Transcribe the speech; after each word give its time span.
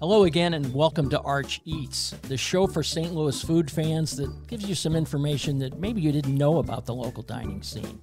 Hello 0.00 0.24
again, 0.24 0.54
and 0.54 0.74
welcome 0.74 1.08
to 1.10 1.20
Arch 1.20 1.60
Eats, 1.64 2.10
the 2.22 2.36
show 2.36 2.66
for 2.66 2.82
St. 2.82 3.14
Louis 3.14 3.40
food 3.40 3.70
fans 3.70 4.16
that 4.16 4.46
gives 4.46 4.68
you 4.68 4.74
some 4.74 4.94
information 4.94 5.58
that 5.60 5.78
maybe 5.78 6.00
you 6.00 6.12
didn't 6.12 6.36
know 6.36 6.58
about 6.58 6.84
the 6.84 6.94
local 6.94 7.22
dining 7.22 7.62
scene. 7.62 8.00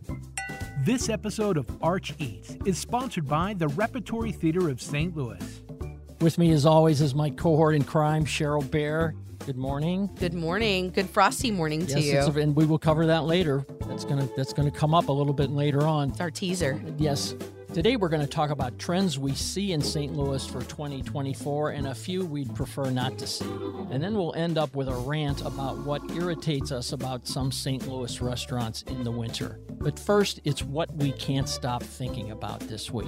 This 0.80 1.10
episode 1.10 1.58
of 1.58 1.68
Arch 1.82 2.14
Eats 2.18 2.58
is 2.66 2.80
sponsored 2.80 3.28
by 3.28 3.54
the 3.54 3.68
Repertory 3.68 4.32
Theater 4.32 4.70
of 4.70 4.82
St. 4.82 5.16
Louis. 5.16 5.62
With 6.22 6.38
me, 6.38 6.52
as 6.52 6.66
always, 6.66 7.02
is 7.02 7.14
my 7.14 7.30
cohort 7.30 7.76
in 7.76 7.84
crime, 7.84 8.26
Cheryl 8.26 8.64
Baehr. 8.64 9.14
Good 9.46 9.58
morning. 9.58 10.10
Good 10.20 10.34
morning. 10.34 10.92
Good 10.92 11.10
frosty 11.10 11.52
morning 11.52 11.86
to 11.88 12.00
yes, 12.00 12.28
you. 12.28 12.42
and 12.42 12.56
we 12.56 12.66
will 12.66 12.78
cover 12.78 13.08
that 13.08 13.26
later. 13.26 13.66
That's 13.88 14.06
gonna 14.06 14.30
that's 14.38 14.54
gonna 14.54 14.72
come 14.72 14.94
up 14.94 15.08
a 15.08 15.12
little 15.12 15.34
bit 15.34 15.50
later 15.50 15.88
on. 15.88 16.12
It's 16.12 16.22
our 16.22 16.30
teaser. 16.30 16.80
Yes. 16.98 17.36
Today 17.74 17.96
we're 17.96 18.10
going 18.10 18.22
to 18.22 18.28
talk 18.28 18.50
about 18.50 18.78
trends 18.78 19.18
we 19.18 19.34
see 19.34 19.72
in 19.72 19.80
St. 19.80 20.14
Louis 20.14 20.46
for 20.46 20.60
2024 20.60 21.70
and 21.70 21.88
a 21.88 21.96
few 21.96 22.26
we'd 22.26 22.54
prefer 22.54 22.90
not 22.90 23.18
to 23.20 23.26
see. 23.26 23.50
And 23.92 24.04
then 24.04 24.14
we'll 24.14 24.34
end 24.36 24.58
up 24.58 24.76
with 24.76 24.90
a 24.90 24.94
rant 24.94 25.40
about 25.46 25.78
what 25.78 26.02
irritates 26.12 26.74
us 26.74 26.92
about 26.92 27.26
some 27.26 27.50
St. 27.50 27.88
Louis 27.88 28.20
restaurants 28.20 28.82
in 28.84 29.06
the 29.06 29.12
winter. 29.12 29.62
But 29.80 29.98
first, 29.98 30.42
it's 30.44 30.62
what 30.62 30.94
we 30.96 31.14
can't 31.14 31.48
stop 31.48 31.82
thinking 31.82 32.32
about 32.32 32.60
this 32.60 32.92
week. 32.92 33.08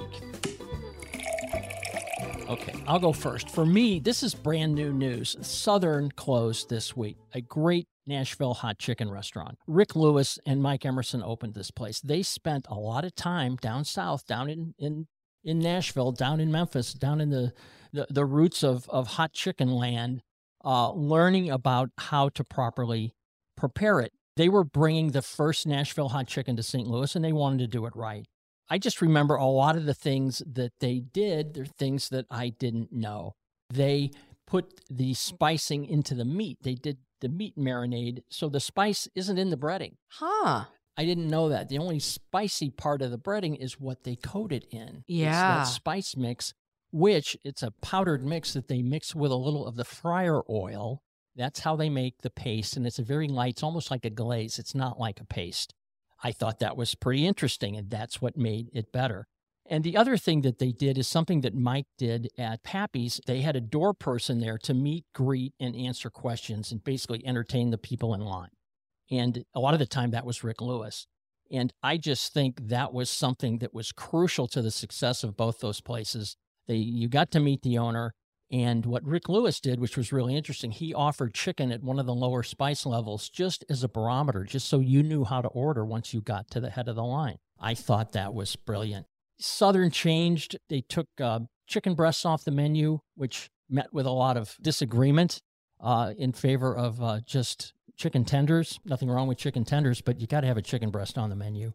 Okay, 2.48 2.74
I'll 2.86 2.98
go 2.98 3.12
first. 3.12 3.50
For 3.50 3.66
me, 3.66 4.00
this 4.00 4.22
is 4.22 4.34
brand 4.34 4.74
new 4.74 4.94
news. 4.94 5.36
Southern 5.42 6.10
closed 6.12 6.70
this 6.70 6.96
week. 6.96 7.18
A 7.34 7.42
great 7.42 7.86
Nashville 8.06 8.54
hot 8.54 8.78
chicken 8.78 9.10
restaurant. 9.10 9.58
Rick 9.66 9.96
Lewis 9.96 10.38
and 10.46 10.62
Mike 10.62 10.84
Emerson 10.84 11.22
opened 11.22 11.54
this 11.54 11.70
place. 11.70 12.00
They 12.00 12.22
spent 12.22 12.66
a 12.68 12.74
lot 12.74 13.04
of 13.04 13.14
time 13.14 13.56
down 13.56 13.84
south, 13.84 14.26
down 14.26 14.48
in 14.48 14.74
in, 14.78 15.06
in 15.42 15.58
Nashville, 15.58 16.12
down 16.12 16.40
in 16.40 16.52
Memphis, 16.52 16.92
down 16.92 17.20
in 17.20 17.30
the 17.30 17.52
the, 17.92 18.06
the 18.10 18.24
roots 18.24 18.62
of, 18.64 18.88
of 18.88 19.06
hot 19.06 19.32
chicken 19.32 19.70
land, 19.70 20.22
uh, 20.64 20.90
learning 20.92 21.50
about 21.50 21.90
how 21.96 22.28
to 22.30 22.42
properly 22.42 23.14
prepare 23.56 24.00
it. 24.00 24.12
They 24.36 24.48
were 24.48 24.64
bringing 24.64 25.12
the 25.12 25.22
first 25.22 25.66
Nashville 25.66 26.08
hot 26.08 26.26
chicken 26.26 26.56
to 26.56 26.62
St. 26.62 26.88
Louis, 26.88 27.14
and 27.14 27.24
they 27.24 27.32
wanted 27.32 27.58
to 27.60 27.66
do 27.68 27.86
it 27.86 27.94
right. 27.94 28.26
I 28.68 28.78
just 28.78 29.00
remember 29.00 29.36
a 29.36 29.46
lot 29.46 29.76
of 29.76 29.84
the 29.84 29.94
things 29.94 30.42
that 30.44 30.72
they 30.80 30.98
did, 30.98 31.54
they're 31.54 31.64
things 31.64 32.08
that 32.08 32.26
I 32.30 32.48
didn't 32.48 32.92
know. 32.92 33.34
They 33.70 34.10
put 34.46 34.80
the 34.90 35.14
spicing 35.14 35.84
into 35.84 36.14
the 36.14 36.24
meat. 36.24 36.58
They 36.62 36.74
did 36.74 36.98
the 37.24 37.28
meat 37.30 37.56
marinade, 37.56 38.22
so 38.28 38.48
the 38.50 38.60
spice 38.60 39.08
isn't 39.14 39.38
in 39.38 39.48
the 39.48 39.56
breading. 39.56 39.94
Huh. 40.08 40.66
I 40.96 41.04
didn't 41.04 41.28
know 41.28 41.48
that. 41.48 41.68
The 41.70 41.78
only 41.78 41.98
spicy 41.98 42.70
part 42.70 43.00
of 43.02 43.10
the 43.10 43.18
breading 43.18 43.56
is 43.58 43.80
what 43.80 44.04
they 44.04 44.14
coat 44.14 44.52
it 44.52 44.66
in. 44.70 44.98
It's 44.98 45.04
Yeah. 45.08 45.32
that 45.56 45.64
spice 45.64 46.16
mix, 46.16 46.52
which 46.92 47.36
it's 47.42 47.62
a 47.62 47.70
powdered 47.82 48.22
mix 48.24 48.52
that 48.52 48.68
they 48.68 48.82
mix 48.82 49.14
with 49.14 49.32
a 49.32 49.36
little 49.36 49.66
of 49.66 49.74
the 49.76 49.84
fryer 49.86 50.42
oil. 50.50 51.02
That's 51.34 51.60
how 51.60 51.74
they 51.76 51.88
make 51.88 52.20
the 52.22 52.30
paste, 52.30 52.76
and 52.76 52.86
it's 52.86 52.98
a 53.00 53.02
very 53.02 53.26
light. 53.26 53.54
It's 53.54 53.62
almost 53.64 53.90
like 53.90 54.04
a 54.04 54.10
glaze. 54.10 54.58
It's 54.58 54.74
not 54.74 55.00
like 55.00 55.18
a 55.18 55.24
paste. 55.26 55.74
I 56.22 56.30
thought 56.30 56.60
that 56.60 56.76
was 56.76 56.94
pretty 56.94 57.26
interesting, 57.26 57.74
and 57.76 57.90
that's 57.90 58.20
what 58.22 58.36
made 58.36 58.68
it 58.72 58.92
better. 58.92 59.26
And 59.66 59.82
the 59.82 59.96
other 59.96 60.16
thing 60.16 60.42
that 60.42 60.58
they 60.58 60.72
did 60.72 60.98
is 60.98 61.08
something 61.08 61.40
that 61.40 61.54
Mike 61.54 61.86
did 61.96 62.28
at 62.36 62.62
Pappy's. 62.62 63.20
They 63.26 63.40
had 63.40 63.56
a 63.56 63.60
door 63.62 63.94
person 63.94 64.40
there 64.40 64.58
to 64.58 64.74
meet, 64.74 65.06
greet, 65.14 65.54
and 65.58 65.74
answer 65.74 66.10
questions 66.10 66.70
and 66.70 66.84
basically 66.84 67.26
entertain 67.26 67.70
the 67.70 67.78
people 67.78 68.12
in 68.12 68.20
line. 68.20 68.50
And 69.10 69.44
a 69.54 69.60
lot 69.60 69.72
of 69.72 69.80
the 69.80 69.86
time 69.86 70.10
that 70.10 70.26
was 70.26 70.44
Rick 70.44 70.60
Lewis. 70.60 71.06
And 71.50 71.72
I 71.82 71.96
just 71.96 72.34
think 72.34 72.68
that 72.68 72.92
was 72.92 73.08
something 73.08 73.58
that 73.58 73.74
was 73.74 73.92
crucial 73.92 74.48
to 74.48 74.60
the 74.60 74.70
success 74.70 75.24
of 75.24 75.36
both 75.36 75.60
those 75.60 75.80
places. 75.80 76.36
They 76.66 76.76
you 76.76 77.08
got 77.08 77.30
to 77.32 77.40
meet 77.40 77.62
the 77.62 77.78
owner 77.78 78.14
and 78.50 78.84
what 78.86 79.04
Rick 79.04 79.28
Lewis 79.28 79.58
did, 79.58 79.80
which 79.80 79.96
was 79.96 80.12
really 80.12 80.36
interesting, 80.36 80.70
he 80.70 80.94
offered 80.94 81.34
chicken 81.34 81.72
at 81.72 81.82
one 81.82 81.98
of 81.98 82.06
the 82.06 82.14
lower 82.14 82.42
spice 82.42 82.84
levels 82.84 83.28
just 83.28 83.64
as 83.68 83.82
a 83.82 83.88
barometer, 83.88 84.44
just 84.44 84.68
so 84.68 84.80
you 84.80 85.02
knew 85.02 85.24
how 85.24 85.40
to 85.40 85.48
order 85.48 85.84
once 85.84 86.12
you 86.12 86.20
got 86.20 86.50
to 86.50 86.60
the 86.60 86.70
head 86.70 86.86
of 86.86 86.96
the 86.96 87.02
line. 87.02 87.38
I 87.58 87.74
thought 87.74 88.12
that 88.12 88.34
was 88.34 88.54
brilliant. 88.56 89.06
Southern 89.38 89.90
changed. 89.90 90.58
They 90.68 90.80
took 90.80 91.08
uh, 91.20 91.40
chicken 91.66 91.94
breasts 91.94 92.24
off 92.24 92.44
the 92.44 92.50
menu, 92.50 93.00
which 93.14 93.50
met 93.68 93.92
with 93.92 94.06
a 94.06 94.10
lot 94.10 94.36
of 94.36 94.56
disagreement 94.60 95.40
uh, 95.80 96.12
in 96.16 96.32
favor 96.32 96.74
of 96.74 97.02
uh, 97.02 97.20
just 97.24 97.72
chicken 97.96 98.24
tenders. 98.24 98.80
Nothing 98.84 99.10
wrong 99.10 99.28
with 99.28 99.38
chicken 99.38 99.64
tenders, 99.64 100.00
but 100.00 100.20
you 100.20 100.26
got 100.26 100.40
to 100.40 100.46
have 100.46 100.56
a 100.56 100.62
chicken 100.62 100.90
breast 100.90 101.18
on 101.18 101.30
the 101.30 101.36
menu. 101.36 101.72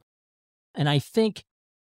And 0.75 0.89
I 0.89 0.99
think 0.99 1.45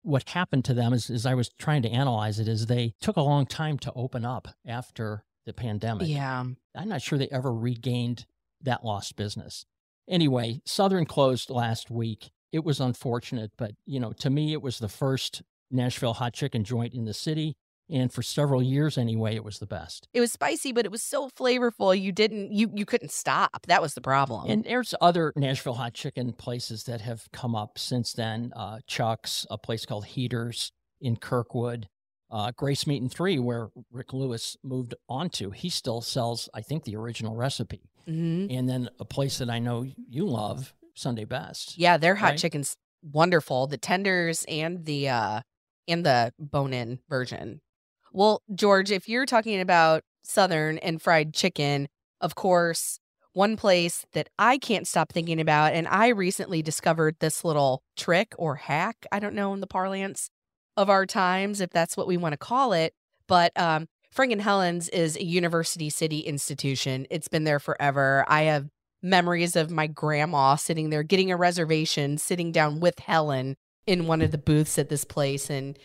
what 0.03 0.29
happened 0.29 0.66
to 0.66 0.73
them 0.73 0.94
is, 0.94 1.09
as 1.09 1.25
I 1.25 1.35
was 1.35 1.49
trying 1.59 1.81
to 1.83 1.89
analyze 1.89 2.39
it, 2.39 2.47
is 2.47 2.66
they 2.66 2.93
took 3.01 3.17
a 3.17 3.22
long 3.22 3.45
time 3.45 3.78
to 3.79 3.93
open 3.95 4.25
up 4.25 4.47
after 4.66 5.23
the 5.45 5.53
pandemic. 5.53 6.07
Yeah. 6.07 6.43
I'm 6.75 6.89
not 6.89 7.01
sure 7.01 7.17
they 7.17 7.29
ever 7.29 7.53
regained 7.53 8.25
that 8.61 8.83
lost 8.83 9.16
business. 9.16 9.66
Anyway, 10.07 10.61
Southern 10.66 11.05
closed 11.05 11.49
last 11.49 11.89
week. 11.89 12.31
It 12.51 12.63
was 12.63 12.79
unfortunate, 12.79 13.51
but 13.57 13.72
you 13.85 13.99
know, 13.99 14.11
to 14.13 14.29
me, 14.29 14.53
it 14.53 14.61
was 14.61 14.79
the 14.79 14.89
first 14.89 15.41
Nashville 15.72 16.14
hot 16.14 16.34
chicken 16.34 16.64
joint 16.64 16.94
in 16.94 17.06
the 17.06 17.14
city, 17.14 17.56
and 17.90 18.12
for 18.14 18.22
several 18.22 18.62
years 18.64 18.98
anyway, 18.98 19.36
it 19.36 19.44
was 19.44 19.59
the 19.59 19.66
best. 19.66 20.08
It 20.14 20.22
was 20.22 20.32
spicy, 20.32 20.72
but 20.72 20.86
it 20.86 20.92
was 20.92 21.02
so 21.04 21.30
flavorful. 21.30 22.00
You 22.00 22.12
didn't. 22.12 22.52
You 22.52 22.72
you 22.74 22.86
couldn't 22.86 23.12
stop. 23.12 23.66
That 23.68 23.82
was 23.82 23.94
the 23.94 24.02
problem. 24.02 24.50
And 24.50 24.64
there's 24.64 24.94
other 25.02 25.34
Nashville 25.36 25.74
hot 25.74 25.94
chicken 25.94 26.34
places 26.34 26.84
that 26.84 27.02
have 27.02 27.28
come 27.34 27.56
up 27.56 27.78
since 27.78 28.14
then. 28.14 28.52
Uh, 28.56 28.80
Chuck's, 28.88 29.46
a 29.50 29.58
place 29.58 29.86
called 29.86 30.06
Heaters 30.06 30.72
in 31.02 31.16
Kirkwood, 31.18 31.88
uh, 32.30 32.52
Grace 32.56 32.86
Meat 32.88 33.02
and 33.02 33.12
Three, 33.12 33.40
where 33.40 33.70
Rick 33.92 34.14
Lewis 34.14 34.56
moved 34.64 34.94
on 35.09 35.30
to. 35.32 35.52
He 35.52 35.70
still 35.70 36.00
sells, 36.02 36.48
I 36.53 36.62
think, 36.62 36.84
the 36.86 36.96
original 36.96 37.36
recipe. 37.36 37.90
hmm 38.06 38.48
And 38.50 38.70
then 38.70 38.90
a 39.00 39.06
place 39.06 39.40
that 39.40 39.50
I 39.50 39.59
know 39.59 39.86
you 40.09 40.26
love, 40.28 40.74
Sunday 40.96 41.26
Best. 41.26 41.78
Yeah, 41.78 41.98
their 41.98 42.16
hot 42.16 42.32
Right? 42.32 42.38
chicken's 42.38 42.76
wonderful. 43.02 43.68
The 43.68 43.78
tenders 43.78 44.46
and 44.48 44.86
the 44.86 45.09
uh 45.09 45.42
and 45.91 46.06
the 46.06 46.34
bone-in 46.40 47.00
version. 47.09 47.62
Well, 48.13 48.41
George, 48.53 48.91
if 48.91 49.07
you're 49.07 49.25
talking 49.25 49.59
about 49.59 50.03
southern 50.24 50.78
and 50.79 51.02
fried 51.02 51.34
chicken, 51.34 51.88
of 52.19 52.35
course, 52.35 53.00
one 53.34 53.56
place 53.56 54.06
that 54.13 54.29
I 54.38 54.57
can't 54.57 54.88
stop 54.88 55.12
thinking 55.13 55.40
about 55.40 55.74
and 55.74 55.88
I 55.88 56.09
recently 56.09 56.62
discovered 56.62 57.16
this 57.19 57.46
little 57.46 57.81
trick 57.96 58.34
or 58.38 58.56
hack, 58.56 59.06
I 59.12 59.19
don't 59.19 59.35
know 59.35 59.53
in 59.53 59.62
the 59.62 59.68
parlance 59.68 60.29
of 60.75 60.90
our 60.90 61.06
times 61.06 61.62
if 61.62 61.69
that's 61.69 61.96
what 61.96 62.08
we 62.08 62.18
want 62.18 62.34
to 62.34 62.38
call 62.38 62.73
it, 62.73 62.94
but 63.28 63.52
um 63.58 63.88
Frank 64.12 64.34
and 64.34 64.41
Helen's 64.41 64.90
is 64.90 65.16
a 65.16 65.23
university 65.23 65.90
city 65.90 66.19
institution. 66.19 67.08
It's 67.09 67.29
been 67.29 67.46
there 67.46 67.59
forever. 67.59 68.25
I 68.28 68.41
have 68.44 68.68
memories 69.02 69.56
of 69.56 69.72
my 69.72 69.88
grandma 69.88 70.56
sitting 70.56 70.90
there 70.90 71.03
getting 71.03 71.31
a 71.31 71.38
reservation, 71.38 72.18
sitting 72.18 72.52
down 72.52 72.81
with 72.81 73.00
Helen 73.00 73.56
in 73.91 74.07
one 74.07 74.22
of 74.22 74.31
the 74.31 74.38
booths 74.38 74.79
at 74.79 74.88
this 74.88 75.03
place. 75.03 75.50
And 75.50 75.78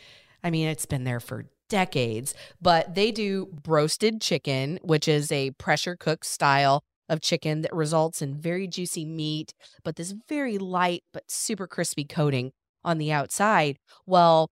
I 0.44 0.50
mean, 0.50 0.69
it's 0.69 0.87
been 0.87 1.03
there 1.03 1.19
for 1.19 1.47
decades, 1.69 2.34
but 2.62 2.94
they 2.94 3.11
do 3.11 3.47
broasted 3.47 4.21
chicken, 4.21 4.78
which 4.83 5.09
is 5.09 5.33
a 5.33 5.50
pressure 5.53 5.97
cooked 5.97 6.25
style 6.25 6.84
of 7.09 7.21
chicken 7.21 7.62
that 7.62 7.75
results 7.75 8.22
in 8.22 8.41
very 8.41 8.69
juicy 8.69 9.05
meat, 9.05 9.53
but 9.84 9.97
this 9.97 10.15
very 10.28 10.56
light 10.56 11.03
but 11.12 11.28
super 11.28 11.67
crispy 11.67 12.05
coating 12.05 12.53
on 12.84 12.99
the 12.99 13.11
outside. 13.11 13.77
Well, 14.06 14.49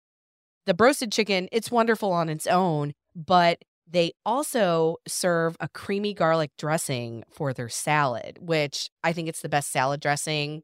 the 0.64 0.72
broasted 0.74 1.12
chicken, 1.12 1.48
it's 1.52 1.70
wonderful 1.70 2.10
on 2.10 2.30
its 2.30 2.46
own, 2.46 2.92
but 3.14 3.58
they 3.86 4.12
also 4.24 4.96
serve 5.06 5.56
a 5.60 5.68
creamy 5.68 6.14
garlic 6.14 6.52
dressing 6.56 7.24
for 7.30 7.52
their 7.52 7.68
salad, 7.68 8.38
which 8.40 8.88
I 9.04 9.12
think 9.12 9.28
it's 9.28 9.42
the 9.42 9.50
best 9.50 9.70
salad 9.70 10.00
dressing 10.00 10.62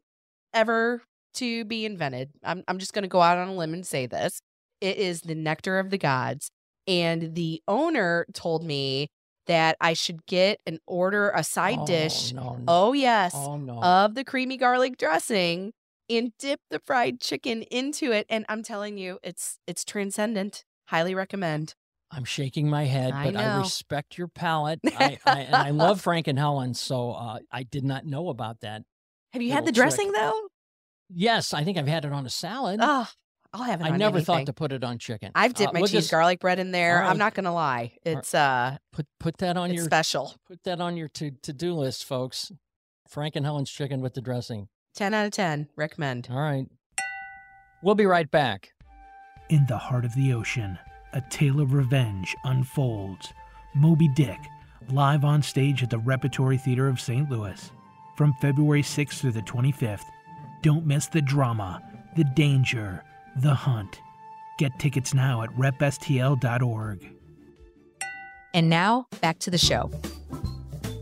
ever 0.55 1.03
to 1.38 1.65
be 1.65 1.84
invented. 1.84 2.31
I'm, 2.44 2.62
I'm 2.69 2.78
just 2.78 2.93
going 2.93 3.03
to 3.03 3.09
go 3.09 3.21
out 3.21 3.38
on 3.38 3.49
a 3.49 3.54
limb 3.54 3.75
and 3.75 3.87
say 3.87 4.06
this. 4.06 4.41
It 4.81 4.97
is 4.97 5.22
the 5.22 5.34
nectar 5.34 5.78
of 5.78 5.91
the 5.91 5.99
gods. 5.99 6.50
And 6.87 7.35
the 7.35 7.62
owner 7.69 8.26
told 8.32 8.64
me 8.64 9.08
that 9.46 9.76
I 9.81 9.93
should 9.94 10.25
get 10.26 10.61
and 10.67 10.79
order 10.87 11.31
a 11.31 11.43
side 11.43 11.79
Oh, 11.81 11.87
dish. 11.87 12.32
No, 12.32 12.55
no. 12.56 12.64
Oh, 12.69 12.93
yes. 12.93 13.32
Oh, 13.35 13.56
no. 13.56 13.81
Of 13.82 14.14
the 14.14 14.25
creamy 14.25 14.56
garlic 14.56 14.96
dressing 14.96 15.73
and 16.08 16.32
dip 16.38 16.61
the 16.70 16.79
fried 16.79 17.20
chicken 17.20 17.62
into 17.62 18.12
it. 18.12 18.26
And 18.29 18.46
I'm 18.49 18.62
telling 18.62 18.99
you, 18.99 19.19
it's 19.23 19.58
it's 19.67 19.85
transcendent. 19.85 20.64
Highly 20.88 21.14
recommend. 21.14 21.75
I'm 22.11 22.25
shaking 22.25 22.70
my 22.70 22.85
head, 22.85 23.12
I 23.12 23.25
but 23.25 23.37
I 23.37 23.58
respect 23.58 24.17
your 24.17 24.29
palate. 24.29 24.81
I, 24.87 25.19
I, 25.26 25.40
and 25.40 25.55
I 25.55 25.70
love 25.73 26.00
Frank 26.00 26.26
and 26.26 26.38
Helen, 26.38 26.73
so 26.73 27.12
uh, 27.12 27.40
I 27.52 27.64
did 27.64 27.85
not 27.85 28.06
know 28.06 28.31
about 28.31 28.61
that. 28.61 28.82
Have 29.35 29.43
you 29.43 29.52
had 29.52 29.67
the 29.67 29.73
dressing 29.73 30.12
though? 30.12 30.49
Yes, 31.10 31.55
I 31.55 31.64
think 31.64 31.78
I've 31.78 31.88
had 31.88 32.05
it 32.05 32.12
on 32.12 32.26
a 32.26 32.31
salad. 32.31 32.81
Oh, 32.82 33.06
I'll 33.52 33.62
have 33.62 33.81
it. 33.81 33.84
I 33.84 33.90
on 33.90 33.99
never 33.99 34.20
thought 34.20 34.46
to 34.46 34.52
put 34.52 34.72
it 34.72 34.84
on 34.84 34.99
chicken. 34.99 35.32
I've 35.34 35.55
dipped 35.55 35.70
Uh, 35.70 35.72
my 35.72 35.81
we'll 35.81 35.88
cheese 35.88 36.00
just 36.02 36.10
garlic 36.10 36.40
bread 36.40 36.58
in 36.58 36.70
there. 36.70 36.96
All 36.96 37.02
right. 37.02 37.10
I'm 37.10 37.19
not 37.19 37.34
gonna 37.34 37.55
lie. 37.55 37.93
It's 38.05 38.34
uh, 38.34 38.76
Put 38.93 39.06
put 39.19 39.38
that 39.38 39.56
on 39.56 39.72
your 39.72 39.84
special. 39.84 40.34
put 40.46 40.62
that 40.64 40.81
on 40.81 40.96
your 40.96 41.08
to 41.08 41.31
to 41.31 41.52
do 41.52 41.72
list, 41.75 42.05
folks. 42.05 42.52
Frank 43.08 43.37
and 43.37 43.46
Helen's 43.46 43.70
chicken 43.70 44.00
with 44.02 44.12
the 44.14 44.20
dressing. 44.20 44.69
Ten 44.94 45.14
out 45.14 45.25
of 45.25 45.32
ten. 45.32 45.69
Recommend. 45.76 46.28
All 46.31 46.38
right. 46.40 46.66
We'll 47.82 47.94
be 47.94 48.06
right 48.06 48.31
back. 48.31 48.72
In 49.49 49.64
the 49.66 49.78
heart 49.78 50.04
of 50.04 50.14
the 50.14 50.32
ocean, 50.34 50.78
a 51.14 51.22
tale 51.31 51.61
of 51.61 51.72
revenge 51.72 52.37
unfolds. 52.44 53.32
Moby 53.75 54.08
Dick, 54.08 54.38
live 54.90 55.25
on 55.25 55.40
stage 55.43 55.82
at 55.82 55.88
the 55.88 55.99
Repertory 55.99 56.58
Theater 56.58 56.88
of 56.88 57.00
St. 57.00 57.31
Louis 57.31 57.70
from 58.16 58.34
February 58.43 58.82
6th 58.82 59.20
through 59.20 59.32
the 59.32 59.43
25th. 59.43 60.02
Don't 60.62 60.87
miss 60.87 61.06
the 61.06 61.22
drama, 61.22 61.82
the 62.16 62.25
danger, 62.25 63.05
the 63.37 63.55
hunt. 63.55 64.00
Get 64.58 64.78
tickets 64.78 65.14
now 65.14 65.43
at 65.43 65.50
repstl.org. 65.50 67.14
And 68.55 68.69
now, 68.69 69.06
back 69.20 69.38
to 69.40 69.50
the 69.50 69.58
show. 69.58 69.90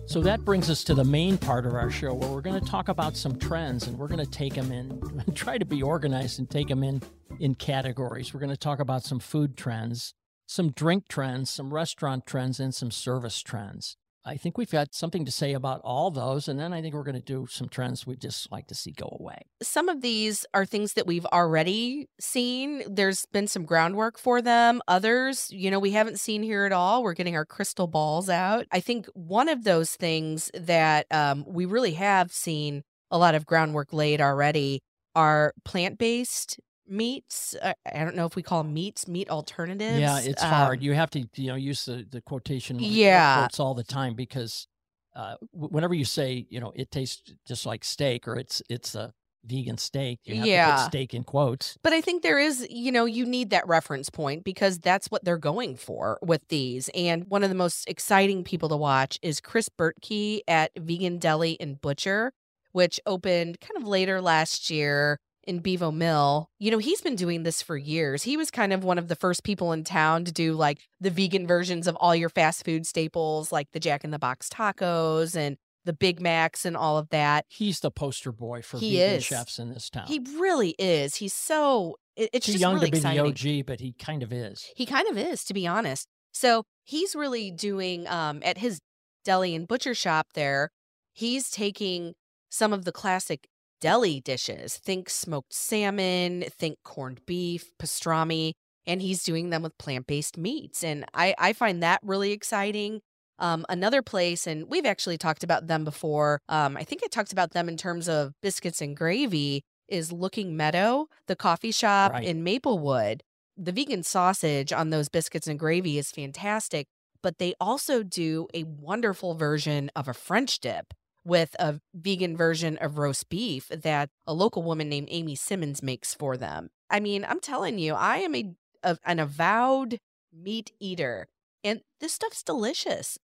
So 0.06 0.20
that 0.20 0.44
brings 0.44 0.70
us 0.70 0.85
to 0.85 0.94
the 0.94 1.05
main 1.05 1.37
part 1.37 1.67
of 1.67 1.75
our 1.75 1.91
show 1.91 2.14
where 2.14 2.29
we're 2.29 2.41
going 2.41 2.61
to 2.61 2.70
talk 2.70 2.88
about 2.88 3.17
some 3.17 3.38
trends 3.38 3.88
and 3.88 3.99
we're 3.99 4.08
going 4.08 4.25
to 4.25 4.31
take 4.31 4.55
them 4.55 4.70
in, 4.70 5.00
try 5.35 5.59
to 5.59 5.64
be 5.64 5.82
organized 5.82 6.38
and 6.38 6.49
take 6.49 6.69
them 6.69 6.85
in 6.85 7.02
in 7.41 7.55
categories. 7.55 8.32
We're 8.32 8.41
going 8.41 8.50
to 8.50 8.56
talk 8.56 8.79
about 8.79 9.02
some 9.02 9.19
food 9.19 9.56
trends, 9.56 10.14
some 10.47 10.70
drink 10.70 11.09
trends, 11.09 11.50
some 11.50 11.75
restaurant 11.75 12.26
trends, 12.26 12.61
and 12.61 12.75
some 12.75 12.91
service 12.91 13.43
trends. 13.43 13.97
I 14.26 14.37
think 14.37 14.58
we've 14.58 14.70
got 14.70 14.93
something 14.93 15.25
to 15.25 15.31
say 15.31 15.52
about 15.52 15.81
all 15.84 16.11
those. 16.11 16.49
And 16.49 16.58
then 16.58 16.73
I 16.73 16.82
think 16.82 16.94
we're 16.94 17.05
going 17.05 17.14
to 17.14 17.20
do 17.20 17.46
some 17.49 17.69
trends 17.69 18.06
we'd 18.06 18.20
just 18.20 18.50
like 18.50 18.67
to 18.67 18.75
see 18.75 18.90
go 18.90 19.17
away. 19.20 19.43
Some 19.62 19.88
of 19.88 20.00
these 20.00 20.44
are 20.52 20.67
things 20.67 20.94
that 20.94 21.06
we've 21.06 21.25
already 21.26 22.08
seen. 22.19 22.82
There's 22.88 23.25
been 23.26 23.46
some 23.46 23.64
groundwork 23.64 24.19
for 24.19 24.43
them. 24.43 24.82
Others, 24.88 25.49
you 25.52 25.70
know, 25.70 25.78
we 25.78 25.93
haven't 25.93 26.19
seen 26.19 26.43
here 26.43 26.64
at 26.64 26.73
all. 26.73 27.05
We're 27.05 27.14
getting 27.14 27.37
our 27.37 27.46
crystal 27.46 27.87
balls 27.87 28.28
out. 28.28 28.67
I 28.73 28.81
think 28.81 29.06
one 29.14 29.49
of 29.49 29.62
those 29.62 29.93
things 29.93 30.50
that 30.55 31.06
um, 31.12 31.44
we 31.46 31.64
really 31.64 31.94
have 31.94 32.32
seen 32.32 32.82
a 33.12 33.19
lot 33.19 33.37
of 33.37 33.46
groundwork 33.46 33.93
laid 33.93 34.20
already 34.20 34.82
are 35.14 35.55
plant 35.64 35.99
based 35.99 36.58
meats. 36.88 37.55
Uh, 37.61 37.75
I 37.93 38.05
don't 38.05 38.17
know 38.17 38.27
if 38.27 38.37
we 38.37 38.43
call 38.43 38.62
them 38.62 38.75
meats, 38.75 39.06
meat 39.09 39.29
alternatives. 39.31 39.99
Yeah, 39.99 40.21
it's 40.21 40.43
Um, 40.43 40.49
hard. 40.50 40.83
You 40.83 40.94
have 40.94 41.11
to, 41.11 41.27
you 41.37 41.49
know, 41.49 41.55
use 41.56 41.85
the, 41.85 42.06
the 42.09 42.21
quotation 42.21 42.79
Yeah. 42.81 43.41
quotes 43.41 43.61
all 43.61 43.75
the 43.75 43.85
time 43.85 44.15
because 44.15 44.67
uh, 45.15 45.37
w- 45.55 45.71
whenever 45.71 45.94
you 45.94 46.05
say, 46.05 46.47
you 46.50 46.61
know, 46.61 46.73
it 46.77 46.91
tastes 46.91 47.23
just 47.47 47.65
like 47.67 47.85
steak 47.85 48.29
or 48.29 48.37
it's 48.37 48.62
it's 48.69 48.94
a 48.94 49.12
vegan 49.44 49.79
steak, 49.79 50.19
you 50.25 50.35
have 50.35 50.44
to 50.44 50.49
Yeah. 50.49 50.77
put 50.77 50.93
steak 50.93 51.15
in 51.15 51.23
quotes. 51.25 51.79
But 51.83 51.93
I 51.93 52.00
think 52.00 52.23
there 52.23 52.38
is, 52.38 52.67
you 52.69 52.91
know, 52.91 53.05
you 53.05 53.25
need 53.25 53.50
that 53.50 53.67
reference 53.69 54.11
point 54.11 54.43
because 54.44 54.79
that's 54.81 55.06
what 55.06 55.25
they're 55.25 55.38
going 55.38 55.77
for 55.77 56.19
with 56.21 56.47
these. 56.49 56.91
And 56.94 57.25
one 57.29 57.43
of 57.44 57.49
the 57.49 57.55
most 57.55 57.88
exciting 57.88 58.43
people 58.44 58.69
to 58.71 58.77
watch 58.77 59.19
is 59.23 59.41
Chris 59.41 59.69
Bertkey 59.69 60.41
at 60.49 60.73
Vegan 60.77 61.19
Deli 61.19 61.56
and 61.61 61.81
Butcher, 61.81 62.33
which 62.73 62.99
opened 63.06 63.61
kind 63.61 63.77
of 63.81 63.87
later 63.88 64.21
last 64.21 64.69
year 64.69 65.19
in 65.47 65.61
Bevo 65.61 65.91
Mill. 65.91 66.51
You 66.59 66.71
know, 66.71 66.79
he's 66.79 67.01
been 67.01 67.17
doing 67.17 67.43
this 67.43 67.63
for 67.63 67.77
years. 67.77 68.23
He 68.25 68.37
was 68.37 68.51
kind 68.51 68.73
of 68.73 68.85
one 68.85 68.99
of 68.99 69.09
the 69.09 69.17
first 69.17 69.45
people 69.45 69.73
in 69.73 69.85
town 69.85 70.25
to 70.25 70.33
do 70.33 70.55
like 70.55 70.81
the 71.01 71.11
vegan 71.11 71.47
versions 71.47 71.87
of 71.87 71.97
all 71.97 72.15
your 72.17 72.29
fast 72.29 72.65
food 72.65 72.87
staples, 72.87 73.53
like 73.53 73.69
the 73.73 73.81
Jack 73.81 74.05
in 74.05 74.11
the 74.11 74.19
Box 74.19 74.49
tacos 74.49 75.37
and 75.37 75.57
the 75.85 75.93
Big 75.93 76.21
Macs 76.21 76.65
and 76.65 76.77
all 76.77 76.99
of 76.99 77.09
that. 77.11 77.45
He's 77.49 77.79
the 77.81 77.91
poster 77.93 78.33
boy 78.33 78.63
for 78.63 78.79
He 78.79 78.97
vegan 78.97 79.17
is. 79.19 79.25
chefs 79.25 79.59
in 79.59 79.73
this 79.73 79.89
town. 79.89 80.07
He 80.09 80.19
really 80.39 80.75
is. 80.79 81.17
He's 81.17 81.33
so 81.35 81.97
it- 82.17 82.31
it's 82.33 82.47
Too 82.47 82.53
just 82.53 82.61
young 82.63 82.75
really 82.75 82.87
to 82.87 82.93
be 82.93 82.99
exciting. 82.99 83.23
the 83.25 83.61
OG, 83.61 83.67
but 83.67 83.81
he 83.81 83.93
kind 83.93 84.23
of 84.23 84.33
is. 84.33 84.67
He 84.75 84.85
kind 84.87 85.07
of 85.09 85.17
is, 85.19 85.45
to 85.45 85.55
be 85.55 85.67
honest. 85.67 86.09
So 86.33 86.65
he's 86.83 87.15
really 87.15 87.51
doing 87.51 88.07
um 88.09 88.41
at 88.45 88.59
his 88.59 88.81
deli 89.25 89.55
and 89.55 89.69
butcher 89.69 89.95
shop 89.95 90.29
there, 90.35 90.71
he's 91.13 91.51
taking 91.51 92.15
some 92.49 92.73
of 92.73 92.85
the 92.85 92.93
classic 92.93 93.47
deli 93.81 94.20
dishes. 94.20 94.76
Think 94.76 95.11
smoked 95.11 95.52
salmon, 95.52 96.44
think 96.50 96.78
corned 96.84 97.20
beef, 97.26 97.73
pastrami, 97.78 98.52
and 98.87 99.02
he's 99.02 99.23
doing 99.23 99.50
them 99.50 99.62
with 99.62 99.76
plant-based 99.78 100.38
meats. 100.38 100.84
And 100.84 101.05
I, 101.14 101.34
I 101.38 101.52
find 101.52 101.82
that 101.82 102.00
really 102.02 102.32
exciting. 102.32 103.00
Um, 103.38 103.67
another 103.69 104.00
place, 104.00 104.46
and 104.46 104.70
we've 104.70 104.87
actually 104.87 105.19
talked 105.19 105.44
about 105.44 105.67
them 105.67 105.84
before. 105.84 106.40
Um, 106.49 106.76
I 106.76 106.84
think 106.84 107.02
I 107.05 107.08
talked 107.08 107.32
about 107.32 107.50
them 107.50 107.69
in 107.69 107.76
terms 107.76 108.08
of 108.08 108.32
biscuits 108.43 108.81
and 108.81 108.96
gravy. 108.96 109.62
Is 109.88 110.11
Looking 110.11 110.56
Meadow, 110.56 111.06
the 111.28 111.37
coffee 111.37 111.70
shop 111.70 112.12
Right. 112.12 112.25
in 112.25 112.43
Maplewood 112.43 113.23
the 113.56 113.73
vegan 113.73 114.02
sausage 114.02 114.73
on 114.73 114.90
those 114.90 115.08
biscuits 115.08 115.46
and 115.46 115.58
gravy 115.58 115.99
is 115.99 116.11
fantastic, 116.11 116.87
but 117.23 117.38
they 117.38 117.55
also 117.61 118.02
do 118.02 118.46
a 118.52 118.64
wonderful 118.64 119.34
version 119.34 119.90
of 119.96 120.08
a 120.08 120.14
French 120.14 120.61
dip 120.61 120.93
with 121.26 121.56
a 121.58 121.81
vegan 121.93 122.37
version 122.37 122.78
of 122.78 122.99
roast 122.99 123.28
beef 123.28 123.69
that 123.69 124.08
a 124.26 124.32
local 124.32 124.62
woman 124.62 124.88
named 124.88 125.08
Amy 125.11 125.34
Simmons 125.34 125.82
makes 125.82 126.14
for 126.14 126.37
them. 126.37 126.70
I 126.88 127.00
mean, 127.00 127.25
I'm 127.28 127.40
telling 127.40 127.78
you, 127.78 127.94
I 127.94 128.19
am 128.19 128.34
a, 128.34 128.55
a 128.82 128.96
an 129.05 129.19
avowed 129.19 129.99
meat 130.32 130.70
eater, 130.78 131.26
and 131.64 131.81
this 132.00 132.12
stuff's 132.12 132.44
delicious. 132.44 133.19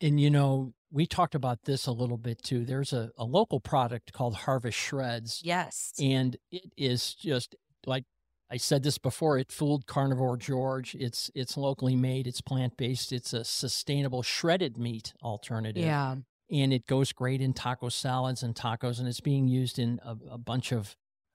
And 0.00 0.20
you 0.20 0.30
know, 0.30 0.72
we 0.92 1.06
talked 1.06 1.34
about 1.34 1.64
this 1.64 1.86
a 1.86 1.92
little 1.92 2.16
bit 2.16 2.42
too. 2.42 2.64
There's 2.64 2.92
a, 2.92 3.10
a 3.18 3.24
local 3.24 3.58
product 3.58 4.12
called 4.12 4.36
Harvest 4.36 4.78
Shreds. 4.78 5.40
Yes. 5.42 5.92
and 6.00 6.36
it 6.52 6.72
is 6.76 7.12
just 7.14 7.56
like 7.86 8.04
I 8.52 8.58
said 8.58 8.82
this 8.82 8.98
before. 8.98 9.38
It 9.38 9.50
fooled 9.50 9.86
Carnivore 9.86 10.36
George. 10.36 10.94
It's 10.94 11.30
it's 11.34 11.56
locally 11.56 11.96
made. 11.96 12.26
It's 12.28 12.40
plant 12.40 12.76
based. 12.76 13.10
It's 13.10 13.32
a 13.32 13.44
sustainable 13.44 14.22
shredded 14.22 14.78
meat 14.78 15.14
alternative. 15.22 15.82
Yeah. 15.82 16.16
And 16.52 16.72
it 16.72 16.86
goes 16.86 17.12
great 17.12 17.40
in 17.40 17.54
taco 17.54 17.88
salads 17.88 18.42
and 18.42 18.54
tacos, 18.54 18.98
and 18.98 19.08
it's 19.08 19.20
being 19.20 19.48
used 19.48 19.78
in 19.78 19.98
a, 20.04 20.16
a 20.32 20.38
bunch 20.38 20.70
of 20.70 20.94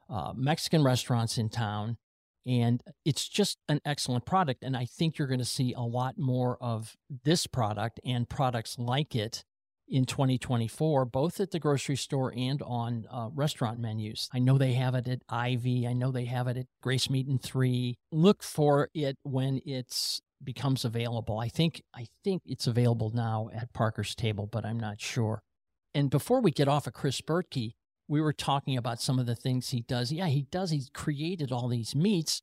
uh, 0.10 0.31
Mexican 0.36 0.84
restaurants 0.84 1.38
in 1.38 1.50
town. 1.50 1.98
And 2.46 2.81
it's 3.04 3.28
just 3.28 3.58
an 3.68 3.81
excellent 3.84 4.25
product. 4.25 4.64
And 4.64 4.78
I 4.78 4.86
think 4.86 5.18
you're 5.18 5.28
going 5.28 5.40
to 5.40 5.46
see 5.46 5.74
a 5.74 5.81
lot 5.81 6.18
more 6.18 6.58
of 6.62 6.96
this 7.25 7.46
product 7.46 8.00
and 8.06 8.30
products 8.30 8.78
like 8.80 9.16
it 9.16 9.44
in 9.90 10.06
2024, 10.06 11.06
both 11.06 11.40
at 11.40 11.52
the 11.52 11.60
grocery 11.60 11.96
store 11.96 12.34
and 12.38 12.62
on 12.62 13.06
uh, 13.12 13.30
restaurant 13.34 13.80
menus. 13.80 14.30
I 14.34 14.40
know 14.40 14.58
they 14.58 14.74
have 14.74 14.96
it 14.96 15.08
at 15.08 15.22
Ivy. 15.28 15.88
I 15.88 15.94
know 15.94 16.12
they 16.12 16.25
have 16.25 16.48
it 16.48 16.58
at 16.58 16.68
Grace 16.81 17.10
Meat 17.10 17.28
and 17.28 17.42
Three. 17.42 17.98
Look 18.12 18.44
for 18.44 18.90
it 18.94 19.18
when 19.24 19.62
it's 19.66 20.22
becomes 20.44 20.86
available. 20.86 21.39
I 21.39 21.50
think 21.50 21.81
I 21.94 22.07
think 22.24 22.44
it's 22.45 22.68
available 22.68 23.12
now 23.13 23.50
at 23.54 23.74
Parker's 23.74 24.16
Table, 24.16 24.48
but 24.48 24.66
I'm 24.66 24.80
not 24.80 25.01
sure. 25.01 25.44
And 25.94 26.10
before 26.10 26.42
we 26.42 26.51
get 26.51 26.68
off 26.68 26.88
of 26.88 26.94
Chris 26.94 27.22
Bertkey, 27.22 27.74
we 28.07 28.22
were 28.22 28.34
talking 28.34 28.78
about 28.78 29.01
some 29.01 29.19
of 29.19 29.25
the 29.25 29.36
things 29.36 29.69
he 29.69 29.81
does. 29.81 30.12
Yeah, 30.12 30.28
he 30.28 30.44
does. 30.44 30.72
He's 30.72 30.89
created 30.94 31.51
all 31.51 31.68
these 31.68 31.95
meats, 31.95 32.42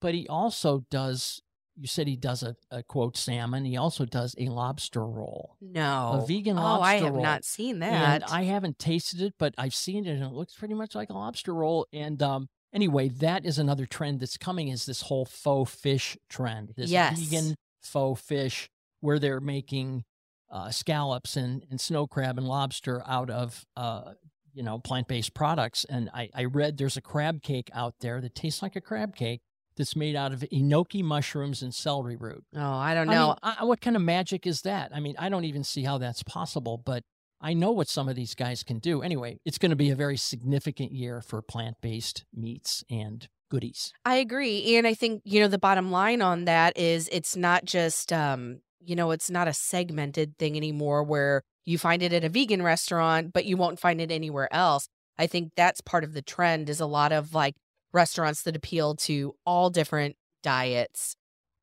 but 0.00 0.14
he 0.14 0.26
also 0.28 0.84
does. 0.90 1.42
You 1.74 1.86
said 1.86 2.06
he 2.06 2.16
does 2.16 2.42
a, 2.42 2.54
a 2.70 2.82
quote 2.82 3.16
salmon. 3.16 3.64
He 3.64 3.78
also 3.78 4.04
does 4.04 4.34
a 4.38 4.46
lobster 4.46 5.06
roll. 5.06 5.56
No. 5.60 6.20
A 6.22 6.26
vegan 6.26 6.56
lobster 6.56 6.68
roll. 6.68 6.78
Oh, 6.78 6.82
I 6.82 6.94
have 6.96 7.14
roll. 7.14 7.22
not 7.22 7.44
seen 7.44 7.78
that. 7.78 7.92
And 7.92 8.22
that. 8.22 8.30
I 8.30 8.42
haven't 8.42 8.78
tasted 8.78 9.22
it, 9.22 9.34
but 9.38 9.54
I've 9.56 9.74
seen 9.74 10.06
it, 10.06 10.10
and 10.10 10.22
it 10.22 10.32
looks 10.32 10.54
pretty 10.54 10.74
much 10.74 10.94
like 10.94 11.08
a 11.08 11.14
lobster 11.14 11.54
roll. 11.54 11.86
And 11.92 12.22
um, 12.22 12.48
anyway, 12.72 13.08
that 13.08 13.44
is 13.44 13.58
another 13.58 13.86
trend 13.86 14.20
that's 14.20 14.36
coming. 14.36 14.68
Is 14.68 14.86
this 14.86 15.02
whole 15.02 15.24
faux 15.24 15.72
fish 15.74 16.16
trend? 16.28 16.72
This 16.76 16.90
Yes. 16.90 17.18
vegan 17.18 17.54
faux 17.82 18.20
fish, 18.20 18.68
where 19.00 19.18
they're 19.18 19.40
making 19.40 20.04
uh, 20.50 20.70
scallops 20.70 21.36
and, 21.36 21.64
and 21.70 21.80
snow 21.80 22.06
crab 22.06 22.38
and 22.38 22.46
lobster 22.46 23.02
out 23.06 23.30
of 23.30 23.64
uh, 23.76 24.12
you 24.52 24.62
know 24.62 24.78
plant 24.78 25.08
based 25.08 25.32
products. 25.34 25.84
And 25.88 26.10
I, 26.12 26.28
I 26.34 26.44
read 26.44 26.76
there's 26.76 26.96
a 26.96 27.00
crab 27.02 27.42
cake 27.42 27.70
out 27.72 27.94
there 28.00 28.20
that 28.20 28.34
tastes 28.34 28.62
like 28.62 28.76
a 28.76 28.80
crab 28.80 29.16
cake 29.16 29.40
that's 29.76 29.96
made 29.96 30.14
out 30.14 30.32
of 30.32 30.40
enoki 30.52 31.02
mushrooms 31.02 31.62
and 31.62 31.74
celery 31.74 32.16
root. 32.16 32.44
oh, 32.54 32.60
I 32.60 32.92
don't 32.92 33.08
I 33.08 33.14
know. 33.14 33.26
mean, 33.28 33.36
I, 33.42 33.64
what 33.64 33.80
kind 33.80 33.96
of 33.96 34.02
magic 34.02 34.46
is 34.46 34.60
that? 34.62 34.92
I 34.94 35.00
mean, 35.00 35.14
I 35.18 35.30
don't 35.30 35.46
even 35.46 35.64
see 35.64 35.82
how 35.84 35.96
that's 35.96 36.22
possible, 36.22 36.76
but 36.76 37.02
I 37.42 37.54
know 37.54 37.72
what 37.72 37.88
some 37.88 38.08
of 38.08 38.14
these 38.14 38.34
guys 38.34 38.62
can 38.62 38.78
do. 38.78 39.02
Anyway, 39.02 39.40
it's 39.44 39.58
going 39.58 39.70
to 39.70 39.76
be 39.76 39.90
a 39.90 39.96
very 39.96 40.16
significant 40.16 40.92
year 40.92 41.20
for 41.20 41.42
plant 41.42 41.76
based 41.80 42.24
meats 42.32 42.84
and 42.88 43.28
goodies. 43.50 43.92
I 44.04 44.16
agree. 44.16 44.76
And 44.76 44.86
I 44.86 44.94
think, 44.94 45.22
you 45.24 45.40
know, 45.40 45.48
the 45.48 45.58
bottom 45.58 45.90
line 45.90 46.22
on 46.22 46.44
that 46.44 46.78
is 46.78 47.08
it's 47.10 47.36
not 47.36 47.64
just 47.64 48.12
um, 48.12 48.60
you 48.84 48.96
know, 48.96 49.10
it's 49.10 49.30
not 49.30 49.48
a 49.48 49.52
segmented 49.52 50.36
thing 50.38 50.56
anymore 50.56 51.02
where 51.02 51.42
you 51.64 51.78
find 51.78 52.02
it 52.02 52.12
at 52.12 52.24
a 52.24 52.28
vegan 52.28 52.62
restaurant, 52.62 53.32
but 53.32 53.44
you 53.44 53.56
won't 53.56 53.78
find 53.78 54.00
it 54.00 54.10
anywhere 54.10 54.52
else. 54.52 54.88
I 55.18 55.26
think 55.26 55.52
that's 55.56 55.80
part 55.80 56.04
of 56.04 56.14
the 56.14 56.22
trend 56.22 56.68
is 56.68 56.80
a 56.80 56.86
lot 56.86 57.12
of 57.12 57.34
like 57.34 57.54
restaurants 57.92 58.42
that 58.42 58.56
appeal 58.56 58.96
to 58.96 59.34
all 59.46 59.70
different 59.70 60.16
diets 60.42 61.14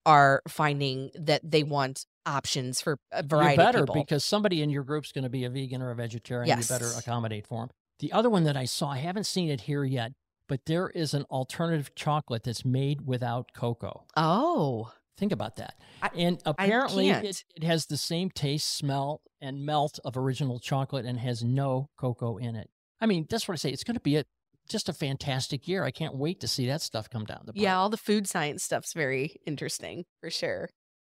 are 0.06 0.42
finding 0.48 1.12
that 1.16 1.42
they 1.44 1.64
want 1.64 2.06
options 2.30 2.82
for 2.82 2.98
a 3.12 3.24
variety 3.24 3.54
you 3.54 3.58
better 3.58 3.80
of 3.80 3.86
people. 3.88 3.96
because 3.96 4.24
somebody 4.24 4.62
in 4.62 4.70
your 4.70 4.84
group's 4.84 5.12
going 5.12 5.24
to 5.24 5.30
be 5.30 5.44
a 5.46 5.50
vegan 5.50 5.82
or 5.82 5.92
a 5.92 5.96
vegetarian. 5.96 6.58
You 6.58 6.64
better 6.66 6.90
accommodate 6.98 7.48
for 7.48 7.62
them. 7.64 7.70
The 8.00 8.12
other 8.14 8.30
one 8.30 8.44
that 8.46 8.56
I 8.56 8.66
saw, 8.66 8.90
I 8.92 8.98
haven't 9.00 9.26
seen 9.26 9.50
it 9.50 9.62
here 9.62 9.84
yet, 9.84 10.14
but 10.48 10.62
there 10.66 10.90
is 10.90 11.14
an 11.14 11.24
alternative 11.30 11.94
chocolate 11.96 12.44
that's 12.44 12.64
made 12.64 13.02
without 13.06 13.50
cocoa. 13.54 14.06
oh, 14.16 14.92
Think 15.18 15.34
about 15.34 15.58
that. 15.58 15.74
I- 16.02 16.12
and 16.16 16.42
apparently, 16.46 17.10
it, 17.10 17.44
it 17.54 17.64
has 17.66 17.88
the 17.88 17.98
same 17.98 18.30
taste, 18.30 18.70
smell, 18.74 19.20
and 19.42 19.66
melt 19.66 20.00
of 20.06 20.16
original 20.16 20.60
chocolate 20.60 21.06
and 21.06 21.20
has 21.20 21.44
no 21.44 21.90
cocoa 21.98 22.38
in 22.38 22.56
it. 22.56 22.70
I 23.02 23.06
mean, 23.06 23.26
that's 23.30 23.46
what 23.46 23.56
I 23.56 23.58
say. 23.58 23.70
It's 23.72 23.84
going 23.84 23.96
to 23.96 24.00
be 24.02 24.16
a 24.16 24.24
just 24.70 24.88
a 24.88 24.94
fantastic 24.94 25.68
year. 25.68 25.84
I 25.84 25.92
can't 25.92 26.16
wait 26.16 26.40
to 26.40 26.48
see 26.48 26.68
that 26.68 26.82
stuff 26.82 27.10
come 27.10 27.26
down 27.26 27.42
the 27.46 27.52
pipe. 27.52 27.62
Yeah, 27.62 27.78
all 27.78 27.90
the 27.90 27.98
food 27.98 28.28
science 28.30 28.64
stuff's 28.64 28.94
very 28.94 29.36
interesting 29.46 30.06
for 30.22 30.30
sure. 30.30 30.70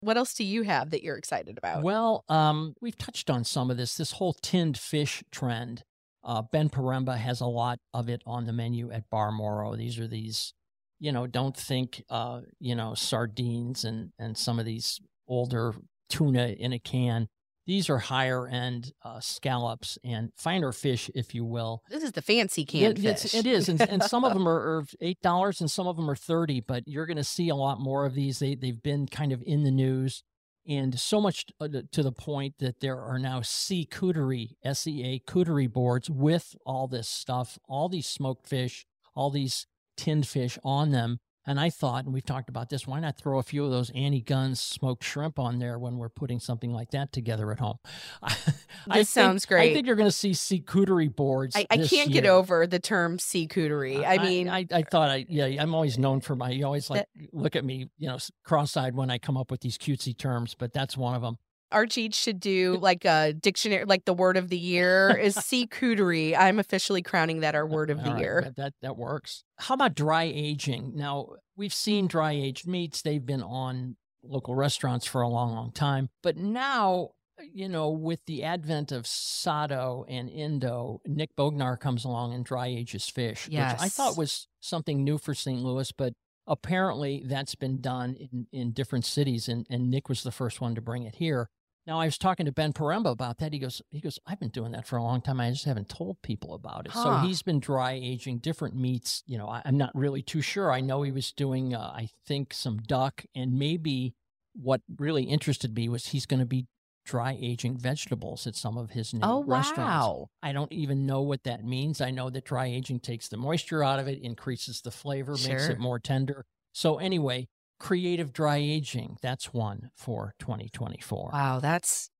What 0.06 0.16
else 0.16 0.34
do 0.34 0.44
you 0.44 0.62
have 0.62 0.90
that 0.90 1.02
you're 1.02 1.16
excited 1.16 1.58
about? 1.58 1.82
Well, 1.82 2.24
um, 2.28 2.76
we've 2.80 2.96
touched 2.96 3.28
on 3.28 3.42
some 3.42 3.72
of 3.72 3.76
this. 3.76 3.96
This 3.96 4.12
whole 4.12 4.34
tinned 4.34 4.78
fish 4.78 5.24
trend. 5.32 5.82
Uh, 6.22 6.42
ben 6.42 6.70
Poremba 6.70 7.16
has 7.16 7.40
a 7.40 7.46
lot 7.46 7.80
of 7.92 8.08
it 8.08 8.22
on 8.24 8.46
the 8.46 8.52
menu 8.52 8.92
at 8.92 9.10
Bar 9.10 9.32
Moro. 9.32 9.74
These 9.74 9.98
are 9.98 10.06
these, 10.06 10.54
you 11.00 11.10
know, 11.10 11.26
don't 11.26 11.56
think, 11.56 12.04
uh, 12.08 12.42
you 12.60 12.76
know, 12.76 12.94
sardines 12.94 13.82
and 13.82 14.12
and 14.16 14.38
some 14.38 14.60
of 14.60 14.64
these 14.64 15.00
older 15.26 15.74
tuna 16.08 16.54
in 16.56 16.72
a 16.72 16.78
can. 16.78 17.26
These 17.66 17.90
are 17.90 17.98
higher 17.98 18.46
end 18.46 18.92
uh, 19.04 19.18
scallops 19.20 19.98
and 20.04 20.30
finer 20.36 20.70
fish, 20.72 21.10
if 21.14 21.34
you 21.34 21.44
will. 21.44 21.82
This 21.90 22.02
is 22.04 22.12
the 22.12 22.22
fancy 22.22 22.64
canned 22.64 22.98
It- 22.98 23.18
fish. 23.20 23.34
it's- 23.34 23.68
and, 23.68 23.80
and 23.80 24.02
some 24.04 24.24
of 24.24 24.32
them 24.34 24.48
are, 24.48 24.78
are 24.78 24.84
eight 25.00 25.20
dollars, 25.20 25.60
and 25.60 25.70
some 25.70 25.86
of 25.86 25.96
them 25.96 26.08
are 26.08 26.14
thirty. 26.16 26.60
But 26.60 26.84
you're 26.86 27.06
going 27.06 27.16
to 27.16 27.24
see 27.24 27.48
a 27.48 27.56
lot 27.56 27.80
more 27.80 28.06
of 28.06 28.14
these. 28.14 28.38
They 28.38 28.54
they've 28.54 28.80
been 28.82 29.06
kind 29.06 29.32
of 29.32 29.42
in 29.44 29.64
the 29.64 29.72
news, 29.72 30.22
and 30.68 30.98
so 30.98 31.20
much 31.20 31.46
uh, 31.60 31.66
to 31.68 31.82
to 31.90 32.02
the 32.04 32.12
point 32.12 32.54
that 32.60 32.78
there 32.80 33.00
are 33.00 33.18
now 33.18 33.40
sea-cuterie, 33.42 34.56
S 34.64 34.86
E 34.86 35.02
A 35.04 35.18
cuterie 35.30 35.66
boards 35.66 36.08
with 36.08 36.54
all 36.64 36.86
this 36.88 37.08
stuff, 37.08 37.58
all 37.68 37.88
these 37.88 38.06
smoked 38.06 38.46
fish, 38.48 38.86
all 39.14 39.30
these 39.30 39.66
tinned 39.96 40.26
fish 40.28 40.58
on 40.62 40.90
them. 40.92 41.18
And 41.46 41.60
I 41.60 41.70
thought, 41.70 42.04
and 42.04 42.12
we've 42.12 42.24
talked 42.24 42.48
about 42.48 42.68
this, 42.70 42.86
why 42.86 42.98
not 42.98 43.16
throw 43.16 43.38
a 43.38 43.42
few 43.42 43.64
of 43.64 43.70
those 43.70 43.90
Annie 43.94 44.20
Gunn's 44.20 44.60
smoked 44.60 45.04
shrimp 45.04 45.38
on 45.38 45.58
there 45.58 45.78
when 45.78 45.96
we're 45.96 46.08
putting 46.08 46.40
something 46.40 46.72
like 46.72 46.90
that 46.90 47.12
together 47.12 47.52
at 47.52 47.60
home? 47.60 47.78
I 48.22 48.28
This 48.30 48.54
think- 48.86 49.06
sounds 49.06 49.46
I 49.50 49.72
think 49.72 49.86
you're 49.86 49.96
going 49.96 50.08
to 50.08 50.12
see 50.12 50.34
sea-cuterie 50.34 51.08
boards. 51.08 51.54
I, 51.54 51.66
I 51.70 51.78
can't 51.78 52.10
get 52.10 52.26
over 52.26 52.66
the 52.66 52.78
term 52.80 53.18
sea-cuterie. 53.18 54.04
I 54.04 54.18
mean, 54.18 54.48
I, 54.48 54.66
I 54.72 54.82
thought 54.82 55.10
I, 55.10 55.26
yeah, 55.28 55.46
I'm 55.62 55.74
always 55.74 55.98
known 55.98 56.20
for 56.20 56.34
my, 56.34 56.50
you 56.50 56.64
always 56.64 56.90
like 56.90 57.06
look 57.32 57.54
at 57.56 57.64
me, 57.64 57.88
you 57.98 58.08
know, 58.08 58.18
cross 58.44 58.76
eyed 58.76 58.94
when 58.96 59.10
I 59.10 59.18
come 59.18 59.36
up 59.36 59.50
with 59.50 59.60
these 59.60 59.78
cutesy 59.78 60.16
terms, 60.16 60.54
but 60.54 60.72
that's 60.72 60.96
one 60.96 61.14
of 61.14 61.22
them. 61.22 61.38
Arch 61.72 61.98
Eats 61.98 62.18
should 62.18 62.40
do 62.40 62.78
like 62.80 63.04
a 63.04 63.32
dictionary, 63.32 63.84
like 63.84 64.04
the 64.04 64.14
word 64.14 64.36
of 64.36 64.48
the 64.48 64.58
year 64.58 65.16
is 65.16 65.34
sea-cuterie. 65.44 66.36
I'm 66.36 66.58
officially 66.58 67.02
crowning 67.02 67.40
that 67.40 67.54
our 67.54 67.66
word 67.66 67.90
of 67.90 68.02
the 68.04 68.10
right, 68.10 68.20
year. 68.20 68.40
that, 68.44 68.56
that, 68.56 68.72
that 68.82 68.96
works. 68.96 69.44
How 69.58 69.74
about 69.74 69.94
dry 69.94 70.24
aging? 70.24 70.92
Now, 70.94 71.28
we've 71.56 71.74
seen 71.74 72.06
mm. 72.06 72.10
dry 72.10 72.32
aged 72.32 72.66
meats, 72.66 73.02
they've 73.02 73.24
been 73.24 73.42
on 73.42 73.96
local 74.22 74.54
restaurants 74.54 75.06
for 75.06 75.22
a 75.22 75.28
long, 75.28 75.52
long 75.52 75.72
time. 75.72 76.08
But 76.22 76.36
now, 76.36 77.10
you 77.52 77.68
know, 77.68 77.90
with 77.90 78.20
the 78.26 78.44
advent 78.44 78.92
of 78.92 79.06
Sado 79.06 80.04
and 80.08 80.28
Indo, 80.28 81.00
Nick 81.06 81.36
Bognar 81.36 81.78
comes 81.78 82.04
along 82.04 82.34
and 82.34 82.44
dry 82.44 82.66
ages 82.66 83.08
fish, 83.08 83.48
which 83.48 83.58
I 83.58 83.88
thought 83.88 84.16
was 84.16 84.48
something 84.60 85.04
new 85.04 85.18
for 85.18 85.34
St. 85.34 85.60
Louis, 85.60 85.92
but 85.92 86.14
apparently 86.46 87.22
that's 87.26 87.54
been 87.54 87.80
done 87.80 88.14
in, 88.14 88.46
in 88.52 88.72
different 88.72 89.04
cities, 89.04 89.48
and, 89.48 89.66
and 89.68 89.90
Nick 89.90 90.08
was 90.08 90.22
the 90.22 90.32
first 90.32 90.60
one 90.60 90.74
to 90.74 90.80
bring 90.80 91.02
it 91.02 91.16
here. 91.16 91.48
Now 91.86 92.00
I 92.00 92.06
was 92.06 92.18
talking 92.18 92.46
to 92.46 92.52
Ben 92.52 92.72
Poremba 92.72 93.10
about 93.12 93.38
that. 93.38 93.52
He 93.52 93.60
goes, 93.60 93.80
he 93.90 94.00
goes, 94.00 94.18
I've 94.26 94.40
been 94.40 94.48
doing 94.48 94.72
that 94.72 94.86
for 94.86 94.96
a 94.96 95.02
long 95.02 95.20
time. 95.20 95.40
I 95.40 95.50
just 95.50 95.64
haven't 95.66 95.88
told 95.88 96.20
people 96.20 96.52
about 96.54 96.86
it. 96.86 96.92
So 96.92 97.18
he's 97.18 97.42
been 97.42 97.60
dry 97.60 97.92
aging 97.92 98.38
different 98.38 98.74
meats. 98.74 99.22
You 99.26 99.38
know, 99.38 99.46
I, 99.48 99.62
I'm 99.64 99.76
not 99.76 99.92
really 99.94 100.20
too 100.22 100.40
sure. 100.40 100.72
I 100.72 100.80
know 100.80 101.02
he 101.02 101.12
was 101.12 101.30
doing, 101.32 101.74
uh, 101.74 101.78
I 101.94 102.08
think, 102.26 102.52
some 102.52 102.78
duck, 102.78 103.24
and 103.36 103.56
maybe 103.56 104.14
what 104.54 104.80
really 104.98 105.24
interested 105.24 105.76
me 105.76 105.88
was 105.88 106.08
he's 106.08 106.26
going 106.26 106.40
to 106.40 106.46
be 106.46 106.66
dry 107.04 107.38
aging 107.40 107.78
vegetables 107.78 108.48
at 108.48 108.56
some 108.56 108.76
of 108.76 108.90
his 108.90 109.14
new 109.14 109.20
Oh, 109.22 109.44
restaurants. 109.44 109.78
wow. 109.78 110.30
I 110.42 110.52
don't 110.52 110.72
even 110.72 111.06
know 111.06 111.22
what 111.22 111.44
that 111.44 111.62
means. 111.64 112.00
I 112.00 112.10
know 112.10 112.30
that 112.30 112.44
dry 112.44 112.66
aging 112.66 112.98
takes 112.98 113.28
the 113.28 113.36
moisture 113.36 113.84
out 113.84 114.00
of 114.00 114.08
it, 114.08 114.20
increases 114.22 114.80
the 114.80 114.90
flavor, 114.90 115.32
makes 115.32 115.68
it 115.68 115.78
more 115.78 116.00
tender. 116.00 116.44
So 116.72 116.98
anyway, 116.98 117.46
creative 117.78 118.32
dry 118.32 118.56
aging, 118.56 119.18
that's 119.22 119.52
one 119.52 119.90
for 119.94 120.34
2024. 120.38 121.30
Wow, 121.32 121.60
that's 121.60 122.10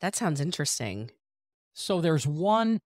that 0.00 0.14
sounds 0.14 0.40
interesting. 0.40 1.10
So 1.74 2.00
there's 2.00 2.26
one 2.26 2.80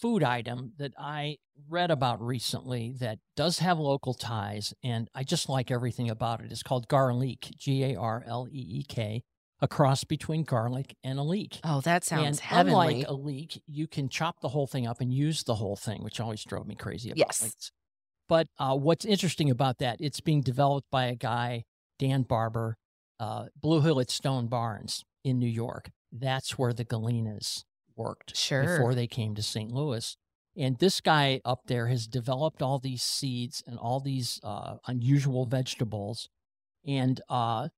food 0.00 0.22
item 0.22 0.72
that 0.78 0.92
I 0.98 1.36
read 1.68 1.90
about 1.90 2.20
recently 2.22 2.94
that 3.00 3.18
does 3.36 3.58
have 3.58 3.78
local 3.78 4.14
ties, 4.14 4.72
and 4.82 5.08
I 5.14 5.24
just 5.24 5.48
like 5.48 5.70
everything 5.70 6.08
about 6.08 6.40
it. 6.40 6.50
It's 6.52 6.62
called 6.62 6.88
garleek, 6.88 7.56
G 7.56 7.84
A 7.84 7.96
R 7.96 8.22
L 8.26 8.46
E 8.50 8.80
E 8.80 8.84
K, 8.88 9.22
a 9.60 9.68
cross 9.68 10.04
between 10.04 10.44
garlic 10.44 10.96
and 11.04 11.18
a 11.18 11.22
leek. 11.22 11.60
Oh, 11.64 11.80
that 11.82 12.04
sounds 12.04 12.24
and 12.38 12.40
heavenly. 12.40 13.02
unlike 13.02 13.08
a 13.08 13.12
leek, 13.12 13.62
you 13.66 13.86
can 13.86 14.08
chop 14.08 14.40
the 14.40 14.48
whole 14.48 14.66
thing 14.66 14.86
up 14.86 15.00
and 15.00 15.12
use 15.12 15.42
the 15.44 15.56
whole 15.56 15.76
thing, 15.76 16.02
which 16.02 16.20
always 16.20 16.42
drove 16.44 16.66
me 16.66 16.74
crazy 16.76 17.10
about 17.10 17.18
Yes. 17.18 17.42
leeks. 17.42 17.72
But 18.30 18.46
uh, 18.60 18.76
what's 18.76 19.04
interesting 19.04 19.50
about 19.50 19.78
that, 19.78 19.96
it's 20.00 20.20
being 20.20 20.40
developed 20.40 20.86
by 20.88 21.06
a 21.06 21.16
guy, 21.16 21.64
Dan 21.98 22.22
Barber, 22.22 22.76
uh, 23.18 23.46
Blue 23.60 23.80
Hill 23.80 23.98
at 23.98 24.08
Stone 24.08 24.46
Barns 24.46 25.04
in 25.24 25.40
New 25.40 25.48
York. 25.48 25.90
That's 26.12 26.56
where 26.56 26.72
the 26.72 26.84
Gallinas 26.84 27.64
worked 27.96 28.36
Sure. 28.36 28.62
before 28.62 28.94
they 28.94 29.08
came 29.08 29.34
to 29.34 29.42
St. 29.42 29.72
Louis. 29.72 30.16
And 30.56 30.78
this 30.78 31.00
guy 31.00 31.40
up 31.44 31.62
there 31.66 31.88
has 31.88 32.06
developed 32.06 32.62
all 32.62 32.78
these 32.78 33.02
seeds 33.02 33.64
and 33.66 33.76
all 33.76 33.98
these 33.98 34.38
uh, 34.44 34.76
unusual 34.86 35.44
vegetables. 35.44 36.28
And 36.86 37.20
uh, 37.28 37.70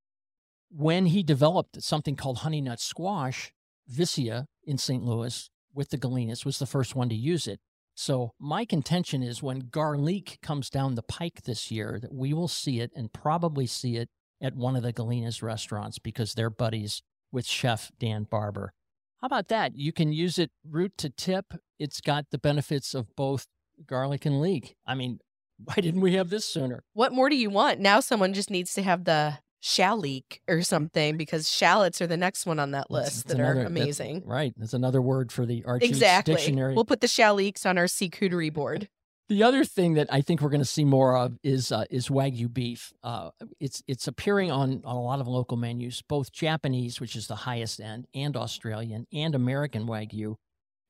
when 0.71 1.07
he 1.07 1.23
developed 1.23 1.83
something 1.83 2.15
called 2.15 2.39
honey 2.39 2.61
nut 2.61 2.79
squash, 2.79 3.53
Vicia 3.89 4.49
in 4.65 4.77
St. 4.77 5.03
Louis 5.03 5.49
with 5.73 5.89
the 5.89 5.99
Gallinas 5.99 6.45
was 6.45 6.59
the 6.59 6.67
first 6.67 6.95
one 6.95 7.09
to 7.09 7.15
use 7.15 7.47
it. 7.47 7.59
So 8.03 8.33
my 8.41 8.65
contention 8.65 9.23
is 9.23 9.45
when 9.45 9.69
garleek 9.71 10.41
comes 10.41 10.69
down 10.69 10.97
the 10.97 11.05
pike 11.05 11.43
this 11.45 11.71
year, 11.71 12.01
that 12.03 12.13
we 12.13 12.33
will 12.33 12.49
see 12.49 12.81
it 12.81 12.91
and 12.97 13.13
probably 13.13 13.65
see 13.65 13.97
it 13.97 14.09
at 14.41 14.57
one 14.57 14.75
of 14.75 14.83
the 14.83 14.93
Gallinas 14.93 15.41
restaurants 15.41 16.01
because 16.01 16.35
they're 16.35 16.51
buddies 16.51 17.05
with 17.31 17.47
Chef 17.47 17.93
Dan 18.01 18.27
Barber. 18.29 18.73
How 19.21 19.27
about 19.27 19.47
that? 19.51 19.77
You 19.77 19.93
can 19.93 20.13
use 20.13 20.37
it 20.37 20.51
root 20.69 20.99
to 20.99 21.11
tip. 21.11 21.55
It's 21.79 22.01
got 22.01 22.25
the 22.33 22.39
benefits 22.39 22.93
of 22.93 23.15
both 23.15 23.47
garlic 23.87 24.27
and 24.27 24.41
leek. 24.41 24.75
I 24.85 24.97
mean, 24.97 25.21
why 25.63 25.75
didn't 25.77 26.01
we 26.01 26.15
have 26.15 26.29
this 26.29 26.45
sooner? 26.45 26.83
What 26.95 27.13
more 27.13 27.29
do 27.29 27.37
you 27.37 27.51
want? 27.51 27.79
Now 27.79 28.01
someone 28.01 28.35
just 28.35 28.51
needs 28.51 28.75
to 28.75 28.83
have 28.83 29.05
the 29.05 29.39
shallot 29.65 30.41
or 30.49 30.61
something 30.63 31.17
because 31.17 31.49
shallots 31.49 32.03
are 32.03 32.07
the 32.09 32.17
next 32.17 32.47
one 32.47 32.59
on 32.59 32.73
that 32.73 32.91
list 32.91 33.29
that's 33.29 33.35
that 33.37 33.41
are 33.41 33.53
another- 33.53 33.69
that's- 33.71 33.83
amazing. 34.01 34.23
right. 34.27 34.53
That's 34.57 34.75
another 34.75 35.01
word 35.01 35.31
for 35.31 35.47
the 35.47 35.65
Arch 35.65 35.85
Eats 35.85 35.93
Exactly. 35.93 36.35
dictionary. 36.35 36.75
We'll 36.75 36.85
put 36.85 37.01
the 37.01 37.09
shallots 37.09 37.65
on 37.65 37.79
our 37.79 37.87
sea 37.87 38.11
board. 38.51 38.89
The 39.29 39.45
other 39.45 39.65
thing 39.65 39.95
that 39.95 40.13
I 40.13 40.21
think 40.21 40.43
we're 40.43 40.51
going 40.51 40.61
to 40.61 40.65
see 40.67 40.85
more 40.85 41.17
of 41.17 41.39
is 41.45 41.71
uh, 41.73 41.85
is 41.91 42.09
wagyu 42.09 42.53
beef. 42.53 42.93
Uh, 43.03 43.31
it's 43.61 43.83
it's 43.87 44.07
appearing 44.09 44.51
on 44.51 44.83
on 44.85 44.97
a 44.97 45.01
lot 45.03 45.21
of 45.21 45.29
local 45.29 45.57
menus, 45.57 46.03
both 46.03 46.33
Japanese, 46.33 47.01
which 47.01 47.15
is 47.17 47.29
the 47.29 47.37
highest 47.37 47.81
end, 47.81 48.07
and 48.15 48.37
Australian 48.37 49.07
and 49.13 49.35
American 49.35 49.87
wagyu. 49.87 50.35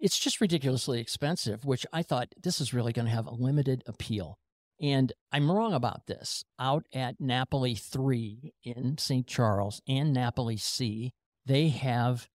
It's 0.00 0.18
just 0.18 0.40
ridiculously 0.40 0.98
expensive, 0.98 1.64
which 1.64 1.86
I 1.92 2.02
thought 2.02 2.28
this 2.42 2.60
is 2.60 2.74
really 2.74 2.92
going 2.92 3.04
to 3.06 3.12
have 3.12 3.26
a 3.26 3.34
limited 3.34 3.84
appeal. 3.86 4.38
And 4.82 5.12
I'm 5.30 5.50
wrong 5.50 5.72
about 5.72 6.06
this. 6.06 6.44
Out 6.58 6.86
at 6.92 7.20
Napoli 7.20 7.74
3 7.76 8.52
in 8.64 8.98
St. 8.98 9.26
Charles 9.26 9.80
and 9.86 10.12
Napoli 10.12 10.56
C, 10.56 11.12
they 11.46 11.68
have 11.68 12.28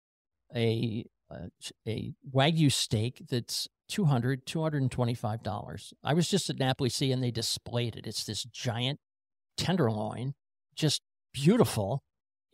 a 0.54 1.06
uh, 1.30 1.46
a, 1.86 1.90
a 1.90 2.12
wagyu 2.34 2.70
steak 2.70 3.22
that's 3.30 3.66
200 3.88 4.44
$225 4.46 5.92
i 6.04 6.14
was 6.14 6.28
just 6.28 6.48
at 6.50 6.58
napoli 6.58 6.88
c 6.90 7.10
and 7.10 7.22
they 7.22 7.30
displayed 7.30 7.96
it 7.96 8.06
it's 8.06 8.24
this 8.24 8.44
giant 8.44 9.00
tenderloin 9.56 10.34
just 10.74 11.02
beautiful 11.32 12.02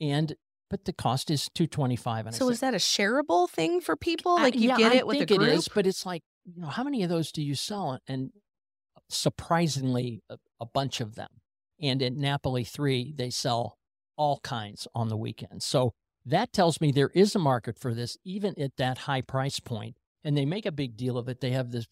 and 0.01 0.35
but 0.71 0.85
the 0.85 0.93
cost 0.93 1.31
is 1.31 1.49
225 1.55 2.27
and 2.27 2.35
So 2.35 2.47
said, 2.47 2.53
is 2.53 2.61
that 2.61 2.75
a 2.75 2.77
shareable 2.77 3.51
thing 3.51 3.81
for 3.81 3.97
people? 3.97 4.37
Like 4.37 4.55
you 4.55 4.69
yeah, 4.69 4.77
get 4.77 4.93
I 4.93 4.97
it 4.99 5.07
with 5.07 5.17
a 5.17 5.27
think 5.27 5.41
group? 5.41 5.51
it 5.51 5.55
is 5.55 5.69
but 5.69 5.87
it's 5.87 6.07
like 6.07 6.23
you 6.45 6.63
know 6.63 6.69
how 6.69 6.85
many 6.85 7.03
of 7.03 7.09
those 7.11 7.33
do 7.33 7.43
you 7.43 7.55
sell 7.57 7.99
and 8.07 8.31
surprisingly 9.13 10.23
a, 10.29 10.39
a 10.61 10.67
bunch 10.67 11.01
of 11.01 11.15
them. 11.15 11.29
And 11.81 12.03
at 12.03 12.15
napoli 12.15 12.65
3 12.65 13.15
they 13.17 13.31
sell 13.31 13.79
all 14.17 14.41
kinds 14.41 14.87
on 14.95 15.09
the 15.09 15.17
weekend. 15.17 15.63
So 15.63 15.93
that 16.27 16.53
tells 16.53 16.81
me 16.81 16.93
there 16.93 17.11
is 17.15 17.35
a 17.35 17.39
market 17.39 17.79
for 17.79 17.95
this 17.95 18.17
even 18.25 18.55
at 18.61 18.77
that 18.77 18.99
high 18.99 19.23
price 19.23 19.61
point. 19.61 19.97
and 20.23 20.37
they 20.37 20.45
make 20.45 20.67
a 20.67 20.73
big 20.73 20.99
deal 20.99 21.17
of 21.17 21.31
it. 21.31 21.41
They 21.41 21.53
have 21.53 21.71
the 21.71 21.87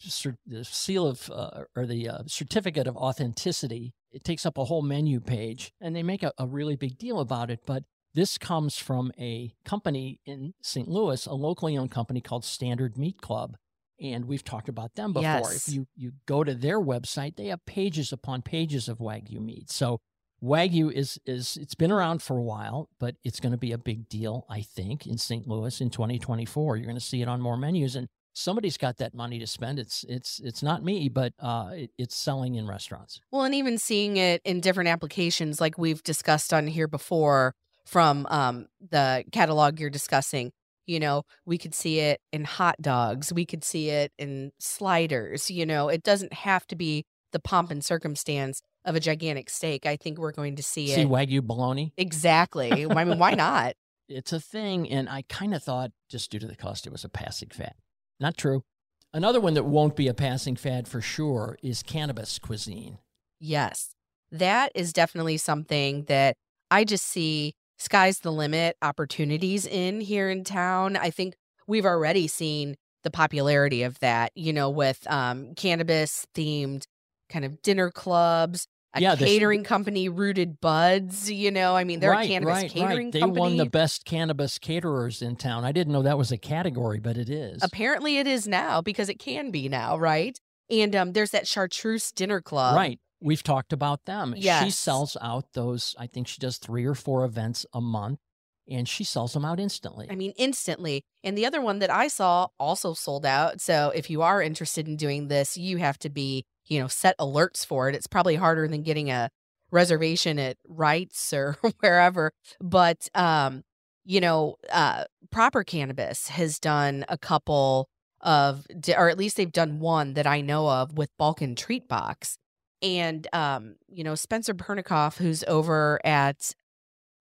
seal 0.64 1.06
of 1.06 1.30
uh, 1.30 1.64
or 1.74 1.86
the 1.86 2.08
uh, 2.10 2.18
certificate 2.26 2.86
of 2.86 2.94
authenticity. 2.96 3.94
It 4.12 4.22
takes 4.22 4.44
up 4.44 4.58
a 4.58 4.66
whole 4.66 4.82
menu 4.82 5.20
page 5.20 5.72
and 5.80 5.96
they 5.96 6.02
make 6.02 6.22
a, 6.22 6.32
a 6.38 6.46
really 6.46 6.76
big 6.76 6.98
deal 6.98 7.20
about 7.20 7.50
it. 7.50 7.60
But 7.64 7.84
this 8.14 8.36
comes 8.36 8.76
from 8.76 9.12
a 9.18 9.54
company 9.64 10.20
in 10.26 10.54
st 10.62 10.88
louis 10.88 11.24
a 11.26 11.34
locally 11.34 11.76
owned 11.78 11.90
company 11.90 12.20
called 12.20 12.44
standard 12.44 12.98
meat 12.98 13.20
club 13.20 13.56
and 14.00 14.26
we've 14.26 14.44
talked 14.44 14.68
about 14.68 14.94
them 14.94 15.12
before 15.12 15.22
Yes. 15.22 15.68
if 15.68 15.74
you 15.74 15.86
you 15.96 16.12
go 16.26 16.44
to 16.44 16.54
their 16.54 16.80
website 16.80 17.36
they 17.36 17.46
have 17.46 17.64
pages 17.66 18.12
upon 18.12 18.42
pages 18.42 18.88
of 18.88 18.98
wagyu 18.98 19.40
meat 19.40 19.70
so 19.70 20.00
Wagyu 20.42 20.92
is 20.92 21.18
is 21.26 21.56
it's 21.60 21.74
been 21.74 21.90
around 21.90 22.22
for 22.22 22.36
a 22.36 22.42
while, 22.42 22.88
but 23.00 23.16
it's 23.24 23.40
going 23.40 23.50
to 23.50 23.58
be 23.58 23.72
a 23.72 23.78
big 23.78 24.08
deal, 24.08 24.46
I 24.48 24.60
think, 24.60 25.04
in 25.04 25.18
St. 25.18 25.48
Louis 25.48 25.80
in 25.80 25.90
2024. 25.90 26.76
You're 26.76 26.86
going 26.86 26.96
to 26.96 27.00
see 27.04 27.22
it 27.22 27.28
on 27.28 27.40
more 27.40 27.56
menus, 27.56 27.96
and 27.96 28.06
somebody's 28.34 28.76
got 28.76 28.98
that 28.98 29.14
money 29.14 29.40
to 29.40 29.48
spend. 29.48 29.80
It's 29.80 30.04
it's 30.08 30.38
it's 30.38 30.62
not 30.62 30.84
me, 30.84 31.08
but 31.08 31.32
uh, 31.40 31.70
it, 31.72 31.90
it's 31.98 32.16
selling 32.16 32.54
in 32.54 32.68
restaurants. 32.68 33.20
Well, 33.32 33.42
and 33.42 33.54
even 33.54 33.78
seeing 33.78 34.16
it 34.16 34.40
in 34.44 34.60
different 34.60 34.88
applications, 34.90 35.60
like 35.60 35.76
we've 35.76 36.04
discussed 36.04 36.54
on 36.54 36.68
here 36.68 36.86
before, 36.86 37.56
from 37.84 38.24
um, 38.30 38.68
the 38.90 39.24
catalog 39.32 39.80
you're 39.80 39.90
discussing. 39.90 40.52
You 40.88 40.98
know, 40.98 41.22
we 41.46 41.58
could 41.58 41.74
see 41.74 42.00
it 42.00 42.20
in 42.32 42.44
hot 42.44 42.76
dogs. 42.80 43.32
We 43.32 43.44
could 43.44 43.62
see 43.62 43.90
it 43.90 44.10
in 44.18 44.52
sliders. 44.58 45.50
You 45.50 45.66
know, 45.66 45.88
it 45.88 46.02
doesn't 46.02 46.32
have 46.32 46.66
to 46.68 46.76
be 46.76 47.04
the 47.32 47.38
pomp 47.38 47.70
and 47.70 47.84
circumstance 47.84 48.62
of 48.86 48.96
a 48.96 49.00
gigantic 49.00 49.50
steak. 49.50 49.84
I 49.84 49.96
think 49.96 50.18
we're 50.18 50.32
going 50.32 50.56
to 50.56 50.62
see, 50.62 50.88
See 50.88 51.02
it 51.02 51.08
Wagyu 51.08 51.42
bologna. 51.42 51.92
exactly. 51.98 52.86
I 52.86 53.04
mean, 53.04 53.18
why 53.18 53.32
not? 53.34 53.74
It's 54.08 54.32
a 54.32 54.40
thing, 54.40 54.88
and 54.90 55.10
I 55.10 55.24
kind 55.28 55.54
of 55.54 55.62
thought 55.62 55.90
just 56.08 56.30
due 56.30 56.38
to 56.38 56.46
the 56.46 56.56
cost, 56.56 56.86
it 56.86 56.90
was 56.92 57.04
a 57.04 57.10
passing 57.10 57.50
fad. 57.50 57.74
Not 58.18 58.38
true. 58.38 58.64
Another 59.12 59.40
one 59.40 59.52
that 59.54 59.64
won't 59.64 59.94
be 59.94 60.08
a 60.08 60.14
passing 60.14 60.56
fad 60.56 60.88
for 60.88 61.02
sure 61.02 61.58
is 61.62 61.82
cannabis 61.82 62.38
cuisine. 62.38 62.98
Yes, 63.38 63.90
that 64.32 64.72
is 64.74 64.94
definitely 64.94 65.36
something 65.36 66.04
that 66.04 66.36
I 66.70 66.84
just 66.84 67.04
see 67.04 67.54
sky's 67.78 68.18
the 68.20 68.32
limit 68.32 68.76
opportunities 68.82 69.66
in 69.66 70.00
here 70.00 70.28
in 70.30 70.44
town. 70.44 70.96
I 70.96 71.10
think 71.10 71.34
we've 71.66 71.86
already 71.86 72.26
seen 72.28 72.76
the 73.04 73.10
popularity 73.10 73.82
of 73.84 73.98
that, 74.00 74.32
you 74.34 74.52
know, 74.52 74.68
with 74.70 75.06
um, 75.10 75.54
cannabis 75.54 76.26
themed 76.34 76.84
kind 77.28 77.44
of 77.44 77.62
dinner 77.62 77.90
clubs. 77.90 78.66
A 78.94 79.00
Yeah, 79.02 79.14
the- 79.14 79.26
catering 79.26 79.64
company, 79.64 80.08
Rooted 80.08 80.60
Buds. 80.60 81.30
You 81.30 81.50
know, 81.50 81.76
I 81.76 81.84
mean, 81.84 82.00
they're 82.00 82.10
right, 82.10 82.24
a 82.24 82.32
cannabis 82.32 82.54
right, 82.54 82.70
catering 82.70 83.06
right. 83.08 83.12
They 83.12 83.20
company. 83.20 83.40
won 83.40 83.56
the 83.58 83.66
best 83.66 84.04
cannabis 84.06 84.58
caterers 84.58 85.20
in 85.20 85.36
town. 85.36 85.64
I 85.64 85.72
didn't 85.72 85.92
know 85.92 86.02
that 86.02 86.16
was 86.18 86.32
a 86.32 86.38
category, 86.38 86.98
but 86.98 87.16
it 87.18 87.28
is. 87.28 87.62
Apparently, 87.62 88.16
it 88.18 88.26
is 88.26 88.48
now 88.48 88.80
because 88.80 89.08
it 89.10 89.18
can 89.18 89.50
be 89.50 89.68
now, 89.68 89.98
right? 89.98 90.38
And 90.70 90.96
um, 90.96 91.12
there's 91.12 91.30
that 91.30 91.46
Chartreuse 91.46 92.10
Dinner 92.12 92.40
Club. 92.40 92.74
right. 92.76 92.98
We've 93.20 93.42
talked 93.42 93.72
about 93.72 94.04
them. 94.04 94.34
Yes. 94.36 94.64
She 94.64 94.70
sells 94.70 95.16
out 95.20 95.52
those, 95.52 95.94
I 95.98 96.06
think 96.06 96.28
she 96.28 96.38
does 96.38 96.58
three 96.58 96.84
or 96.84 96.94
four 96.94 97.24
events 97.24 97.66
a 97.72 97.80
month, 97.80 98.20
and 98.68 98.88
she 98.88 99.02
sells 99.02 99.32
them 99.32 99.44
out 99.44 99.58
instantly. 99.58 100.08
I 100.10 100.14
mean, 100.14 100.32
instantly. 100.36 101.02
And 101.24 101.36
the 101.36 101.46
other 101.46 101.60
one 101.60 101.80
that 101.80 101.90
I 101.90 102.08
saw 102.08 102.48
also 102.60 102.94
sold 102.94 103.26
out. 103.26 103.60
So 103.60 103.92
if 103.94 104.10
you 104.10 104.22
are 104.22 104.42
interested 104.42 104.86
in 104.86 104.96
doing 104.96 105.28
this, 105.28 105.56
you 105.56 105.78
have 105.78 105.98
to 106.00 106.10
be, 106.10 106.44
you 106.66 106.78
know, 106.78 106.86
set 106.86 107.16
alerts 107.18 107.66
for 107.66 107.88
it. 107.88 107.94
It's 107.94 108.06
probably 108.06 108.36
harder 108.36 108.68
than 108.68 108.82
getting 108.82 109.10
a 109.10 109.30
reservation 109.70 110.38
at 110.38 110.56
Wrights 110.66 111.32
or 111.32 111.56
wherever. 111.80 112.32
But, 112.60 113.08
um, 113.14 113.64
you 114.04 114.20
know, 114.20 114.56
uh, 114.70 115.04
Proper 115.30 115.64
Cannabis 115.64 116.28
has 116.28 116.58
done 116.58 117.04
a 117.08 117.18
couple 117.18 117.88
of, 118.20 118.66
or 118.96 119.08
at 119.08 119.18
least 119.18 119.36
they've 119.36 119.52
done 119.52 119.80
one 119.80 120.14
that 120.14 120.26
I 120.26 120.40
know 120.40 120.68
of 120.68 120.96
with 120.96 121.10
Balkan 121.18 121.54
Treat 121.54 121.88
Box. 121.88 122.38
And, 122.82 123.26
um, 123.32 123.76
you 123.88 124.04
know, 124.04 124.14
Spencer 124.14 124.54
Pernikoff, 124.54 125.18
who's 125.18 125.42
over 125.44 126.00
at 126.04 126.54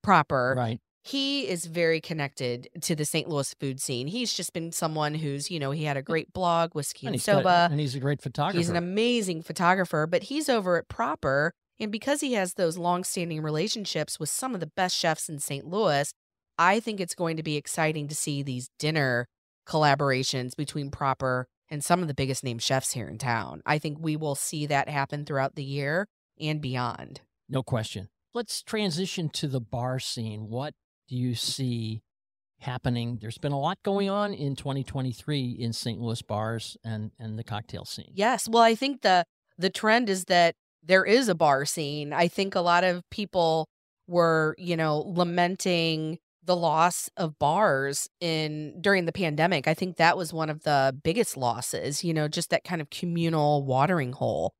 Proper, 0.04 0.54
right. 0.56 0.80
he 1.04 1.48
is 1.48 1.66
very 1.66 2.00
connected 2.00 2.70
to 2.82 2.96
the 2.96 3.06
St. 3.06 3.28
Louis 3.28 3.54
food 3.60 3.82
scene. 3.82 4.08
He's 4.08 4.34
just 4.34 4.54
been 4.54 4.72
someone 4.72 5.16
who's, 5.16 5.50
you 5.50 5.60
know, 5.60 5.72
he 5.72 5.84
had 5.86 5.98
a 5.98 6.02
great 6.02 6.32
blog, 6.32 6.76
Whiskey 6.76 7.08
and, 7.08 7.16
he's 7.16 7.26
got- 7.26 7.72
and 7.72 7.80
he's 7.80 7.96
a 7.96 8.00
great 8.00 8.22
photographer. 8.22 8.58
He's 8.58 8.70
an 8.70 8.76
amazing 8.76 9.42
photographer, 9.42 10.06
but 10.08 10.24
he's 10.24 10.48
over 10.48 10.78
at 10.78 10.88
Proper. 10.88 11.54
And 11.80 11.92
because 11.92 12.22
he 12.22 12.34
has 12.34 12.54
those 12.54 12.78
long-standing 12.78 13.42
relationships 13.42 14.20
with 14.20 14.30
some 14.30 14.54
of 14.54 14.60
the 14.60 14.68
best 14.76 14.96
chefs 14.96 15.30
in 15.30 15.40
St. 15.40 15.66
Louis, 15.66 16.12
I 16.58 16.80
think 16.80 17.00
it's 17.00 17.14
going 17.14 17.38
to 17.38 17.44
be 17.44 17.56
exciting 17.56 18.08
to 18.08 18.16
see 18.16 18.42
these 18.42 18.70
dinner 18.80 19.28
collaborations 19.68 20.56
between 20.56 20.90
Proper 20.90 21.48
and 21.70 21.84
some 21.84 22.02
of 22.02 22.08
the 22.08 22.14
biggest 22.14 22.44
name 22.44 22.60
chefs 22.60 22.94
here 22.94 23.08
in 23.08 23.18
town. 23.18 23.62
I 23.66 23.80
think 23.80 23.98
we 24.00 24.16
will 24.16 24.36
see 24.36 24.66
that 24.68 24.90
happen 24.90 25.26
throughout 25.26 25.56
the 25.56 25.64
year 25.64 26.08
and 26.40 26.62
beyond. 26.62 27.22
No 27.50 27.64
question. 27.64 28.10
Let's 28.34 28.62
transition 28.62 29.30
to 29.30 29.48
the 29.48 29.62
bar 29.62 30.00
scene. 30.00 30.48
What 30.50 30.74
do 31.08 31.16
you 31.16 31.36
see 31.36 32.02
happening? 32.60 33.18
There's 33.22 33.38
been 33.38 33.52
a 33.52 33.60
lot 33.60 33.78
going 33.84 34.10
on 34.10 34.34
in 34.34 34.56
2023 34.56 35.58
in 35.60 35.74
St. 35.74 36.00
Louis 36.00 36.22
bars 36.22 36.78
and, 36.84 37.12
and 37.20 37.38
the 37.38 37.44
cocktail 37.44 37.86
scene. 37.86 38.12
Yes. 38.14 38.48
Well, 38.48 38.64
I 38.64 38.76
think 38.76 39.02
the 39.02 39.26
the 39.58 39.70
trend 39.72 40.08
is 40.08 40.26
that 40.26 40.56
there 40.84 41.04
is 41.04 41.28
a 41.28 41.36
bar 41.36 41.66
scene. 41.66 42.14
I 42.14 42.28
think 42.28 42.54
a 42.54 42.62
lot 42.62 42.84
of 42.84 43.02
people 43.10 43.68
were, 44.08 44.56
you 44.58 44.78
know, 44.78 45.00
lamenting 45.00 46.20
the 46.48 46.56
loss 46.56 47.10
of 47.18 47.38
bars 47.38 48.10
in 48.20 48.82
during 48.82 49.06
the 49.06 49.12
pandemic. 49.12 49.68
I 49.68 49.74
think 49.74 49.98
that 49.98 50.18
was 50.18 50.34
one 50.34 50.50
of 50.50 50.64
the 50.64 50.98
biggest 51.04 51.38
losses, 51.38 52.04
you 52.04 52.14
know, 52.14 52.28
just 52.28 52.50
that 52.50 52.64
kind 52.64 52.82
of 52.82 52.90
communal 52.90 53.64
watering 53.64 54.14
hole. 54.14 54.54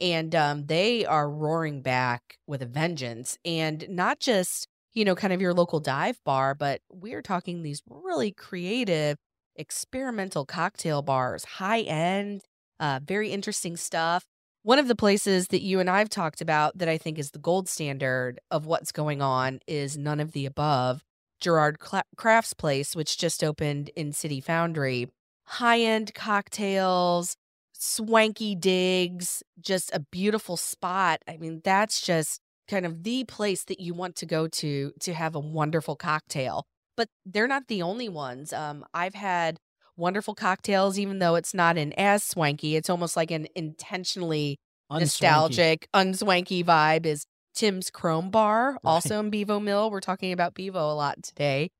And 0.00 0.34
um, 0.34 0.66
they 0.66 1.06
are 1.06 1.30
roaring 1.30 1.82
back 1.82 2.38
with 2.48 2.62
a 2.62 2.66
vengeance. 2.66 3.38
And 3.44 3.86
not 3.88 4.18
just, 4.18 4.66
you 4.94 5.04
know, 5.04 5.14
kind 5.14 5.32
of 5.32 5.40
your 5.40 5.54
local 5.54 5.78
dive 5.78 6.18
bar, 6.24 6.54
but 6.54 6.80
we're 6.90 7.22
talking 7.22 7.62
these 7.62 7.82
really 7.86 8.32
creative, 8.32 9.18
experimental 9.54 10.46
cocktail 10.46 11.02
bars, 11.02 11.44
high 11.44 11.82
end, 11.82 12.40
uh, 12.80 13.00
very 13.04 13.30
interesting 13.30 13.76
stuff. 13.76 14.24
One 14.62 14.78
of 14.78 14.88
the 14.88 14.96
places 14.96 15.48
that 15.48 15.60
you 15.60 15.78
and 15.78 15.90
I've 15.90 16.08
talked 16.08 16.40
about 16.40 16.78
that 16.78 16.88
I 16.88 16.96
think 16.96 17.18
is 17.18 17.32
the 17.32 17.38
gold 17.38 17.68
standard 17.68 18.40
of 18.50 18.64
what's 18.64 18.92
going 18.92 19.20
on 19.20 19.60
is 19.68 19.98
none 19.98 20.20
of 20.20 20.32
the 20.32 20.46
above. 20.46 21.04
Gerard 21.44 21.78
Crafts 22.16 22.54
Place, 22.54 22.96
which 22.96 23.18
just 23.18 23.44
opened 23.44 23.90
in 23.90 24.12
City 24.12 24.40
Foundry. 24.40 25.10
High 25.44 25.80
end 25.80 26.14
cocktails, 26.14 27.36
swanky 27.74 28.54
digs, 28.54 29.42
just 29.60 29.90
a 29.92 30.00
beautiful 30.00 30.56
spot. 30.56 31.20
I 31.28 31.36
mean, 31.36 31.60
that's 31.62 32.00
just 32.00 32.40
kind 32.66 32.86
of 32.86 33.02
the 33.02 33.24
place 33.24 33.64
that 33.64 33.78
you 33.78 33.92
want 33.92 34.16
to 34.16 34.26
go 34.26 34.48
to 34.48 34.92
to 35.00 35.12
have 35.12 35.34
a 35.34 35.40
wonderful 35.40 35.96
cocktail. 35.96 36.64
But 36.96 37.10
they're 37.26 37.46
not 37.46 37.68
the 37.68 37.82
only 37.82 38.08
ones. 38.08 38.54
Um, 38.54 38.86
I've 38.94 39.14
had 39.14 39.58
wonderful 39.98 40.34
cocktails, 40.34 40.98
even 40.98 41.18
though 41.18 41.34
it's 41.34 41.52
not 41.52 41.76
an 41.76 41.92
as 41.98 42.24
swanky. 42.24 42.74
It's 42.74 42.88
almost 42.88 43.18
like 43.18 43.30
an 43.30 43.48
intentionally 43.54 44.56
Unswanky. 44.90 45.00
nostalgic, 45.00 45.88
unswanky 45.94 46.64
vibe 46.64 47.04
is 47.04 47.26
Tim's 47.54 47.90
Chrome 47.90 48.30
Bar, 48.30 48.72
Right. 48.72 48.80
also 48.84 49.20
in 49.20 49.30
Bevo 49.30 49.60
Mill. 49.60 49.90
We're 49.90 50.00
talking 50.00 50.32
about 50.32 50.54
Bevo 50.54 50.90
a 50.90 50.94
lot 50.94 51.22
today. 51.22 51.70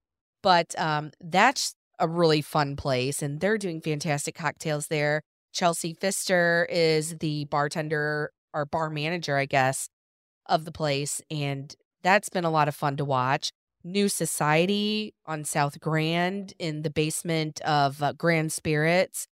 But 0.42 0.78
um, 0.78 1.10
that's 1.20 1.74
a 1.98 2.08
really 2.08 2.42
fun 2.42 2.76
place, 2.76 3.22
and 3.22 3.40
they're 3.40 3.58
doing 3.58 3.80
fantastic 3.80 4.34
cocktails 4.34 4.88
there. 4.88 5.22
Chelsea 5.52 5.94
Fister 5.94 6.66
is 6.68 7.16
the 7.18 7.44
bartender 7.46 8.30
or 8.52 8.66
bar 8.66 8.90
manager, 8.90 9.36
I 9.36 9.46
guess, 9.46 9.88
of 10.46 10.64
the 10.64 10.72
place, 10.72 11.22
and 11.30 11.74
that's 12.02 12.28
been 12.28 12.44
a 12.44 12.50
lot 12.50 12.68
of 12.68 12.74
fun 12.74 12.96
to 12.98 13.04
watch. 13.04 13.50
New 13.82 14.08
Society 14.08 15.14
on 15.26 15.44
South 15.44 15.78
Grand 15.80 16.52
in 16.58 16.82
the 16.82 16.90
basement 16.90 17.60
of 17.62 18.02
uh, 18.02 18.12
Grand 18.12 18.52
Spirits. 18.52 19.26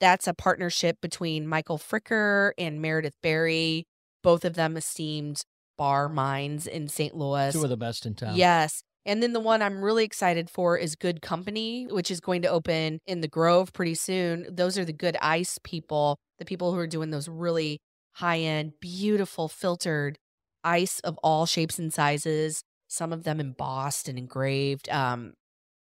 That's 0.00 0.26
a 0.26 0.34
partnership 0.34 0.98
between 1.00 1.46
Michael 1.46 1.78
Fricker 1.78 2.52
and 2.58 2.80
Meredith 2.80 3.16
Berry, 3.22 3.86
both 4.22 4.44
of 4.44 4.54
them 4.54 4.76
esteemed 4.76 5.42
bar 5.82 6.08
minds 6.08 6.68
in 6.68 6.86
St. 6.86 7.12
Louis. 7.12 7.52
Two 7.52 7.64
of 7.64 7.68
the 7.68 7.76
best 7.76 8.06
in 8.06 8.14
town. 8.14 8.36
Yes. 8.36 8.84
And 9.04 9.20
then 9.20 9.32
the 9.32 9.40
one 9.40 9.62
I'm 9.62 9.82
really 9.82 10.04
excited 10.04 10.48
for 10.48 10.78
is 10.78 10.94
Good 10.94 11.20
Company, 11.20 11.88
which 11.90 12.08
is 12.08 12.20
going 12.20 12.42
to 12.42 12.48
open 12.48 13.00
in 13.04 13.20
the 13.20 13.26
Grove 13.26 13.72
pretty 13.72 13.96
soon. 13.96 14.46
Those 14.48 14.78
are 14.78 14.84
the 14.84 14.92
good 14.92 15.16
ice 15.20 15.58
people, 15.64 16.20
the 16.38 16.44
people 16.44 16.72
who 16.72 16.78
are 16.78 16.86
doing 16.86 17.10
those 17.10 17.26
really 17.26 17.80
high 18.12 18.38
end, 18.38 18.74
beautiful 18.80 19.48
filtered 19.48 20.20
ice 20.62 21.00
of 21.00 21.18
all 21.24 21.46
shapes 21.46 21.80
and 21.80 21.92
sizes, 21.92 22.62
some 22.86 23.12
of 23.12 23.24
them 23.24 23.40
embossed 23.40 24.08
and 24.08 24.16
engraved. 24.16 24.88
Um, 24.88 25.32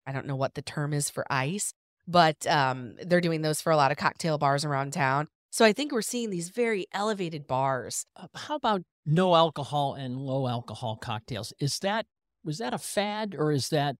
I 0.06 0.12
don't 0.12 0.26
know 0.26 0.36
what 0.36 0.52
the 0.52 0.60
term 0.60 0.92
is 0.92 1.08
for 1.08 1.24
ice, 1.32 1.72
but 2.06 2.46
um, 2.46 2.96
they're 3.06 3.22
doing 3.22 3.40
those 3.40 3.62
for 3.62 3.72
a 3.72 3.76
lot 3.76 3.90
of 3.90 3.96
cocktail 3.96 4.36
bars 4.36 4.66
around 4.66 4.92
town. 4.92 5.28
So 5.50 5.64
I 5.64 5.72
think 5.72 5.92
we're 5.92 6.02
seeing 6.02 6.28
these 6.28 6.50
very 6.50 6.86
elevated 6.92 7.46
bars. 7.46 8.04
Uh, 8.14 8.26
How 8.34 8.56
about 8.56 8.82
no 9.08 9.34
alcohol 9.34 9.94
and 9.94 10.16
low 10.16 10.46
alcohol 10.46 10.96
cocktails? 10.96 11.52
Is 11.58 11.78
that 11.80 12.06
was 12.44 12.58
that 12.58 12.74
a 12.74 12.78
fad 12.78 13.34
or 13.36 13.50
is 13.50 13.70
that 13.70 13.96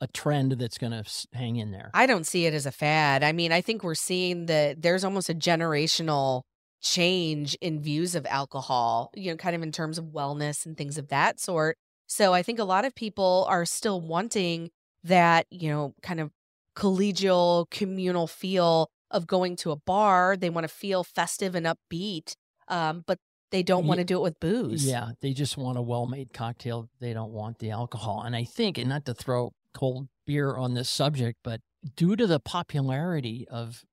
a 0.00 0.06
trend 0.06 0.52
that's 0.52 0.78
going 0.78 0.92
to 0.92 1.04
hang 1.32 1.56
in 1.56 1.72
there? 1.72 1.90
I 1.94 2.06
don't 2.06 2.26
see 2.26 2.46
it 2.46 2.54
as 2.54 2.66
a 2.66 2.72
fad. 2.72 3.24
I 3.24 3.32
mean, 3.32 3.50
I 3.50 3.60
think 3.60 3.82
we're 3.82 3.94
seeing 3.94 4.46
that 4.46 4.82
there's 4.82 5.04
almost 5.04 5.28
a 5.28 5.34
generational 5.34 6.42
change 6.80 7.56
in 7.60 7.82
views 7.82 8.14
of 8.14 8.26
alcohol, 8.26 9.10
you 9.14 9.30
know, 9.30 9.36
kind 9.36 9.56
of 9.56 9.62
in 9.62 9.72
terms 9.72 9.98
of 9.98 10.06
wellness 10.06 10.66
and 10.66 10.76
things 10.76 10.98
of 10.98 11.08
that 11.08 11.40
sort. 11.40 11.76
So 12.06 12.32
I 12.32 12.42
think 12.42 12.58
a 12.58 12.64
lot 12.64 12.84
of 12.84 12.94
people 12.94 13.46
are 13.48 13.64
still 13.64 14.00
wanting 14.00 14.70
that, 15.04 15.46
you 15.50 15.70
know, 15.70 15.94
kind 16.02 16.20
of 16.20 16.30
collegial, 16.76 17.68
communal 17.70 18.26
feel 18.26 18.90
of 19.10 19.26
going 19.26 19.56
to 19.56 19.70
a 19.70 19.76
bar. 19.76 20.36
They 20.36 20.50
want 20.50 20.64
to 20.64 20.74
feel 20.74 21.04
festive 21.04 21.54
and 21.54 21.66
upbeat, 21.66 22.34
um, 22.68 23.02
but 23.06 23.18
they 23.52 23.62
don't 23.62 23.86
want 23.86 23.98
to 23.98 24.04
do 24.04 24.16
it 24.16 24.22
with 24.22 24.40
booze. 24.40 24.84
Yeah, 24.84 25.10
they 25.20 25.32
just 25.32 25.56
want 25.56 25.78
a 25.78 25.82
well-made 25.82 26.32
cocktail. 26.32 26.88
They 27.00 27.12
don't 27.12 27.32
want 27.32 27.58
the 27.58 27.70
alcohol. 27.70 28.22
And 28.24 28.34
I 28.34 28.44
think, 28.44 28.78
and 28.78 28.88
not 28.88 29.04
to 29.04 29.14
throw 29.14 29.52
cold 29.74 30.08
beer 30.26 30.56
on 30.56 30.74
this 30.74 30.88
subject, 30.88 31.38
but 31.44 31.60
due 31.94 32.16
to 32.16 32.26
the 32.26 32.40
popularity 32.40 33.46
of 33.50 33.84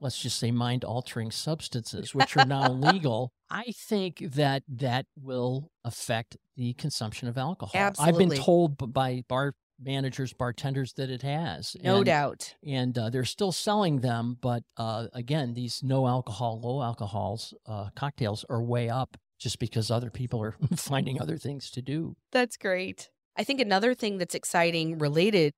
let's 0.00 0.20
just 0.20 0.38
say 0.38 0.50
mind 0.50 0.84
altering 0.84 1.30
substances 1.30 2.14
which 2.14 2.36
are 2.36 2.44
now 2.44 2.70
legal 2.92 3.32
i 3.48 3.72
think 3.74 4.18
that 4.18 4.62
that 4.68 5.06
will 5.18 5.70
affect 5.84 6.36
the 6.56 6.74
consumption 6.74 7.28
of 7.28 7.38
alcohol 7.38 7.72
Absolutely. 7.74 8.24
i've 8.24 8.28
been 8.28 8.38
told 8.38 8.92
by 8.92 9.22
bar 9.26 9.54
managers 9.82 10.32
bartenders 10.32 10.92
that 10.94 11.10
it 11.10 11.22
has 11.22 11.76
No 11.82 11.96
And- 11.98 12.06
doubt. 12.06 12.54
and 12.66 12.96
uh, 12.98 13.10
they're 13.10 13.24
still 13.24 13.52
selling 13.52 14.00
them 14.00 14.36
but 14.40 14.62
uh, 14.76 15.06
again 15.12 15.54
these 15.54 15.82
no 15.82 16.06
alcohol 16.06 16.60
low 16.62 16.82
alcohols 16.82 17.54
uh, 17.66 17.88
cocktails 17.96 18.44
are 18.50 18.62
way 18.62 18.88
up 18.88 19.16
just 19.38 19.58
because 19.58 19.90
other 19.90 20.10
people 20.10 20.42
are 20.42 20.54
finding 20.76 21.20
other 21.20 21.38
things 21.38 21.70
to 21.70 21.80
do 21.82 22.14
That's 22.32 22.56
great. 22.56 23.10
I 23.36 23.44
think 23.44 23.60
another 23.60 23.94
thing 23.94 24.18
that's 24.18 24.34
exciting 24.34 24.98
related 24.98 25.52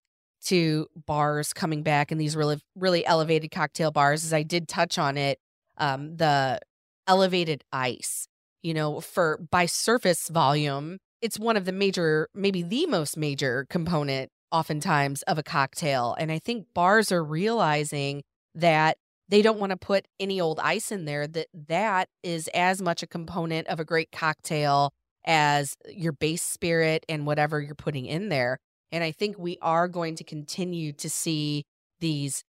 to 0.47 0.87
bars 1.07 1.53
coming 1.53 1.83
back 1.83 2.11
and 2.13 2.21
these 2.21 2.37
really 2.37 2.61
really 2.77 3.05
elevated 3.07 3.51
cocktail 3.51 3.91
bars 3.91 4.23
is 4.25 4.33
I 4.33 4.43
did 4.45 4.69
touch 4.69 4.99
on 4.99 5.17
it 5.17 5.39
um 5.79 6.17
the 6.17 6.61
elevated 7.09 7.65
ice. 7.73 8.29
You 8.63 8.75
know, 8.75 9.01
for 9.01 9.41
by 9.51 9.67
surface 9.67 10.29
volume, 10.29 10.99
it's 11.23 11.39
one 11.39 11.57
of 11.57 11.65
the 11.65 11.73
major 11.73 12.29
maybe 12.35 12.63
the 12.63 12.87
most 12.87 13.17
major 13.17 13.67
component 13.71 14.31
oftentimes 14.51 15.23
of 15.23 15.39
a 15.39 15.43
cocktail 15.43 16.15
and 16.19 16.31
I 16.31 16.39
think 16.39 16.67
bars 16.75 17.11
are 17.11 17.25
realizing 17.25 18.23
that 18.55 18.99
they 19.29 19.41
don't 19.41 19.59
want 19.59 19.71
to 19.71 19.79
put 19.79 20.07
any 20.21 20.43
old 20.43 20.61
ice 20.61 20.93
in 20.93 21.07
there 21.07 21.27
that 21.27 21.47
that 21.69 22.09
is 22.23 22.49
as 22.53 22.83
much 22.83 23.03
a 23.03 23.07
component 23.07 23.67
of 23.69 23.81
a 23.81 23.85
great 23.85 24.13
cocktail 24.13 24.93
as 25.25 25.75
your 25.89 26.13
base 26.13 26.43
spirit 26.43 27.07
and 27.09 27.27
whatever 27.27 27.61
you're 27.61 27.75
putting 27.75 28.07
in 28.07 28.29
there. 28.29 28.59
And 28.91 29.03
I 29.03 29.13
think 29.13 29.39
we 29.39 29.59
are 29.63 29.89
going 29.89 30.17
to 30.17 30.25
continue 30.25 30.93
to 30.95 31.09
see 31.09 31.65
these 32.01 32.45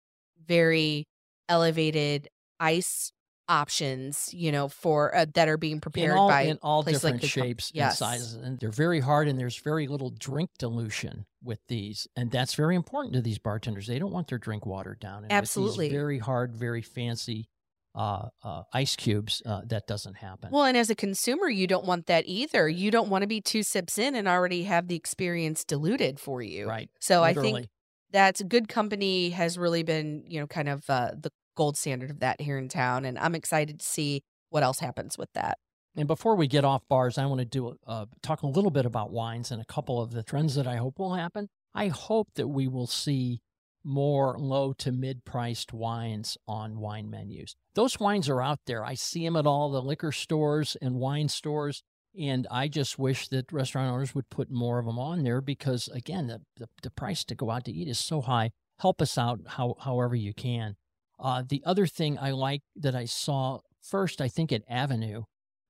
very 0.47 1.05
elevated 1.49 2.29
ice 2.59 3.13
options, 3.51 4.31
you 4.33 4.53
know, 4.53 4.69
for 4.69 5.15
uh, 5.15 5.27
that 5.35 5.49
are 5.49 5.59
being 5.59 5.81
prepared 5.81 6.13
in 6.13 6.17
all, 6.17 6.29
by 6.29 6.43
in 6.43 6.59
all 6.63 6.83
like 6.83 6.95
different 6.95 7.21
Com- 7.21 7.29
shapes 7.29 7.73
Yes. 7.75 8.01
and 8.01 8.09
sizes 8.09 8.35
and 8.35 8.59
they're 8.61 8.71
very 8.71 9.01
hard 9.01 9.27
and 9.29 9.39
there's 9.39 9.59
very 9.59 9.89
little 9.89 10.11
drink 10.11 10.51
dilution 10.59 11.27
with 11.43 11.59
these 11.69 12.07
and 12.17 12.31
that's 12.31 12.55
very 12.55 12.77
important 12.77 13.15
to 13.15 13.21
these 13.21 13.39
bartenders 13.39 13.87
they 13.87 13.99
don't 13.99 14.13
want 14.13 14.29
their 14.29 14.39
drink 14.39 14.65
watered 14.67 15.01
down 15.01 15.25
and 15.25 15.33
Absolutely. 15.33 15.91
very 15.91 16.19
hard 16.19 16.55
very 16.55 16.81
fancy 16.83 17.49
uh, 17.95 18.29
uh, 18.45 18.63
ice 18.73 18.95
cubes 18.95 19.43
uh, 19.45 19.63
that 19.67 19.87
doesn't 19.89 20.15
happen 20.15 20.51
Well, 20.53 20.65
and 20.65 20.77
as 20.77 20.91
a 20.91 20.95
consumer, 20.95 21.49
you 21.49 21.67
don't 21.67 21.85
want 21.85 22.07
that 22.07 22.23
either. 22.27 22.69
You 22.69 22.93
don't 22.93 23.09
want 23.09 23.23
to 23.23 23.27
be 23.27 23.41
two 23.41 23.65
sips 23.65 23.99
in 23.99 24.15
and 24.15 24.29
already 24.29 24.63
have 24.63 24.87
the 24.87 24.95
experience 24.95 25.65
diluted 25.65 26.21
for 26.21 26.41
you. 26.41 26.69
right 26.69 26.89
So 27.01 27.25
I 27.25 27.35
think 27.35 27.67
that's 28.13 28.43
good 28.43 28.69
company 28.69 29.31
has 29.31 29.59
really 29.59 29.83
been, 29.83 30.23
you 30.29 30.39
know, 30.41 30.47
kind 30.47 30.69
of 30.69 30.89
uh, 30.89 31.11
the 31.21 31.31
gold 31.61 31.77
standard 31.77 32.11
of 32.11 32.21
that 32.21 32.41
here 32.41 32.57
in 32.57 32.71
town. 32.71 33.05
And 33.05 33.19
I'm 33.19 33.35
excited 33.35 33.81
to 33.81 33.85
see 33.85 34.23
what 34.49 34.63
else 34.63 34.81
happens 34.81 35.19
with 35.19 35.29
that. 35.35 35.59
And 35.95 36.09
before 36.09 36.35
we 36.35 36.47
get 36.47 36.65
off 36.65 36.89
bars, 36.89 37.19
I 37.19 37.27
want 37.27 37.41
to 37.41 37.45
do 37.45 37.77
uh, 37.87 38.07
talk 38.23 38.41
a 38.41 38.47
little 38.47 38.71
bit 38.71 38.87
about 38.87 39.11
wines 39.11 39.51
and 39.51 39.61
a 39.61 39.67
couple 39.67 40.01
of 40.01 40.13
the 40.13 40.23
trends 40.23 40.55
that 40.55 40.67
I 40.67 40.77
hope 40.77 40.99
will 40.99 41.17
happen. 41.17 41.51
I 41.75 41.89
hope 41.89 42.29
that 42.37 42.49
we 42.49 42.67
will 42.67 42.87
see 42.87 43.43
more 43.85 44.39
low 44.39 44.73
to 44.73 44.91
mid 44.91 45.27
priced 45.27 45.75
wines 45.75 46.39
on 46.49 46.79
wine 46.79 47.11
menus. 47.11 47.55
Those 47.75 48.01
wines 48.01 48.27
are 48.31 48.41
out 48.41 48.61
there. 48.67 48.83
I 48.83 48.95
see 48.95 49.23
them 49.23 49.37
at 49.37 49.47
all 49.47 49.71
the 49.71 49.83
liquor 49.83 50.13
stores 50.13 50.79
and 50.81 50.95
wine 50.95 51.29
stores. 51.29 51.83
And 52.19 52.47
I 52.51 52.69
just 52.69 52.99
wish 52.99 53.29
that 53.29 53.53
restaurant 53.53 53.93
owners 53.93 54.15
would 54.15 54.31
put 54.31 54.51
more 54.51 54.79
of 54.79 54.87
them 54.87 54.99
on 54.99 55.25
there 55.25 55.43
because, 55.43 55.89
again, 55.89 56.27
the, 56.29 56.41
the, 56.57 56.69
the 56.83 56.91
price 56.91 57.23
to 57.25 57.35
go 57.35 57.51
out 57.51 57.67
to 57.67 57.73
eat 57.73 57.87
is 57.87 57.99
so 57.99 58.23
high. 58.23 58.51
Help 58.79 59.03
us 59.03 59.19
out 59.19 59.41
how, 59.47 59.75
however 59.79 60.17
you 60.17 60.33
can. 60.33 60.77
Uh, 61.21 61.43
the 61.47 61.63
other 61.67 61.87
thing 61.87 62.19
I 62.19 62.31
like 62.31 62.63
that 62.77 62.95
I 62.95 63.05
saw 63.05 63.61
first, 63.83 64.21
I 64.21 64.29
think 64.29 64.53
at 64.53 64.63
Avenue, 64.69 65.25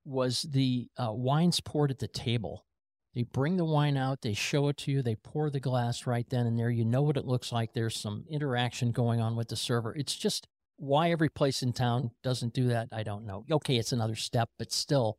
was 0.05 0.43
the 0.43 0.87
uh, 0.97 1.11
wines 1.11 1.59
poured 1.59 1.91
at 1.91 1.99
the 1.99 2.07
table. 2.07 2.65
They 3.13 3.23
bring 3.23 3.57
the 3.57 3.65
wine 3.65 3.97
out, 3.97 4.21
they 4.21 4.33
show 4.33 4.69
it 4.69 4.77
to 4.77 4.91
you, 4.91 5.01
they 5.01 5.15
pour 5.15 5.49
the 5.49 5.59
glass 5.59 6.07
right 6.07 6.25
then 6.29 6.47
and 6.47 6.57
there. 6.57 6.69
You 6.69 6.85
know 6.85 7.01
what 7.01 7.17
it 7.17 7.25
looks 7.25 7.51
like. 7.51 7.73
There's 7.73 7.99
some 7.99 8.23
interaction 8.29 8.91
going 8.91 9.19
on 9.19 9.35
with 9.35 9.49
the 9.49 9.57
server. 9.57 9.93
It's 9.93 10.15
just 10.15 10.47
why 10.77 11.11
every 11.11 11.29
place 11.29 11.61
in 11.61 11.73
town 11.73 12.11
doesn't 12.23 12.53
do 12.53 12.67
that, 12.69 12.87
I 12.91 13.03
don't 13.03 13.25
know. 13.25 13.45
Okay, 13.51 13.75
it's 13.75 13.91
another 13.91 14.15
step, 14.15 14.49
but 14.57 14.71
still, 14.71 15.17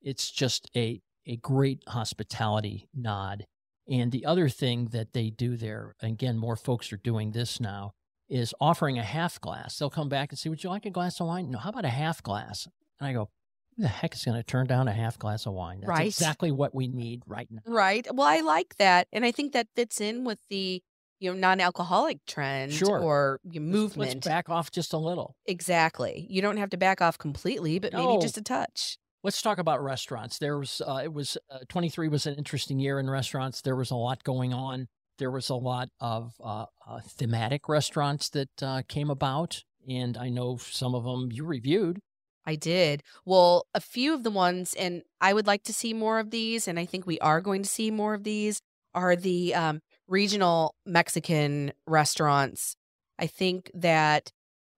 it's 0.00 0.30
just 0.30 0.70
a, 0.76 1.02
a 1.26 1.36
great 1.36 1.82
hospitality 1.88 2.88
nod. 2.94 3.44
And 3.90 4.12
the 4.12 4.24
other 4.24 4.48
thing 4.48 4.86
that 4.92 5.12
they 5.12 5.28
do 5.28 5.56
there, 5.56 5.96
again, 6.00 6.38
more 6.38 6.56
folks 6.56 6.92
are 6.92 6.96
doing 6.96 7.32
this 7.32 7.60
now, 7.60 7.92
is 8.32 8.54
offering 8.60 8.98
a 8.98 9.02
half 9.02 9.40
glass. 9.40 9.78
They'll 9.78 9.90
come 9.90 10.08
back 10.08 10.30
and 10.32 10.38
say, 10.38 10.48
Would 10.48 10.64
you 10.64 10.70
like 10.70 10.86
a 10.86 10.90
glass 10.90 11.20
of 11.20 11.26
wine? 11.26 11.50
No, 11.50 11.58
how 11.58 11.68
about 11.70 11.84
a 11.84 11.88
half 11.90 12.22
glass? 12.22 12.66
And 12.98 13.06
I 13.08 13.12
go, 13.12 13.28
Who 13.76 13.82
the 13.82 13.88
heck 13.88 14.14
is 14.14 14.24
going 14.24 14.36
to 14.36 14.42
turn 14.42 14.66
down 14.66 14.88
a 14.88 14.92
half 14.92 15.18
glass 15.18 15.46
of 15.46 15.52
wine? 15.52 15.80
That's 15.80 15.88
Right. 15.88 16.06
exactly 16.06 16.50
what 16.50 16.74
we 16.74 16.88
need 16.88 17.22
right 17.26 17.48
now. 17.50 17.60
Right. 17.66 18.06
Well, 18.12 18.26
I 18.26 18.40
like 18.40 18.76
that. 18.78 19.06
And 19.12 19.24
I 19.24 19.32
think 19.32 19.52
that 19.52 19.68
fits 19.76 20.00
in 20.00 20.24
with 20.24 20.38
the, 20.48 20.82
you 21.20 21.30
know, 21.32 21.38
non-alcoholic 21.38 22.24
trend 22.26 22.72
Sure. 22.72 22.98
or 22.98 23.40
movement. 23.44 24.14
Let's 24.14 24.26
back 24.26 24.48
off 24.48 24.70
just 24.70 24.92
a 24.92 24.98
little. 24.98 25.36
exactly. 25.46 26.26
You 26.28 26.42
don't 26.42 26.56
have 26.56 26.70
to 26.70 26.76
back 26.76 27.00
off 27.00 27.18
completely, 27.18 27.78
but 27.78 27.92
maybe 27.92 28.18
just 28.20 28.38
a 28.38 28.42
touch. 28.42 28.98
Let's 29.24 29.40
talk 29.40 29.58
about 29.58 29.80
restaurants. 29.82 30.38
There 30.38 30.58
was, 30.58 30.82
uh, 30.84 31.00
it 31.04 31.12
was, 31.12 31.38
uh, 31.48 31.58
23 31.68 32.08
was 32.08 32.26
an 32.26 32.34
interesting 32.34 32.80
year 32.80 32.98
in 32.98 33.08
restaurants. 33.08 33.60
There 33.62 33.76
was 33.76 33.90
a 33.92 33.94
lot 33.94 34.24
going 34.24 34.52
on. 34.52 34.88
There 35.22 35.30
was 35.30 35.50
a 35.50 35.54
lot 35.54 35.88
of 36.00 36.32
uh, 36.42 36.66
uh, 36.84 37.00
thematic 37.06 37.68
restaurants 37.68 38.28
that 38.30 38.60
uh, 38.60 38.82
came 38.88 39.08
about. 39.08 39.62
And 39.88 40.16
I 40.16 40.30
know 40.30 40.56
some 40.56 40.96
of 40.96 41.04
them 41.04 41.30
you 41.30 41.44
reviewed. 41.44 42.00
I 42.44 42.56
did. 42.56 43.04
Well, 43.24 43.68
a 43.72 43.80
few 43.80 44.14
of 44.14 44.24
the 44.24 44.32
ones, 44.32 44.74
and 44.74 45.02
I 45.20 45.32
would 45.32 45.46
like 45.46 45.62
to 45.62 45.72
see 45.72 45.94
more 45.94 46.18
of 46.18 46.32
these, 46.32 46.66
and 46.66 46.76
I 46.76 46.86
think 46.86 47.06
we 47.06 47.20
are 47.20 47.40
going 47.40 47.62
to 47.62 47.68
see 47.68 47.92
more 47.92 48.14
of 48.14 48.24
these, 48.24 48.60
are 48.96 49.14
the 49.14 49.54
um, 49.54 49.80
regional 50.08 50.74
Mexican 50.84 51.72
restaurants. 51.86 52.74
I 53.16 53.28
think 53.28 53.70
that 53.74 54.32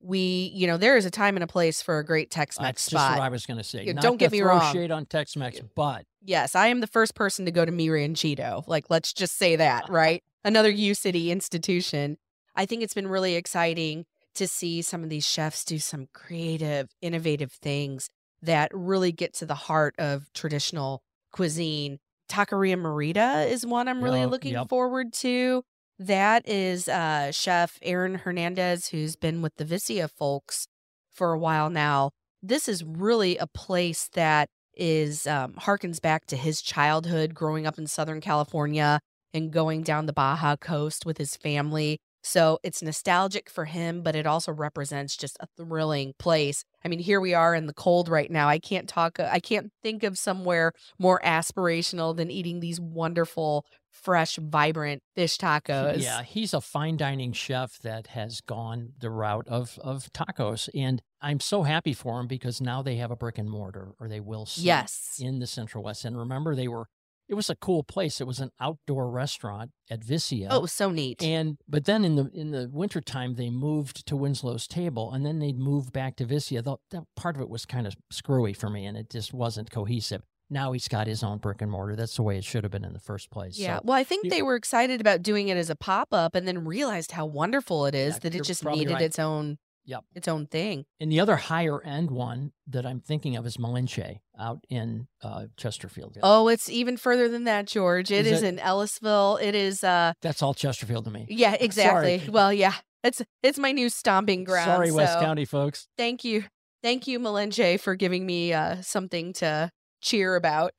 we, 0.05 0.53
you 0.55 0.67
know, 0.67 0.77
there 0.77 0.97
is 0.97 1.07
a 1.07 1.11
time 1.11 1.37
and 1.37 1.43
a 1.43 1.47
place 1.47 1.81
for 1.81 1.99
a 1.99 2.05
great 2.05 2.31
Tex 2.31 2.61
Mex 2.61 2.85
That's 2.85 2.91
just 2.91 3.11
what 3.11 3.21
I 3.21 3.31
was 3.31 3.47
going 3.47 3.57
to 3.57 3.65
say. 3.65 3.91
Don't 3.93 4.19
get 4.19 4.31
me 4.33 4.43
wrong. 4.43 4.73
shade 4.73 4.91
on 4.91 5.07
Tex 5.07 5.35
Mex, 5.35 5.61
but 5.75 6.05
yes, 6.23 6.55
I 6.55 6.67
am 6.67 6.81
the 6.81 6.87
first 6.87 7.15
person 7.15 7.47
to 7.47 7.51
go 7.51 7.65
to 7.65 7.73
Mi 7.73 7.89
Ranchito. 7.89 8.65
Like, 8.67 8.85
let's 8.91 9.13
just 9.13 9.39
say 9.39 9.57
that, 9.57 9.89
right? 9.89 10.23
Another 10.45 10.71
U 10.71 10.95
City 10.95 11.31
institution. 11.31 12.19
I 12.55 12.67
think 12.67 12.83
it's 12.83 12.95
been 12.95 13.09
really 13.09 13.35
exciting 13.35 14.05
to 14.35 14.47
see 14.47 14.83
some 14.83 15.03
of 15.03 15.09
these 15.09 15.27
chefs 15.27 15.65
do 15.65 15.79
some 15.79 16.09
creative, 16.13 16.91
innovative 17.01 17.53
things 17.53 18.11
that 18.43 18.71
really 18.75 19.11
get 19.11 19.33
to 19.35 19.47
the 19.47 19.55
heart 19.55 19.95
of 19.99 20.31
traditional 20.35 21.03
cuisine. 21.33 21.99
Taqueria 22.29 22.77
Morita 22.77 23.49
is 23.49 23.65
one 23.65 23.89
I'm 23.89 24.03
really 24.03 24.21
Yup, 24.21 24.31
looking 24.31 24.53
yep. 24.53 24.69
forward 24.69 25.13
to. 25.15 25.63
That 25.99 26.49
is 26.49 26.89
uh, 26.89 27.31
Chef 27.31 27.79
Aaron 27.83 28.17
Hernandez, 28.17 28.89
who's 28.89 29.15
been 29.15 29.43
with 29.43 29.55
the 29.57 29.65
Vicia 29.65 30.09
folks 30.09 30.67
for 31.13 31.33
a 31.33 31.39
while 31.39 31.71
now. 31.71 32.11
This 32.43 32.69
is 32.69 32.83
really 32.85 33.37
a 33.37 33.47
place 33.47 34.09
that 34.15 34.49
is 34.77 35.27
um, 35.27 35.55
harkens 35.55 36.03
back 36.03 36.27
to 36.27 36.37
his 36.37 36.61
childhood 36.61 37.33
growing 37.33 37.67
up 37.67 37.79
in 37.79 37.87
Southern 37.87 38.21
California 38.21 38.99
and 39.33 39.53
going 39.53 39.83
down 39.83 40.07
the 40.07 40.13
Baja 40.13 40.57
Coast 40.57 41.07
with 41.07 41.19
his 41.19 41.37
family. 41.37 41.99
So 42.23 42.59
it's 42.63 42.83
nostalgic 42.83 43.51
for 43.51 43.67
him, 43.67 44.03
but 44.03 44.17
it 44.17 44.27
also 44.27 44.51
represents 44.51 45.17
just 45.17 45.37
a 45.41 45.47
thrilling 45.57 46.15
place. 46.19 46.65
I 46.85 46.89
mean, 46.89 46.99
here 46.99 47.21
we 47.21 47.35
are 47.35 47.55
in 47.55 47.67
the 47.67 47.75
cold 47.75 48.09
right 48.09 48.31
now. 48.31 48.49
I 48.49 48.59
can't 48.59 48.89
talk, 48.89 49.21
I 49.21 49.41
can't 49.41 49.71
think 49.83 50.03
of 50.03 50.19
somewhere 50.19 50.73
more 50.99 51.21
aspirational 51.23 52.17
than 52.17 52.31
eating 52.31 52.61
these 52.61 52.81
wonderful, 52.81 53.67
fresh, 53.95 54.37
vibrant 54.37 55.03
fish 55.15 55.39
tacos. 55.39 56.03
Yeah, 56.03 56.23
he's 56.23 56.53
a 56.53 56.61
fine 56.61 56.97
dining 56.97 57.33
chef 57.33 57.79
that 57.79 58.09
has 58.09 58.41
gone 58.41 58.93
the 58.99 59.11
route 59.11 59.49
of 59.49 59.79
of 59.83 60.13
tacos, 60.13 60.69
and 60.75 61.01
I'm 61.21 61.41
so 61.41 61.63
happy 61.63 61.95
for 61.95 62.21
him 62.21 62.27
because 62.27 62.61
now 62.61 62.83
they 62.83 62.97
have 62.97 63.11
a 63.11 63.17
brick 63.17 63.39
and 63.39 63.49
mortar, 63.49 63.93
or 63.99 64.09
they 64.09 64.21
will 64.21 64.47
soon 64.47 64.65
Yes. 64.65 65.17
in 65.21 65.39
the 65.39 65.47
Central 65.47 65.83
West. 65.85 66.05
And 66.05 66.19
remember, 66.19 66.55
they 66.55 66.69
were 66.69 66.87
it 67.27 67.35
was 67.35 67.49
a 67.49 67.57
cool 67.57 67.83
place. 67.83 68.21
It 68.21 68.27
was 68.27 68.39
an 68.39 68.51
outdoor 68.61 69.09
restaurant 69.11 69.71
at 69.89 70.05
Vicia. 70.05 70.49
Oh, 70.51 70.59
it 70.59 70.63
was 70.63 70.73
so 70.73 70.91
neat. 70.91 71.23
And 71.23 71.57
but 71.67 71.87
then 71.87 72.05
in 72.05 72.17
the 72.17 72.31
in 72.35 72.51
the 72.51 72.69
wintertime 72.71 73.37
they 73.37 73.49
moved 73.49 74.07
to 74.07 74.17
Winslow's 74.17 74.67
Table 74.67 75.11
and 75.13 75.25
then 75.25 75.39
they'd 75.39 75.59
move 75.59 75.91
back 75.93 76.17
to 76.17 76.27
Vicia. 76.27 76.61
Though 76.61 76.81
that 76.91 77.05
part 77.17 77.37
of 77.37 77.41
it 77.41 77.49
was 77.49 77.65
kind 77.65 77.87
of 77.87 77.95
screwy 78.11 78.53
for 78.53 78.69
me 78.69 78.85
and 78.85 78.97
it 78.97 79.09
just 79.09 79.33
wasn't 79.33 79.71
cohesive. 79.71 80.23
Now 80.51 80.73
he's 80.73 80.89
got 80.89 81.07
his 81.07 81.23
own 81.23 81.39
brick 81.39 81.63
and 81.63 81.71
mortar. 81.71 81.97
That's 81.97 82.17
the 82.17 82.23
way 82.23 82.37
it 82.37 82.45
should 82.45 82.65
have 82.65 82.71
been 82.71 82.85
in 82.85 82.93
the 82.93 83.01
first 83.01 83.31
place. 83.31 83.59
Yeah. 83.59 83.77
So, 83.79 83.83
well, 83.85 83.97
I 83.97 84.05
think 84.05 84.29
they 84.31 84.43
were 84.43 84.57
excited 84.57 85.01
about 85.01 85.23
doing 85.23 85.49
it 85.49 85.57
as 85.57 85.71
a 85.71 85.77
pop 85.77 86.09
up 86.13 86.35
and 86.35 86.47
then 86.47 86.65
realized 86.65 87.13
how 87.13 87.27
wonderful 87.27 87.87
it 87.87 87.95
is 87.95 88.15
Yeah, 88.15 88.19
that 88.21 88.35
it 88.35 88.45
just 88.45 88.65
needed 88.65 88.93
right. 88.95 89.03
its 89.03 89.19
own 89.19 89.59
Yep. 89.87 90.05
its 90.15 90.29
own 90.29 90.47
thing. 90.47 90.87
And 90.99 91.13
the 91.13 91.21
other 91.21 91.37
higher 91.37 91.83
end 91.83 92.11
one 92.11 92.53
that 92.69 92.87
I'm 92.87 93.01
thinking 93.01 93.37
of 93.37 93.45
is 93.47 93.59
Malinche 93.59 94.21
out 94.39 94.65
in 94.71 95.09
uh, 95.23 95.47
Chesterfield. 95.59 96.17
Oh, 96.23 96.49
it's 96.49 96.71
even 96.71 96.97
further 96.97 97.29
than 97.29 97.45
that, 97.45 97.67
George. 97.67 98.11
It 98.11 98.25
Is 98.27 98.39
is, 98.39 98.43
it? 98.45 98.47
in 98.49 98.59
Ellisville. 98.61 99.37
It 99.43 99.55
is 99.55 99.85
uh 99.85 100.15
That's 100.23 100.43
all 100.43 100.55
Chesterfield 100.55 101.05
to 101.05 101.11
me. 101.11 101.27
yeah, 101.29 101.53
exactly. 101.61 102.19
Sorry. 102.19 102.31
Well, 102.31 102.51
yeah. 102.53 102.75
It's 103.03 103.21
it's 103.43 103.59
my 103.59 103.73
new 103.73 103.91
stomping 103.91 104.45
ground. 104.45 104.65
Sorry, 104.71 104.91
West 104.91 105.19
County 105.21 105.45
folks. 105.45 105.87
Thank 105.99 106.25
you. 106.25 106.45
Thank 106.83 107.07
you, 107.07 107.21
Malinche, 107.21 107.79
for 107.79 107.95
giving 107.95 108.25
me 108.25 108.55
uh 108.55 108.81
something 108.81 109.35
to 109.35 109.71
cheer 110.05 110.37
about 110.37 110.73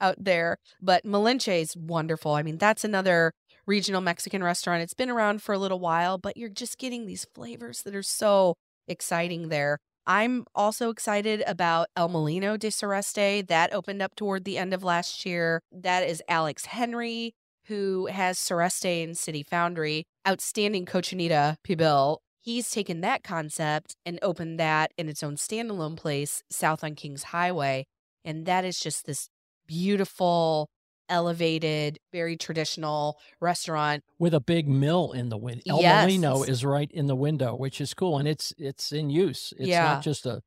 out 0.00 0.16
there. 0.18 0.58
But 0.80 1.04
Malinche 1.04 1.60
is 1.60 1.76
wonderful. 1.76 2.32
I 2.32 2.42
mean, 2.42 2.58
that's 2.58 2.84
another 2.84 3.32
regional 3.66 4.00
Mexican 4.00 4.42
restaurant. 4.44 4.82
It's 4.82 4.94
been 4.94 5.10
around 5.10 5.42
for 5.42 5.52
a 5.52 5.58
little 5.58 5.80
while, 5.80 6.18
but 6.18 6.36
you're 6.36 6.48
just 6.48 6.78
getting 6.78 7.06
these 7.06 7.26
flavors 7.34 7.82
that 7.82 7.94
are 7.94 8.02
so 8.02 8.54
exciting 8.86 9.48
there. 9.48 9.78
I'm 10.06 10.46
also 10.54 10.88
excited 10.88 11.42
about 11.46 11.88
El 11.94 12.08
Molino 12.08 12.56
de 12.56 12.68
Sureste. 12.68 13.46
That 13.46 13.74
opened 13.74 14.00
up 14.00 14.14
toward 14.16 14.44
the 14.44 14.56
end 14.56 14.72
of 14.72 14.82
last 14.82 15.26
year. 15.26 15.60
That 15.70 16.08
is 16.08 16.22
Alex 16.28 16.66
Henry, 16.66 17.34
who 17.66 18.06
has 18.06 18.38
Sureste 18.38 19.04
and 19.04 19.18
City 19.18 19.42
Foundry. 19.42 20.04
Outstanding 20.26 20.86
Cochinita 20.86 21.56
Pibil. 21.66 22.18
He's 22.40 22.70
taken 22.70 23.02
that 23.02 23.22
concept 23.22 23.96
and 24.06 24.18
opened 24.22 24.58
that 24.58 24.92
in 24.96 25.10
its 25.10 25.22
own 25.22 25.36
standalone 25.36 25.96
place 25.96 26.42
south 26.50 26.82
on 26.82 26.94
Kings 26.94 27.24
Highway. 27.24 27.84
And 28.28 28.44
that 28.44 28.66
is 28.66 28.78
just 28.78 29.06
this 29.06 29.30
beautiful, 29.66 30.68
elevated, 31.08 31.98
very 32.12 32.36
traditional 32.36 33.18
restaurant. 33.40 34.04
with 34.18 34.34
a 34.34 34.40
big 34.40 34.68
mill 34.68 35.12
in 35.12 35.30
the 35.30 35.38
window. 35.38 35.62
El 35.68 35.80
Yes. 35.80 36.02
Molino 36.02 36.42
is 36.42 36.62
right 36.64 36.90
in 36.92 37.06
the 37.06 37.16
window, 37.16 37.54
which 37.56 37.80
is 37.80 37.94
cool, 37.94 38.18
and 38.18 38.28
it's 38.28 38.52
it's 38.58 38.92
in 38.92 39.08
use. 39.08 39.54
It's 39.58 39.68
Yeah. 39.68 39.94
not 39.94 40.02
just 40.02 40.26
a 40.26 40.42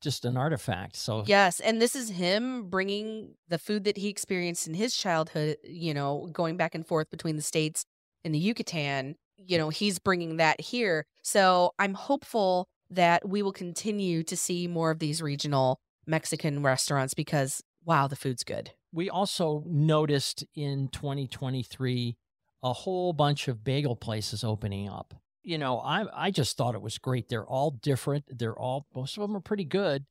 just 0.00 0.24
an 0.24 0.36
artifact. 0.38 0.96
So 0.96 1.24
Yes, 1.26 1.60
and 1.60 1.80
this 1.82 1.94
is 1.94 2.08
him 2.10 2.70
bringing 2.70 3.34
the 3.48 3.58
food 3.58 3.84
that 3.84 3.96
he 3.98 4.08
experienced 4.08 4.66
in 4.66 4.74
his 4.74 4.96
childhood, 4.96 5.56
you 5.64 5.92
know, 5.92 6.28
going 6.32 6.56
back 6.56 6.74
and 6.74 6.86
forth 6.86 7.10
between 7.10 7.36
the 7.36 7.42
states 7.42 7.84
and 8.24 8.34
the 8.34 8.38
Yucatan, 8.38 9.16
you 9.36 9.58
know, 9.58 9.68
he's 9.68 9.98
bringing 9.98 10.36
that 10.38 10.60
here. 10.60 11.04
So, 11.22 11.72
I'm 11.78 11.94
hopeful 11.94 12.68
that 12.90 13.28
we 13.28 13.42
will 13.42 13.52
continue 13.52 14.22
to 14.22 14.36
see 14.36 14.68
more 14.68 14.90
of 14.92 15.00
these 15.00 15.20
regional 15.20 15.80
Mexican 16.06 16.62
restaurants 16.62 17.14
because 17.14 17.62
wow, 17.84 18.06
the 18.08 18.16
food's 18.16 18.44
good. 18.44 18.72
we 18.92 19.08
also 19.08 19.62
noticed 19.66 20.44
in 20.54 20.88
2023 20.88 22.16
a 22.62 22.72
whole 22.72 23.12
bunch 23.12 23.48
of 23.48 23.62
bagel 23.62 23.94
places 23.94 24.42
opening 24.42 24.88
up. 24.88 25.14
You 25.42 25.58
know, 25.58 25.78
I 25.78 26.06
I 26.26 26.30
just 26.30 26.56
thought 26.56 26.74
it 26.74 26.82
was 26.82 26.98
great. 26.98 27.28
They're 27.28 27.46
all 27.46 27.70
different. 27.70 28.24
They're 28.28 28.58
all 28.58 28.86
most 28.94 29.16
of 29.16 29.22
them 29.22 29.36
are 29.36 29.40
pretty 29.40 29.64
good. 29.64 30.04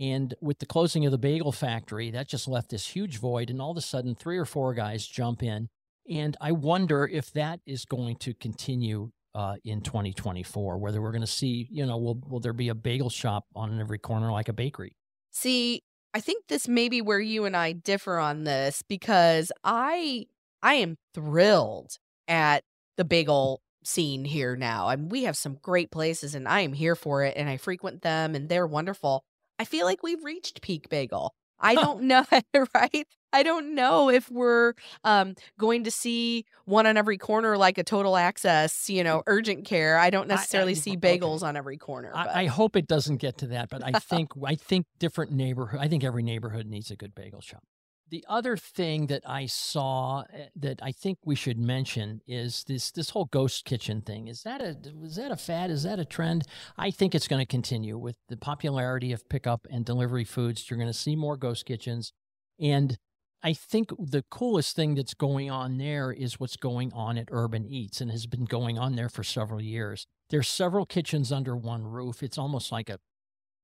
And 0.00 0.34
with 0.40 0.58
the 0.58 0.66
closing 0.66 1.06
of 1.06 1.12
the 1.12 1.18
bagel 1.18 1.52
factory, 1.52 2.10
that 2.10 2.28
just 2.28 2.48
left 2.48 2.70
this 2.70 2.86
huge 2.88 3.18
void. 3.18 3.48
And 3.50 3.62
all 3.62 3.70
of 3.70 3.76
a 3.76 3.80
sudden, 3.80 4.16
three 4.16 4.38
or 4.38 4.44
four 4.44 4.74
guys 4.74 5.06
jump 5.06 5.42
in. 5.42 5.68
And 6.10 6.36
I 6.40 6.50
wonder 6.52 7.06
if 7.06 7.32
that 7.34 7.60
is 7.64 7.84
going 7.84 8.16
to 8.16 8.34
continue 8.34 9.10
uh, 9.34 9.54
in 9.64 9.80
2024, 9.80 10.78
whether 10.78 11.00
we're 11.00 11.12
going 11.12 11.20
to 11.20 11.26
see, 11.26 11.68
you 11.70 11.86
know, 11.86 11.96
will, 11.96 12.20
will 12.28 12.40
there 12.40 12.52
be 12.52 12.68
a 12.68 12.74
bagel 12.74 13.08
shop 13.08 13.46
on 13.54 13.80
every 13.80 13.98
corner 13.98 14.30
like 14.32 14.48
a 14.48 14.52
bakery? 14.52 14.96
See, 15.34 15.82
I 16.14 16.20
think 16.20 16.46
this 16.46 16.68
may 16.68 16.88
be 16.88 17.02
where 17.02 17.20
you 17.20 17.44
and 17.44 17.56
I 17.56 17.72
differ 17.72 18.18
on 18.18 18.44
this 18.44 18.82
because 18.82 19.50
I 19.64 20.26
I 20.62 20.74
am 20.74 20.96
thrilled 21.12 21.98
at 22.28 22.62
the 22.96 23.04
bagel 23.04 23.60
scene 23.82 24.24
here 24.24 24.56
now. 24.56 24.86
I 24.88 24.96
mean, 24.96 25.08
we 25.08 25.24
have 25.24 25.36
some 25.36 25.56
great 25.60 25.90
places 25.90 26.34
and 26.36 26.46
I 26.48 26.60
am 26.60 26.72
here 26.72 26.94
for 26.94 27.24
it 27.24 27.34
and 27.36 27.48
I 27.50 27.56
frequent 27.56 28.02
them 28.02 28.34
and 28.36 28.48
they're 28.48 28.66
wonderful. 28.66 29.24
I 29.58 29.64
feel 29.64 29.86
like 29.86 30.02
we've 30.04 30.24
reached 30.24 30.62
peak 30.62 30.88
bagel. 30.88 31.34
I 31.64 31.74
don't 31.84 32.02
know, 32.02 32.24
right? 32.74 33.06
I 33.32 33.42
don't 33.42 33.74
know 33.74 34.10
if 34.10 34.30
we're 34.30 34.74
um, 35.02 35.34
going 35.58 35.84
to 35.84 35.90
see 35.90 36.44
one 36.66 36.86
on 36.86 36.96
every 36.96 37.18
corner 37.18 37.56
like 37.56 37.78
a 37.78 37.82
total 37.82 38.16
access, 38.16 38.88
you 38.88 39.02
know, 39.02 39.24
urgent 39.26 39.64
care. 39.64 39.98
I 39.98 40.10
don't 40.10 40.28
necessarily 40.28 40.72
I- 40.72 40.76
see 40.76 40.92
okay. 40.92 41.18
bagels 41.18 41.42
on 41.42 41.56
every 41.56 41.76
corner. 41.76 42.12
I, 42.14 42.42
I 42.42 42.46
hope 42.46 42.76
it 42.76 42.86
doesn't 42.86 43.16
get 43.16 43.38
to 43.38 43.48
that, 43.48 43.70
but 43.70 43.82
I 43.84 43.92
think 43.98 44.30
I 44.46 44.54
think 44.54 44.86
different 45.00 45.32
neighborhood. 45.32 45.80
I 45.80 45.88
think 45.88 46.04
every 46.04 46.22
neighborhood 46.22 46.66
needs 46.66 46.92
a 46.92 46.96
good 46.96 47.14
bagel 47.14 47.40
shop. 47.40 47.64
The 48.10 48.24
other 48.28 48.56
thing 48.56 49.06
that 49.06 49.22
I 49.26 49.46
saw 49.46 50.24
eh, 50.32 50.46
that 50.56 50.80
I 50.82 50.92
think 50.92 51.18
we 51.24 51.34
should 51.34 51.58
mention 51.58 52.20
is 52.26 52.64
this 52.64 52.90
this 52.90 53.10
whole 53.10 53.24
ghost 53.26 53.64
kitchen 53.64 54.02
thing. 54.02 54.28
Is 54.28 54.42
that 54.42 54.60
a 54.60 54.76
was 54.94 55.16
that 55.16 55.32
a 55.32 55.36
fad? 55.36 55.70
Is 55.70 55.84
that 55.84 55.98
a 55.98 56.04
trend? 56.04 56.44
I 56.76 56.90
think 56.90 57.14
it's 57.14 57.28
going 57.28 57.40
to 57.40 57.46
continue 57.46 57.96
with 57.98 58.16
the 58.28 58.36
popularity 58.36 59.12
of 59.12 59.28
pickup 59.28 59.66
and 59.70 59.84
delivery 59.84 60.24
foods. 60.24 60.68
You're 60.68 60.78
going 60.78 60.92
to 60.92 60.98
see 60.98 61.16
more 61.16 61.36
ghost 61.36 61.64
kitchens, 61.66 62.12
and 62.60 62.98
I 63.44 63.52
think 63.52 63.90
the 63.98 64.24
coolest 64.30 64.74
thing 64.74 64.94
that's 64.94 65.12
going 65.12 65.50
on 65.50 65.76
there 65.76 66.10
is 66.10 66.40
what's 66.40 66.56
going 66.56 66.92
on 66.94 67.18
at 67.18 67.28
Urban 67.30 67.66
Eats 67.66 68.00
and 68.00 68.10
has 68.10 68.26
been 68.26 68.46
going 68.46 68.78
on 68.78 68.96
there 68.96 69.10
for 69.10 69.22
several 69.22 69.60
years. 69.60 70.06
There's 70.30 70.48
several 70.48 70.86
kitchens 70.86 71.30
under 71.30 71.54
one 71.54 71.84
roof. 71.84 72.22
It's 72.22 72.38
almost 72.38 72.72
like 72.72 72.88
a 72.88 72.98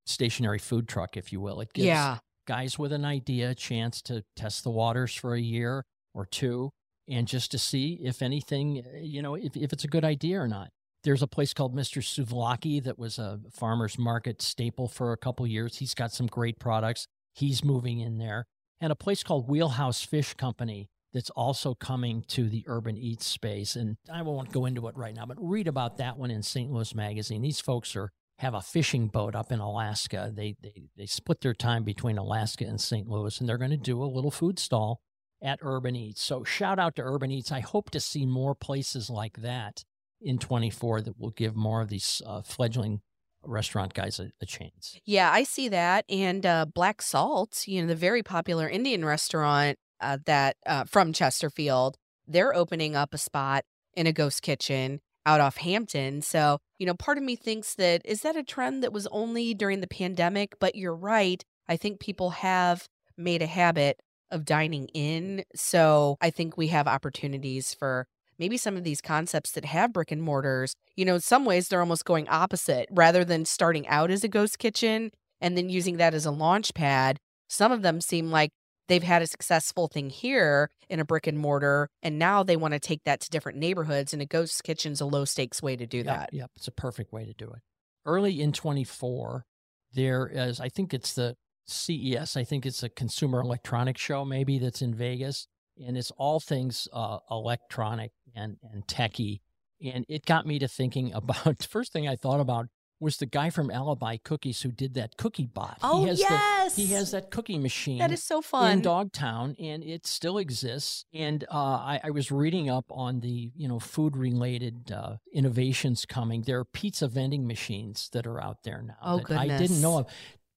stationary 0.05 0.59
food 0.59 0.87
truck, 0.87 1.17
if 1.17 1.33
you 1.33 1.41
will. 1.41 1.61
It 1.61 1.73
gives 1.73 1.87
yeah. 1.87 2.19
Guys 2.47 2.79
with 2.79 2.93
an 2.93 3.05
idea 3.05 3.51
a 3.51 3.55
chance 3.55 4.03
to 4.03 4.25
test 4.37 4.65
the 4.65 4.71
waters 4.71 5.15
for 5.15 5.35
a 5.35 5.41
year 5.41 5.85
or 6.15 6.27
two 6.27 6.71
and 7.09 7.27
just 7.27 7.51
to 7.51 7.59
see 7.59 7.99
if 8.03 8.23
anything, 8.23 8.83
uh, 8.87 8.99
you 9.01 9.21
know, 9.21 9.35
if, 9.35 9.57
if 9.57 9.73
it's 9.73 9.85
a 9.85 9.89
good 9.89 10.05
idea 10.05 10.41
or 10.41 10.49
not. 10.49 10.69
There's 11.03 11.23
a 11.23 11.27
place 11.27 11.55
called 11.55 11.75
Mr. 11.75 12.03
Souvlaki 12.03 12.83
that 12.85 12.99
was 12.99 13.19
a 13.19 13.41
farmer's 13.51 13.99
market 13.99 14.43
staple 14.43 14.87
for 14.87 15.13
a 15.13 15.17
couple 15.17 15.47
years. 15.47 15.79
He's 15.79 15.95
got 15.95 16.13
some 16.13 16.27
great 16.27 16.59
products. 16.59 17.07
He's 17.35 17.65
moving 17.65 18.01
in 18.01 18.19
there. 18.19 18.45
And 18.83 18.93
a 18.93 18.97
place 18.97 19.23
called 19.23 19.49
Wheelhouse 19.49 20.03
Fish 20.03 20.35
Company 20.35 20.89
that's 21.13 21.31
also 21.31 21.75
coming 21.75 22.23
to 22.29 22.49
the 22.49 22.65
urban 22.67 22.97
eats 22.97 23.27
space. 23.27 23.77
And 23.77 23.97
I 24.13 24.23
won't 24.23 24.53
go 24.53 24.67
into 24.67 24.87
it 24.89 24.97
right 24.97 25.15
now, 25.15 25.27
but 25.27 25.39
read 25.41 25.69
about 25.69 25.97
that 25.97 26.19
one 26.19 26.31
in 26.31 26.43
St. 26.43 26.71
Louis 26.71 26.95
Magazine. 26.95 27.43
These 27.43 27.61
folks 27.61 27.97
are 27.97 28.11
have 28.41 28.55
a 28.55 28.63
fishing 28.63 29.09
boat 29.09 29.35
up 29.35 29.53
in 29.53 29.61
Alaska. 29.61 30.33
They 30.35 30.57
they 30.63 30.89
they 30.97 31.07
split 31.07 31.43
their 31.43 31.55
time 31.55 31.85
between 31.85 32.17
Alaska 32.17 32.65
and 32.65 32.81
St. 32.81 33.07
Louis, 33.07 33.39
and 33.39 33.49
they're 33.49 33.59
going 33.59 33.71
to 33.71 33.77
do 33.77 34.03
a 34.03 34.05
little 34.05 34.31
food 34.31 34.59
stall 34.59 35.03
at 35.43 35.59
Urban 35.63 35.95
Eats. 35.95 36.23
So 36.23 36.43
shout 36.43 36.79
out 36.79 36.97
to 36.97 37.03
Urban 37.03 37.31
Eats. 37.31 37.53
I 37.53 37.61
hope 37.61 37.91
to 37.91 38.01
see 38.01 38.25
more 38.25 38.55
places 38.55 39.11
like 39.11 39.43
that 39.43 39.85
in 40.23 40.39
24 40.39 41.03
that 41.03 41.19
will 41.19 41.31
give 41.31 41.55
more 41.55 41.83
of 41.83 41.89
these 41.89 42.23
uh, 42.27 42.41
fledgling 42.41 43.03
restaurant 43.45 43.93
guys 43.93 44.19
a, 44.19 44.31
a 44.41 44.47
chance. 44.47 44.99
Yeah, 45.05 45.31
I 45.31 45.45
see 45.45 45.69
that. 45.69 46.05
And 46.09 46.45
uh, 46.45 46.67
Black 46.67 47.03
Salt, 47.03 47.65
you 47.67 47.83
know, 47.83 47.89
the 47.89 47.95
very 47.95 48.23
popular 48.23 48.69
Indian 48.69 49.05
restaurant 49.05 49.79
uh, 50.01 50.19
that 50.25 50.57
uh, 50.67 50.85
from 50.85 51.13
Chesterfield, 51.13 51.97
they're 52.27 52.55
opening 52.55 52.97
up 52.97 53.13
a 53.13 53.19
spot 53.19 53.65
in 53.95 54.07
a 54.07 54.13
ghost 54.13 54.43
kitchen 54.43 55.01
out 55.27 55.41
off 55.41 55.59
Hampton. 55.59 56.23
So, 56.23 56.59
you 56.79 56.87
know, 56.87 56.95
part 56.95 57.19
of 57.19 57.25
me 57.25 57.37
thinks 57.37 57.75
that 57.75 58.03
is 58.05 58.23
that 58.23 58.37
a 58.37 58.43
trend 58.43 58.83
that 58.83 58.93
was 58.93 59.07
only 59.09 59.55
during 59.55 59.81
the 59.81 59.87
pandemic? 59.87 60.55
But 60.61 60.75
you're 60.75 60.95
right. 60.95 61.45
I 61.69 61.77
think 61.77 62.01
people 62.01 62.31
have 62.31 62.87
made 63.17 63.43
a 63.43 63.47
habit 63.47 64.01
of 64.31 64.45
dining 64.45 64.89
in. 64.89 65.45
So 65.55 66.17
I 66.21 66.31
think 66.31 66.57
we 66.57 66.69
have 66.69 66.87
opportunities 66.87 67.75
for 67.75 68.07
maybe 68.39 68.57
some 68.57 68.77
of 68.77 68.85
these 68.85 69.01
concepts 69.01 69.53
that 69.53 69.67
have 69.67 69.93
brick 69.93 70.11
and 70.11 70.23
mortars, 70.23 70.75
you 70.97 71.05
know, 71.05 71.17
in 71.17 71.21
some 71.21 71.45
ways 71.45 71.69
they're 71.69 71.81
almost 71.81 72.05
going 72.05 72.29
opposite 72.29 72.89
rather 72.91 73.25
than 73.25 73.45
starting 73.45 73.87
out 73.89 74.11
as 74.11 74.25
a 74.25 74.29
ghost 74.29 74.59
kitchen 74.59 75.11
and 75.41 75.57
then 75.57 75.69
using 75.69 75.99
that 75.99 76.15
as 76.15 76.27
a 76.27 76.31
launch 76.31 76.73
pad. 76.75 77.19
Some 77.49 77.73
of 77.73 77.83
them 77.83 78.01
seem 78.01 78.31
like 78.31 78.51
they've 78.91 79.03
had 79.03 79.23
a 79.23 79.27
successful 79.27 79.89
thing 79.89 80.11
here 80.11 80.69
in 80.89 81.01
a 81.01 81.05
brick 81.05 81.27
and 81.27 81.39
mortar 81.39 81.89
and 82.03 82.19
now 82.19 82.43
they 82.43 82.57
want 82.57 82.75
to 82.75 82.81
take 82.81 83.05
that 83.05 83.21
to 83.21 83.31
different 83.31 83.57
neighborhoods 83.57 84.13
and 84.13 84.21
a 84.21 84.27
ghost 84.27 84.63
kitchen's 84.65 85.01
a 85.01 85.07
low 85.07 85.25
stakes 85.25 85.63
way 85.63 85.77
to 85.77 85.87
do 85.87 85.99
Yep, 85.99 86.07
that. 86.07 86.31
Yep, 86.33 86.51
it's 86.57 86.69
a 86.69 86.73
perfect 86.73 87.13
way 87.13 87.25
to 87.25 87.33
do 87.33 87.47
it. 87.51 87.61
Early 88.05 88.41
in 88.41 88.53
24, 88.53 89.45
there 89.93 90.27
is, 90.27 90.61
I 90.61 90.69
think 90.69 90.93
it's 90.93 91.15
the 91.15 91.37
CES, 91.67 92.37
I 92.37 92.45
think 92.45 92.67
it's 92.67 92.83
a 92.83 92.89
consumer 92.89 93.41
electronics 93.41 94.01
show, 94.01 94.25
maybe 94.25 94.59
that's 94.59 94.83
in 94.83 94.95
Vegas, 94.95 95.47
and 95.85 95.97
it's 95.97 96.11
all 96.13 96.41
things 96.41 96.89
uh, 96.93 97.19
electronic 97.31 98.13
and, 98.35 98.57
and 98.73 98.87
techie. 98.87 99.41
And 99.83 100.05
it 100.09 100.27
got 100.27 100.47
me 100.47 100.59
to 100.59 100.69
thinking 100.69 101.13
about 101.15 101.63
first 101.63 101.93
thing 101.93 102.09
I 102.09 102.17
thought 102.17 102.41
about 102.41 102.67
was 103.01 103.17
the 103.17 103.27
guy 103.27 103.51
from 103.51 103.71
Alibi 103.71 104.19
Cookies 104.19 104.61
who 104.63 104.71
did 104.71 104.95
that 104.95 105.17
cookie 105.17 105.47
bot. 105.47 105.79
Oh, 105.83 106.03
he 106.03 106.09
has 106.09 106.21
yes. 106.21 106.75
The, 106.75 106.83
he 106.85 106.93
has 106.93 107.11
that 107.13 107.31
cookie 107.31 107.59
machine 107.59 107.99
That 107.99 108.13
is 108.13 108.23
so 108.23 108.43
fun. 108.43 108.71
in. 108.73 108.83
Dogtown, 108.83 109.57
and 109.59 109.83
it 109.83 110.07
still 110.07 110.37
exists. 110.39 111.07
And 111.15 111.45
uh, 111.51 111.57
I, 111.57 112.01
I 112.05 112.11
was 112.11 112.31
reading 112.31 112.69
up 112.69 112.85
on 112.91 113.21
the 113.21 113.51
you 113.57 113.67
know 113.67 113.79
food 113.81 114.17
related 114.17 114.93
uh, 114.93 115.17
innovations 115.33 116.05
coming. 116.07 116.43
There 116.43 116.59
are 116.61 116.65
pizza 116.65 117.09
vending 117.09 117.47
machines 117.47 118.09
that 118.13 118.27
are 118.27 118.41
out 118.41 118.63
there 118.65 118.83
now 118.83 118.95
Oh, 119.03 119.19
that 119.29 119.39
I 119.39 119.49
didn't 119.59 119.81
know 119.81 119.99
of. 119.99 120.07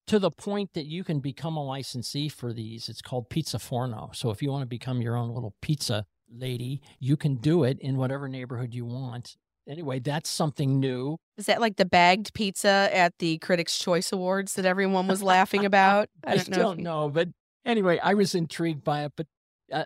To 0.08 0.20
the 0.20 0.32
point 0.32 0.74
that 0.74 0.86
you 0.86 1.06
can 1.06 1.22
become 1.22 1.56
a 1.56 1.64
licensee 1.66 2.28
for 2.28 2.52
these. 2.52 2.90
It's 2.90 3.02
called 3.02 3.30
Pizza 3.30 3.58
Forno. 3.58 4.10
So 4.14 4.32
if 4.32 4.42
you 4.42 4.52
want 4.52 4.64
to 4.64 4.68
become 4.68 5.02
your 5.02 5.16
own 5.16 5.30
little 5.34 5.56
pizza 5.62 6.06
lady, 6.30 6.82
you 7.00 7.16
can 7.16 7.36
do 7.36 7.64
it 7.64 7.80
in 7.80 7.96
whatever 7.96 8.28
neighborhood 8.28 8.74
you 8.74 8.84
want. 8.86 9.38
Anyway, 9.68 10.00
that's 10.00 10.30
something 10.30 10.80
new. 10.80 11.18
Is 11.38 11.48
that 11.48 11.62
like 11.62 11.78
the 11.78 11.86
bagged 11.86 12.34
pizza 12.34 12.90
at 12.92 13.14
the 13.20 13.38
Critics' 13.40 13.78
Choice 13.78 14.12
Awards 14.12 14.54
that 14.54 14.66
everyone 14.66 15.08
was 15.08 15.24
laughing 15.24 15.66
about? 15.66 16.10
I, 16.26 16.38
don't, 16.38 16.50
know, 16.50 16.58
don't 16.58 16.80
know, 16.80 17.10
but 17.10 17.30
anyway, 17.66 18.00
I 18.02 18.14
was 18.14 18.36
intrigued 18.36 18.84
by 18.84 19.06
it. 19.06 19.14
But 19.16 19.28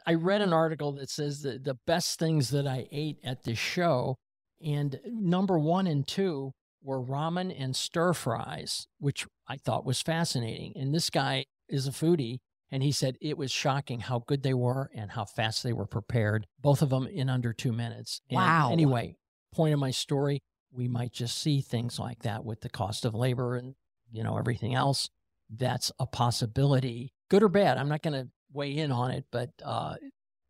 I 0.06 0.16
read 0.16 0.42
an 0.42 0.54
article 0.54 0.92
that 0.94 1.10
says 1.10 1.42
that 1.44 1.64
the 1.64 1.78
best 1.86 2.20
things 2.20 2.50
that 2.50 2.68
I 2.68 2.88
ate 2.92 3.18
at 3.24 3.44
the 3.44 3.56
show, 3.56 4.18
and 4.64 5.00
number 5.06 5.58
one 5.58 5.88
and 5.88 6.06
two 6.06 6.52
were 6.84 7.02
ramen 7.02 7.54
and 7.58 7.76
stir 7.76 8.14
fries, 8.14 8.88
which 9.00 9.26
I 9.48 9.58
thought 9.58 9.86
was 9.86 10.02
fascinating. 10.02 10.74
And 10.76 10.94
this 10.94 11.10
guy 11.10 11.46
is 11.70 11.88
a 11.88 11.92
foodie, 11.92 12.40
and 12.72 12.84
he 12.84 12.92
said 12.92 13.18
it 13.22 13.38
was 13.38 13.52
shocking 13.52 14.02
how 14.02 14.24
good 14.28 14.44
they 14.44 14.54
were 14.54 14.90
and 14.94 15.12
how 15.12 15.26
fast 15.26 15.64
they 15.64 15.74
were 15.74 15.86
prepared, 15.86 16.48
both 16.62 16.82
of 16.82 16.90
them 16.90 17.08
in 17.08 17.30
under 17.30 17.54
two 17.54 17.72
minutes. 17.72 18.22
And 18.30 18.38
wow. 18.38 18.72
Anyway, 18.72 19.16
point 19.54 19.74
of 19.74 19.80
my 19.80 19.92
story, 19.92 20.40
we 20.72 20.88
might 20.88 21.14
just 21.14 21.38
see 21.38 21.62
things 21.62 22.00
like 22.00 22.24
that 22.24 22.44
with 22.44 22.62
the 22.62 22.70
cost 22.70 23.06
of 23.06 23.16
labor 23.16 23.56
and, 23.56 23.76
you 24.12 24.24
know, 24.24 24.38
everything 24.38 24.76
else. 24.76 25.10
That's 25.50 25.92
a 26.00 26.06
possibility, 26.06 27.14
good 27.30 27.44
or 27.44 27.50
bad. 27.50 27.78
I'm 27.78 27.90
not 27.90 28.02
going 28.02 28.14
to 28.22 28.30
weigh 28.52 28.78
in 28.78 28.92
on 28.92 29.12
it, 29.12 29.26
but, 29.32 29.50
uh, 29.64 29.96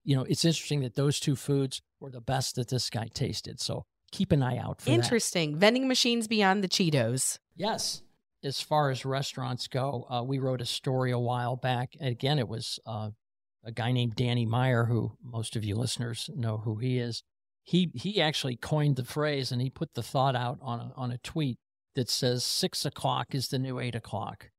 you 0.04 0.16
know, 0.16 0.24
it's 0.24 0.46
interesting 0.46 0.82
that 0.82 0.96
those 0.96 1.20
two 1.20 1.36
foods 1.36 1.82
were 2.00 2.12
the 2.12 2.22
best 2.22 2.56
that 2.56 2.70
this 2.70 2.90
guy 2.90 3.08
tasted. 3.14 3.60
So 3.60 3.86
keep 4.12 4.32
an 4.32 4.42
eye 4.42 4.58
out 4.58 4.82
for 4.82 4.90
that. 4.90 4.96
Interesting. 4.96 5.54
That. 5.54 5.60
Vending 5.60 5.88
machines 5.88 6.28
beyond 6.28 6.64
the 6.64 6.68
Cheetos. 6.68 7.38
Yes. 7.56 8.02
As 8.44 8.62
far 8.62 8.90
as 8.90 9.04
restaurants 9.06 9.68
go, 9.68 10.06
uh, 10.10 10.24
we 10.24 10.40
wrote 10.40 10.62
a 10.62 10.66
story 10.66 11.12
a 11.12 11.20
while 11.20 11.56
back. 11.56 11.94
And 12.00 12.10
again, 12.10 12.40
it 12.40 12.48
was 12.48 12.80
uh, 12.86 13.10
a 13.66 13.72
guy 13.72 13.92
named 13.92 14.16
Danny 14.16 14.46
Meyer, 14.46 14.86
who 14.86 15.18
most 15.22 15.56
of 15.56 15.64
you 15.64 15.76
listeners 15.76 16.30
know 16.36 16.58
who 16.58 16.78
he 16.78 17.00
is. 17.00 17.24
He 17.68 17.92
he 17.94 18.22
actually 18.22 18.56
coined 18.56 18.96
the 18.96 19.04
phrase, 19.04 19.52
and 19.52 19.62
he 19.62 19.70
put 19.70 19.94
the 19.94 20.02
thought 20.02 20.38
out 20.38 20.58
on 20.62 20.80
a, 20.80 20.92
on 20.96 21.12
a 21.12 21.18
tweet 21.18 21.58
that 21.96 22.10
says 22.10 22.46
six 22.46 22.86
o'clock 22.86 23.36
is 23.36 23.50
the 23.50 23.60
new 23.60 23.78
eight 23.78 23.94
o'clock, 23.94 24.52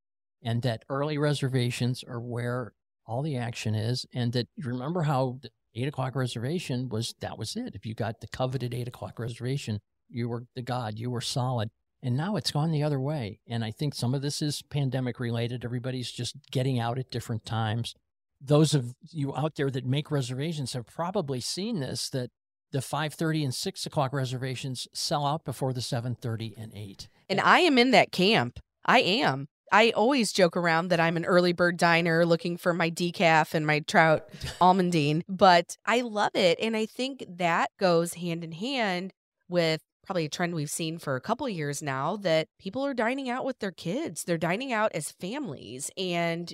and 0.43 0.61
that 0.61 0.85
early 0.91 1.17
reservations 1.17 2.05
are 2.07 2.21
where 2.21 2.75
all 3.07 3.23
the 3.23 3.35
action 3.35 3.75
is, 3.75 4.05
and 4.13 4.35
that 4.35 4.49
remember 4.59 5.05
how 5.05 5.39
the 5.41 5.49
eight 5.75 5.89
o'clock 5.89 6.15
reservation 6.15 6.91
was 6.91 7.15
that 7.21 7.39
was 7.39 7.57
it. 7.57 7.75
If 7.75 7.87
you 7.87 7.95
got 7.95 8.21
the 8.21 8.29
coveted 8.29 8.75
eight 8.75 8.89
o'clock 8.89 9.19
reservation, 9.19 9.81
you 10.11 10.29
were 10.29 10.45
the 10.55 10.61
god, 10.61 10.99
you 10.99 11.11
were 11.11 11.23
solid. 11.23 11.71
And 12.03 12.15
now 12.15 12.37
it's 12.37 12.51
gone 12.51 12.73
the 12.73 12.83
other 12.83 13.01
way. 13.01 13.41
And 13.49 13.65
I 13.65 13.71
think 13.71 13.95
some 13.95 14.15
of 14.15 14.21
this 14.21 14.43
is 14.43 14.63
pandemic 14.71 15.19
related. 15.19 15.65
Everybody's 15.65 16.13
just 16.13 16.37
getting 16.53 16.79
out 16.79 16.99
at 16.99 17.11
different 17.11 17.47
times. 17.47 17.95
Those 18.39 18.75
of 18.75 18.95
you 19.11 19.35
out 19.35 19.57
there 19.57 19.71
that 19.71 19.87
make 19.87 20.11
reservations 20.11 20.75
have 20.75 20.87
probably 20.87 21.41
seen 21.41 21.81
this 21.81 22.11
that 22.11 22.31
the 22.73 22.79
5.30 22.79 23.45
and 23.45 23.55
6 23.55 23.87
o'clock 23.87 24.13
reservations 24.13 24.87
sell 24.93 25.27
out 25.27 25.45
before 25.45 25.73
the 25.73 25.81
7.30 25.81 26.55
and 26.57 26.73
8 26.75 27.09
and 27.29 27.41
i 27.41 27.61
am 27.61 27.79
in 27.79 27.91
that 27.91 28.13
camp 28.13 28.59
i 28.85 29.01
am 29.01 29.49
I 29.71 29.91
always 29.91 30.33
joke 30.33 30.57
around 30.57 30.89
that 30.89 31.01
I'm 31.01 31.17
an 31.17 31.27
early 31.27 31.53
bird 31.53 31.77
diner 31.77 32.25
looking 32.25 32.57
for 32.57 32.73
my 32.73 32.91
decaf 32.91 33.55
and 33.55 33.67
my 33.67 33.81
trout 33.81 34.27
almondine, 34.63 35.23
but 35.29 35.77
I 35.85 36.01
love 36.01 36.35
it. 36.35 36.59
And 36.59 36.77
I 36.77 36.87
think 36.87 37.25
that 37.29 37.71
goes 37.79 38.15
hand 38.15 38.45
in 38.45 38.53
hand 38.53 39.13
with 39.49 39.83
probably 40.05 40.25
a 40.25 40.31
trend 40.31 40.55
we've 40.55 40.71
seen 40.71 40.99
for 40.99 41.17
a 41.17 41.21
couple 41.21 41.47
years 41.49 41.83
now 41.83 42.17
that 42.17 42.49
people 42.59 42.85
are 42.85 42.95
dining 42.95 43.29
out 43.29 43.45
with 43.45 43.59
their 43.59 43.73
kids. 43.73 44.25
They're 44.25 44.39
dining 44.39 44.73
out 44.73 44.93
as 44.95 45.13
families 45.13 45.91
and 45.99 46.53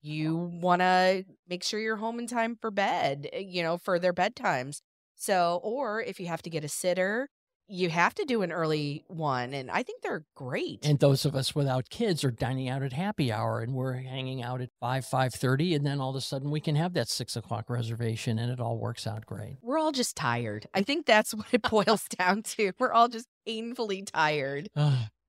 you 0.00 0.36
want 0.36 0.80
to 0.80 1.24
make 1.48 1.62
sure 1.62 1.78
you're 1.78 1.96
home 1.96 2.18
in 2.18 2.26
time 2.26 2.56
for 2.60 2.70
bed, 2.70 3.28
eh, 3.32 3.38
you 3.38 3.62
know, 3.62 3.78
for 3.78 3.98
their 3.98 4.12
bedtimes. 4.12 4.80
So, 5.18 5.60
or 5.62 6.00
if 6.00 6.20
you 6.20 6.28
have 6.28 6.42
to 6.42 6.50
get 6.50 6.64
a 6.64 6.68
sitter, 6.68 7.28
you 7.70 7.90
have 7.90 8.14
to 8.14 8.24
do 8.24 8.40
an 8.40 8.50
early 8.50 9.04
one 9.08 9.52
and 9.52 9.70
i 9.70 9.82
think 9.82 10.02
they're 10.02 10.24
great. 10.34 10.86
And 10.86 10.98
those 10.98 11.26
of 11.26 11.34
us 11.34 11.54
without 11.54 11.90
kids 11.90 12.24
are 12.24 12.30
dining 12.30 12.68
out 12.68 12.82
at 12.82 12.94
happy 12.94 13.30
hour 13.30 13.60
and 13.60 13.74
we're 13.74 13.92
hanging 13.92 14.42
out 14.42 14.62
at 14.62 14.70
5 14.80 15.04
5.30 15.04 15.76
and 15.76 15.86
then 15.86 16.00
all 16.00 16.10
of 16.10 16.16
a 16.16 16.20
sudden 16.20 16.50
we 16.50 16.60
can 16.60 16.76
have 16.76 16.94
that 16.94 17.08
6 17.08 17.36
o'clock 17.36 17.68
reservation 17.68 18.38
and 18.38 18.50
it 18.50 18.58
all 18.58 18.78
works 18.78 19.06
out 19.06 19.26
great. 19.26 19.58
We're 19.60 19.78
all 19.78 19.92
just 19.92 20.16
tired. 20.16 20.66
I 20.72 20.82
think 20.82 21.04
that's 21.04 21.34
what 21.34 21.48
it 21.52 21.62
boils 21.62 22.06
down 22.18 22.42
to. 22.44 22.72
We're 22.78 22.92
all 22.92 23.08
just 23.08 23.28
painfully 23.46 24.02
tired. 24.02 24.70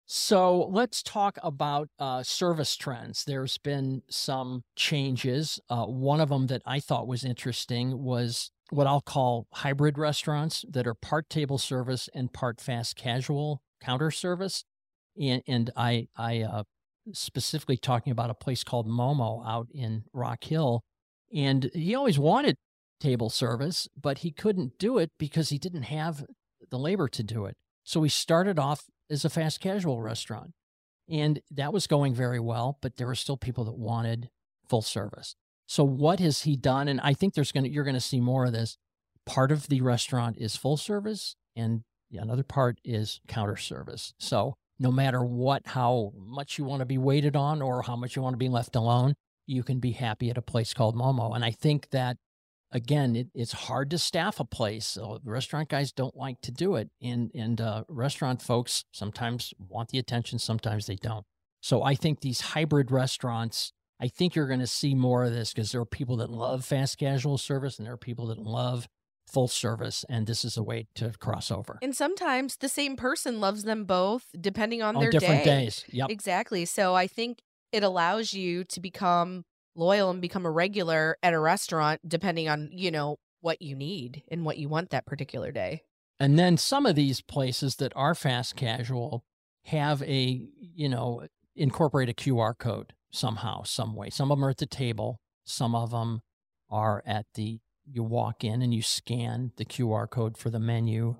So 0.05 0.67
let's 0.71 1.03
talk 1.03 1.37
about 1.43 1.89
uh, 1.99 2.23
service 2.23 2.75
trends. 2.75 3.25
There's 3.25 3.59
been 3.59 4.01
some 4.09 4.63
changes. 4.75 5.59
Uh, 5.69 5.85
one 5.85 6.19
of 6.19 6.29
them 6.29 6.47
that 6.47 6.63
I 6.65 6.79
thought 6.79 7.05
was 7.05 7.23
interesting 7.23 8.01
was 8.01 8.49
what 8.69 8.87
I'll 8.87 9.01
call 9.01 9.47
hybrid 9.53 9.97
restaurants 9.97 10.63
that 10.69 10.87
are 10.87 10.93
part 10.93 11.29
table 11.29 11.57
service 11.57 12.09
and 12.13 12.31
part 12.31 12.61
fast 12.61 12.95
casual 12.95 13.61
counter 13.81 14.11
service. 14.11 14.63
And, 15.19 15.41
and 15.47 15.71
I, 15.75 16.07
I 16.17 16.41
uh, 16.41 16.63
specifically 17.13 17.77
talking 17.77 18.11
about 18.11 18.29
a 18.29 18.35
place 18.35 18.63
called 18.63 18.87
Momo 18.87 19.43
out 19.47 19.67
in 19.73 20.03
Rock 20.13 20.43
Hill. 20.43 20.83
And 21.33 21.69
he 21.73 21.95
always 21.95 22.19
wanted 22.19 22.57
table 22.99 23.29
service, 23.29 23.87
but 23.99 24.19
he 24.19 24.31
couldn't 24.31 24.77
do 24.77 24.97
it 24.97 25.11
because 25.17 25.49
he 25.49 25.57
didn't 25.57 25.83
have 25.83 26.25
the 26.69 26.79
labor 26.79 27.07
to 27.07 27.23
do 27.23 27.45
it. 27.45 27.57
So 27.83 28.03
he 28.03 28.09
started 28.09 28.59
off 28.59 28.85
as 29.09 29.25
a 29.25 29.29
fast 29.29 29.59
casual 29.59 30.01
restaurant. 30.01 30.51
And 31.09 31.41
that 31.49 31.73
was 31.73 31.87
going 31.87 32.13
very 32.13 32.39
well, 32.39 32.77
but 32.81 32.97
there 32.97 33.07
were 33.07 33.15
still 33.15 33.37
people 33.37 33.63
that 33.65 33.77
wanted 33.77 34.29
full 34.67 34.83
service. 34.83 35.35
So 35.69 35.83
what 35.83 36.19
has 36.19 36.41
he 36.41 36.55
done? 36.55 36.87
And 36.87 36.99
I 37.01 37.13
think 37.13 37.35
there's 37.35 37.51
going 37.51 37.63
to 37.63 37.69
you're 37.69 37.83
going 37.83 37.93
to 37.93 38.01
see 38.01 38.19
more 38.19 38.45
of 38.45 38.53
this. 38.53 38.75
Part 39.27 39.51
of 39.51 39.67
the 39.67 39.81
restaurant 39.81 40.35
is 40.39 40.55
full 40.55 40.77
service, 40.77 41.35
and 41.55 41.83
another 42.11 42.41
part 42.41 42.79
is 42.83 43.21
counter 43.27 43.55
service. 43.55 44.15
So 44.17 44.55
no 44.79 44.91
matter 44.91 45.23
what, 45.23 45.67
how 45.67 46.11
much 46.17 46.57
you 46.57 46.63
want 46.63 46.79
to 46.79 46.87
be 46.87 46.97
waited 46.97 47.35
on 47.35 47.61
or 47.61 47.83
how 47.83 47.95
much 47.95 48.15
you 48.15 48.23
want 48.23 48.33
to 48.33 48.39
be 48.39 48.49
left 48.49 48.75
alone, 48.75 49.13
you 49.45 49.61
can 49.61 49.79
be 49.79 49.91
happy 49.91 50.31
at 50.31 50.39
a 50.39 50.41
place 50.41 50.73
called 50.73 50.95
Momo. 50.95 51.35
And 51.35 51.45
I 51.45 51.51
think 51.51 51.91
that 51.91 52.17
again, 52.71 53.15
it, 53.15 53.27
it's 53.35 53.51
hard 53.51 53.91
to 53.91 53.99
staff 53.99 54.39
a 54.39 54.45
place. 54.45 54.87
So 54.87 55.19
restaurant 55.23 55.69
guys 55.69 55.91
don't 55.91 56.17
like 56.17 56.41
to 56.41 56.51
do 56.51 56.77
it, 56.77 56.89
and 56.99 57.29
and 57.35 57.61
uh, 57.61 57.83
restaurant 57.87 58.41
folks 58.41 58.85
sometimes 58.91 59.53
want 59.59 59.89
the 59.89 59.99
attention, 59.99 60.39
sometimes 60.39 60.87
they 60.87 60.95
don't. 60.95 61.25
So 61.61 61.83
I 61.83 61.93
think 61.93 62.21
these 62.21 62.41
hybrid 62.41 62.89
restaurants 62.89 63.71
I 63.99 64.07
think 64.07 64.35
you're 64.35 64.47
going 64.47 64.61
to 64.61 64.67
see 64.67 64.95
more 64.95 65.25
of 65.25 65.33
this 65.33 65.53
because 65.53 65.71
there 65.71 65.81
are 65.81 65.85
people 65.85 66.17
that 66.17 66.29
love 66.29 66.63
fast 66.63 66.97
casual 66.97 67.37
service 67.37 67.77
and 67.77 67.85
there 67.85 67.93
are 67.93 67.97
people 67.97 68.27
that 68.27 68.39
love 68.39 68.87
full 69.27 69.47
service 69.47 70.05
and 70.09 70.25
this 70.25 70.43
is 70.43 70.57
a 70.57 70.63
way 70.63 70.87
to 70.95 71.11
cross 71.19 71.51
over. 71.51 71.77
And 71.81 71.95
sometimes 71.95 72.57
the 72.57 72.69
same 72.69 72.95
person 72.95 73.39
loves 73.39 73.63
them 73.63 73.85
both 73.85 74.25
depending 74.39 74.81
on, 74.81 74.95
on 74.95 75.01
their 75.01 75.11
different 75.11 75.43
day. 75.43 75.63
days. 75.65 75.85
Yep. 75.89 76.09
Exactly. 76.09 76.65
So 76.65 76.95
I 76.95 77.07
think 77.07 77.39
it 77.71 77.83
allows 77.83 78.33
you 78.33 78.63
to 78.65 78.79
become 78.79 79.43
loyal 79.75 80.09
and 80.09 80.21
become 80.21 80.45
a 80.45 80.51
regular 80.51 81.17
at 81.21 81.33
a 81.33 81.39
restaurant 81.39 82.01
depending 82.07 82.49
on, 82.49 82.69
you 82.71 82.91
know, 82.91 83.17
what 83.41 83.61
you 83.61 83.75
need 83.75 84.23
and 84.29 84.45
what 84.45 84.57
you 84.57 84.67
want 84.67 84.89
that 84.89 85.05
particular 85.05 85.51
day. 85.51 85.83
And 86.19 86.37
then 86.37 86.57
some 86.57 86.85
of 86.85 86.95
these 86.95 87.21
places 87.21 87.75
that 87.77 87.93
are 87.95 88.15
fast 88.15 88.55
casual 88.55 89.23
have 89.65 90.01
a, 90.03 90.41
you 90.59 90.89
know, 90.89 91.27
incorporate 91.55 92.09
a 92.09 92.13
QR 92.13 92.57
code 92.57 92.93
somehow, 93.11 93.63
some 93.63 93.95
way. 93.95 94.09
Some 94.09 94.31
of 94.31 94.37
them 94.37 94.45
are 94.45 94.49
at 94.49 94.57
the 94.57 94.65
table. 94.65 95.19
Some 95.45 95.75
of 95.75 95.91
them 95.91 96.21
are 96.69 97.03
at 97.05 97.25
the, 97.35 97.59
you 97.85 98.03
walk 98.03 98.43
in 98.43 98.61
and 98.61 98.73
you 98.73 98.81
scan 98.81 99.51
the 99.57 99.65
QR 99.65 100.09
code 100.09 100.37
for 100.37 100.49
the 100.49 100.59
menu. 100.59 101.15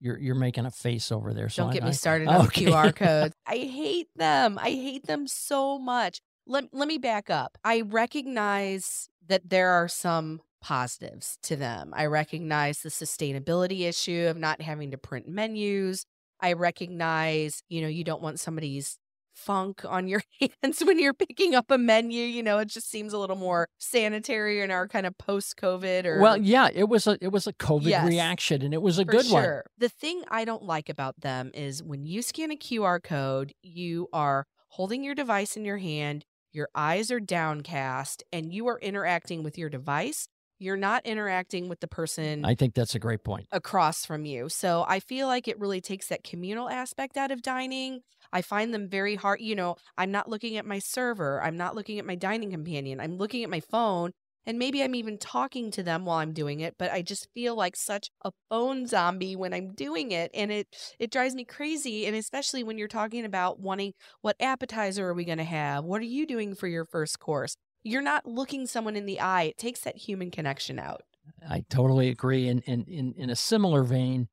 You're, 0.00 0.18
you're 0.18 0.34
making 0.34 0.66
a 0.66 0.70
face 0.70 1.12
over 1.12 1.32
there. 1.32 1.48
So 1.48 1.64
Don't 1.64 1.72
get 1.72 1.82
I, 1.82 1.86
me 1.86 1.92
started 1.92 2.28
I, 2.28 2.36
on 2.36 2.46
okay. 2.46 2.66
QR 2.66 2.94
codes. 2.96 3.34
I 3.46 3.56
hate 3.56 4.08
them. 4.16 4.58
I 4.58 4.70
hate 4.70 5.06
them 5.06 5.26
so 5.26 5.78
much. 5.78 6.20
Let, 6.46 6.64
let 6.72 6.88
me 6.88 6.98
back 6.98 7.30
up. 7.30 7.56
I 7.64 7.82
recognize 7.82 9.08
that 9.26 9.48
there 9.48 9.70
are 9.70 9.88
some 9.88 10.40
positives 10.60 11.38
to 11.42 11.56
them. 11.56 11.92
I 11.94 12.06
recognize 12.06 12.80
the 12.80 12.88
sustainability 12.88 13.82
issue 13.82 14.26
of 14.28 14.36
not 14.36 14.62
having 14.62 14.90
to 14.92 14.98
print 14.98 15.28
menus. 15.28 16.06
I 16.40 16.54
recognize, 16.54 17.62
you 17.68 17.82
know, 17.82 17.88
you 17.88 18.04
don't 18.04 18.22
want 18.22 18.40
somebody's 18.40 18.98
funk 19.44 19.84
on 19.84 20.08
your 20.08 20.22
hands 20.40 20.82
when 20.84 20.98
you're 20.98 21.14
picking 21.14 21.54
up 21.54 21.70
a 21.70 21.78
menu. 21.78 22.24
You 22.24 22.42
know, 22.42 22.58
it 22.58 22.68
just 22.68 22.90
seems 22.90 23.12
a 23.12 23.18
little 23.18 23.36
more 23.36 23.68
sanitary 23.78 24.62
in 24.62 24.70
our 24.70 24.88
kind 24.88 25.06
of 25.06 25.16
post 25.18 25.56
COVID 25.56 26.06
or 26.06 26.20
Well, 26.20 26.36
yeah, 26.36 26.68
it 26.72 26.88
was 26.88 27.06
a 27.06 27.18
it 27.20 27.32
was 27.32 27.46
a 27.46 27.52
COVID 27.52 27.88
yes, 27.88 28.06
reaction 28.06 28.62
and 28.62 28.74
it 28.74 28.82
was 28.82 28.98
a 28.98 29.04
good 29.04 29.26
sure. 29.26 29.40
one. 29.40 29.62
The 29.78 29.88
thing 29.88 30.22
I 30.28 30.44
don't 30.44 30.62
like 30.62 30.88
about 30.88 31.20
them 31.20 31.50
is 31.54 31.82
when 31.82 32.04
you 32.04 32.22
scan 32.22 32.50
a 32.50 32.56
QR 32.56 33.02
code, 33.02 33.52
you 33.62 34.08
are 34.12 34.46
holding 34.68 35.04
your 35.04 35.14
device 35.14 35.56
in 35.56 35.64
your 35.64 35.78
hand, 35.78 36.24
your 36.52 36.68
eyes 36.74 37.10
are 37.10 37.20
downcast, 37.20 38.24
and 38.32 38.52
you 38.52 38.66
are 38.68 38.78
interacting 38.80 39.42
with 39.42 39.58
your 39.58 39.68
device 39.68 40.28
you're 40.58 40.76
not 40.76 41.04
interacting 41.04 41.68
with 41.68 41.80
the 41.80 41.88
person 41.88 42.44
I 42.44 42.54
think 42.54 42.74
that's 42.74 42.94
a 42.94 42.98
great 42.98 43.24
point. 43.24 43.46
across 43.52 44.06
from 44.06 44.24
you. 44.24 44.48
So 44.48 44.84
I 44.88 45.00
feel 45.00 45.26
like 45.26 45.48
it 45.48 45.58
really 45.58 45.80
takes 45.80 46.08
that 46.08 46.24
communal 46.24 46.68
aspect 46.68 47.16
out 47.16 47.30
of 47.30 47.42
dining. 47.42 48.00
I 48.34 48.42
find 48.42 48.74
them 48.74 48.88
very 48.90 49.14
hard. 49.16 49.40
You 49.40 49.56
know, 49.56 49.76
I'm 49.96 50.10
not 50.10 50.28
looking 50.28 50.58
at 50.58 50.66
my 50.66 50.78
server, 50.80 51.42
I'm 51.42 51.56
not 51.56 51.74
looking 51.74 51.98
at 51.98 52.04
my 52.06 52.16
dining 52.16 52.50
companion, 52.50 53.00
I'm 53.00 53.16
looking 53.16 53.44
at 53.44 53.50
my 53.50 53.60
phone 53.60 54.12
And 54.46 54.58
maybe 54.58 54.82
I'm 54.82 54.94
even 54.94 55.16
talking 55.18 55.70
to 55.72 55.82
them 55.82 56.04
while 56.04 56.18
I'm 56.18 56.34
doing 56.34 56.60
it, 56.60 56.74
but 56.78 56.92
I 56.92 57.00
just 57.02 57.28
feel 57.34 57.56
like 57.56 57.76
such 57.76 58.10
a 58.24 58.32
phone 58.50 58.86
zombie 58.86 59.36
when 59.36 59.54
I'm 59.54 59.72
doing 59.74 60.12
it. 60.12 60.30
And 60.34 60.52
it 60.52 60.68
it 60.98 61.10
drives 61.10 61.34
me 61.34 61.44
crazy. 61.46 62.06
And 62.06 62.14
especially 62.16 62.62
when 62.64 62.76
you're 62.78 62.88
talking 62.88 63.24
about 63.24 63.58
wanting 63.60 63.94
what 64.20 64.36
appetizer 64.40 65.08
are 65.08 65.14
we 65.14 65.24
gonna 65.24 65.44
have? 65.44 65.84
What 65.84 66.00
are 66.02 66.04
you 66.04 66.26
doing 66.26 66.54
for 66.54 66.68
your 66.68 66.84
first 66.84 67.18
course? 67.20 67.56
You're 67.84 68.02
not 68.02 68.26
looking 68.26 68.66
someone 68.66 68.96
in 68.96 69.06
the 69.06 69.20
eye. 69.20 69.44
It 69.44 69.56
takes 69.58 69.80
that 69.80 69.96
human 69.96 70.30
connection 70.30 70.78
out. 70.78 71.02
I 71.48 71.64
totally 71.70 72.08
agree. 72.08 72.48
And, 72.48 72.62
and 72.66 72.88
in, 72.88 73.14
in 73.16 73.30
a 73.30 73.36
similar 73.36 73.82
vein, 73.82 74.28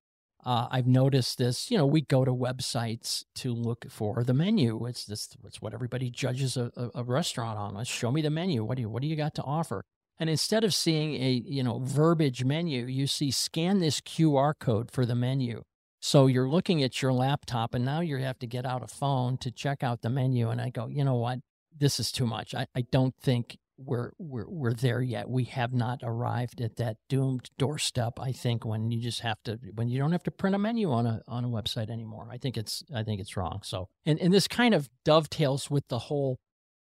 uh, 0.46 0.68
I've 0.72 0.88
noticed 0.88 1.38
this. 1.38 1.70
You 1.70 1.78
know, 1.78 1.86
we 1.86 2.02
go 2.02 2.26
to 2.26 2.32
websites 2.32 3.24
to 3.36 3.54
look 3.54 3.86
for 3.90 4.24
the 4.24 4.34
menu. 4.34 4.86
It's 4.86 5.06
this. 5.06 5.30
It's 5.46 5.62
what 5.62 5.74
everybody 5.74 6.10
judges 6.10 6.58
a, 6.58 6.72
a, 6.96 7.04
restaurant 7.04 7.60
on. 7.60 7.76
Let's 7.76 7.90
show 7.90 8.12
me 8.12 8.22
the 8.22 8.30
menu. 8.30 8.64
What 8.64 8.76
do 8.76 8.82
you 8.82 8.90
What 8.90 9.02
do 9.02 9.08
you 9.08 9.16
got 9.16 9.36
to 9.36 9.44
offer? 9.44 9.84
And 10.20 10.30
instead 10.30 10.64
of 10.64 10.74
seeing 10.74 11.16
a 11.16 11.32
you 11.32 11.64
know 11.64 11.80
verbiage 11.80 12.44
menu, 12.44 12.86
you 12.86 13.08
see 13.08 13.32
scan 13.32 13.80
this 13.80 14.02
QR 14.02 14.54
code 14.60 14.92
for 14.92 15.06
the 15.06 15.16
menu. 15.16 15.64
So 16.00 16.26
you're 16.26 16.50
looking 16.50 16.82
at 16.82 17.02
your 17.02 17.14
laptop, 17.14 17.76
and 17.76 17.86
now 17.86 18.00
you 18.02 18.18
have 18.18 18.40
to 18.40 18.48
get 18.48 18.66
out 18.66 18.84
a 18.84 18.88
phone 18.88 19.38
to 19.38 19.52
check 19.52 19.84
out 19.84 20.02
the 20.02 20.10
menu. 20.10 20.50
And 20.50 20.60
I 20.60 20.72
go, 20.72 20.88
you 20.88 21.04
know 21.04 21.16
what? 21.16 21.40
This 21.78 22.00
is 22.00 22.12
too 22.12 22.26
much. 22.26 22.56
I, 22.56 22.66
I 22.76 22.82
don't 22.92 23.16
think 23.22 23.58
we're 23.86 24.12
we're 24.18 24.50
we're 24.50 24.74
there 24.74 25.02
yet. 25.02 25.30
We 25.30 25.46
have 25.46 25.74
not 25.74 26.00
arrived 26.04 26.62
at 26.62 26.78
that 26.78 26.98
doomed 27.10 27.50
doorstep. 27.58 28.14
I 28.20 28.32
think 28.32 28.66
when 28.66 28.92
you 28.92 29.02
just 29.02 29.22
have 29.22 29.42
to 29.44 29.60
when 29.76 29.90
you 29.90 30.00
don't 30.00 30.12
have 30.12 30.24
to 30.24 30.32
print 30.32 30.56
a 30.56 30.60
menu 30.60 30.92
on 30.92 31.06
a 31.06 31.22
on 31.28 31.46
a 31.46 31.50
website 31.50 31.90
anymore. 31.90 32.28
I 32.32 32.38
think 32.38 32.58
it's 32.58 32.84
I 32.94 33.04
think 33.04 33.22
it's 33.22 33.36
wrong. 33.38 33.62
So 33.64 33.90
and 34.06 34.20
and 34.20 34.34
this 34.34 34.48
kind 34.48 34.74
of 34.74 34.90
dovetails 35.06 35.70
with 35.70 35.88
the 35.88 36.00
whole 36.00 36.40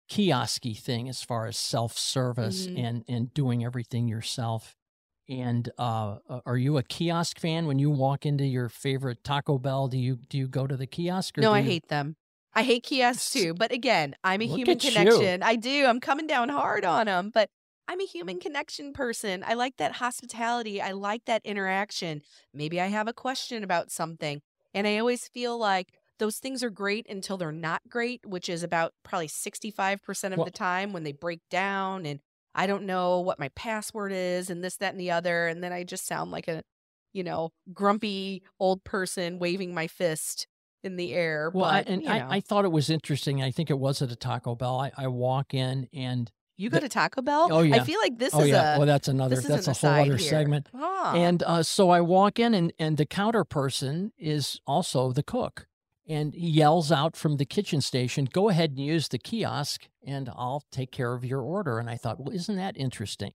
kiosky 0.09 0.77
thing 0.77 1.07
as 1.07 1.23
far 1.23 1.45
as 1.45 1.57
self 1.57 1.97
service 1.97 2.67
mm-hmm. 2.67 2.85
and 2.85 3.03
and 3.07 3.33
doing 3.33 3.63
everything 3.63 4.07
yourself. 4.07 4.75
And 5.29 5.69
uh, 5.77 6.17
are 6.45 6.57
you 6.57 6.77
a 6.77 6.83
kiosk 6.83 7.39
fan? 7.39 7.65
When 7.65 7.79
you 7.79 7.89
walk 7.89 8.25
into 8.25 8.43
your 8.43 8.67
favorite 8.67 9.23
Taco 9.23 9.57
Bell, 9.57 9.87
do 9.87 9.97
you 9.97 10.17
do 10.29 10.37
you 10.37 10.47
go 10.47 10.67
to 10.67 10.75
the 10.75 10.87
kiosk? 10.87 11.37
no, 11.37 11.53
you... 11.53 11.59
I 11.59 11.61
hate 11.61 11.87
them. 11.87 12.17
I 12.53 12.63
hate 12.63 12.83
kiosks 12.83 13.29
too, 13.29 13.53
but 13.53 13.71
again, 13.71 14.15
I'm 14.23 14.41
a 14.41 14.45
Look 14.45 14.59
human 14.59 14.79
connection. 14.79 15.41
You. 15.41 15.47
I 15.47 15.55
do. 15.55 15.85
I'm 15.85 15.99
coming 15.99 16.27
down 16.27 16.49
hard 16.49 16.83
on 16.83 17.05
them, 17.05 17.31
but 17.33 17.49
I'm 17.87 18.01
a 18.01 18.05
human 18.05 18.39
connection 18.39 18.93
person. 18.93 19.43
I 19.45 19.53
like 19.53 19.77
that 19.77 19.93
hospitality. 19.93 20.81
I 20.81 20.91
like 20.91 21.25
that 21.25 21.41
interaction. 21.45 22.21
Maybe 22.53 22.79
I 22.79 22.87
have 22.87 23.07
a 23.07 23.13
question 23.13 23.63
about 23.63 23.91
something, 23.91 24.41
and 24.73 24.85
I 24.85 24.97
always 24.97 25.27
feel 25.27 25.57
like 25.57 25.93
those 26.21 26.37
things 26.37 26.63
are 26.63 26.69
great 26.69 27.07
until 27.09 27.35
they're 27.35 27.51
not 27.51 27.81
great, 27.89 28.25
which 28.25 28.47
is 28.47 28.61
about 28.61 28.93
probably 29.03 29.27
65% 29.27 29.97
of 30.31 30.37
well, 30.37 30.45
the 30.45 30.51
time 30.51 30.93
when 30.93 31.03
they 31.03 31.13
break 31.13 31.41
down 31.49 32.05
and 32.05 32.19
I 32.53 32.67
don't 32.67 32.83
know 32.83 33.21
what 33.21 33.39
my 33.39 33.49
password 33.55 34.11
is 34.11 34.51
and 34.51 34.63
this, 34.63 34.77
that, 34.77 34.91
and 34.91 34.99
the 34.99 35.09
other. 35.09 35.47
And 35.47 35.63
then 35.63 35.73
I 35.73 35.83
just 35.83 36.05
sound 36.05 36.29
like 36.29 36.47
a, 36.47 36.61
you 37.11 37.23
know, 37.23 37.49
grumpy 37.73 38.43
old 38.59 38.83
person 38.83 39.39
waving 39.39 39.73
my 39.73 39.87
fist 39.87 40.45
in 40.84 40.95
the 40.95 41.13
air. 41.13 41.51
Well, 41.53 41.65
but, 41.65 41.88
I, 41.88 41.91
and 41.91 42.01
you 42.01 42.09
know. 42.09 42.15
I, 42.15 42.36
I, 42.38 42.39
thought 42.39 42.65
it 42.65 42.71
was 42.71 42.89
interesting. 42.89 43.41
I 43.41 43.51
think 43.51 43.69
it 43.69 43.79
was 43.79 44.01
at 44.01 44.11
a 44.11 44.15
Taco 44.15 44.55
Bell. 44.55 44.79
I, 44.79 44.91
I 44.97 45.07
walk 45.07 45.53
in 45.53 45.88
and 45.93 46.32
you 46.61 46.69
go 46.69 46.75
the, 46.75 46.82
to 46.82 46.89
Taco 46.89 47.21
Bell. 47.21 47.47
Oh 47.51 47.61
yeah. 47.61 47.77
I 47.77 47.79
feel 47.79 47.99
like 47.99 48.19
this 48.19 48.34
oh, 48.36 48.41
is 48.41 48.49
yeah. 48.49 48.75
a. 48.75 48.77
Well, 48.77 48.88
that's 48.88 49.07
another. 49.07 49.36
That's 49.38 49.67
a 49.67 49.73
whole 49.73 49.89
other 49.89 50.17
here. 50.17 50.29
segment. 50.29 50.69
Ah. 50.73 51.15
And 51.15 51.41
uh, 51.43 51.63
so 51.63 51.89
I 51.89 52.01
walk 52.01 52.39
in, 52.39 52.53
and 52.53 52.71
and 52.77 52.97
the 52.97 53.05
counter 53.05 53.43
person 53.43 54.11
is 54.17 54.59
also 54.67 55.11
the 55.11 55.23
cook, 55.23 55.67
and 56.07 56.36
he 56.36 56.47
yells 56.47 56.91
out 56.91 57.15
from 57.15 57.38
the 57.38 57.45
kitchen 57.45 57.82
station, 57.82 58.27
"Go 58.32 58.49
ahead 58.49 58.71
and 58.71 58.79
use 58.79 59.07
the 59.07 59.17
kiosk, 59.17 59.88
and 60.05 60.29
I'll 60.29 60.63
take 60.71 60.91
care 60.91 61.13
of 61.13 61.25
your 61.25 61.41
order." 61.41 61.79
And 61.79 61.89
I 61.89 61.97
thought, 61.97 62.19
well, 62.19 62.36
isn't 62.36 62.57
that 62.57 62.77
interesting? 62.77 63.34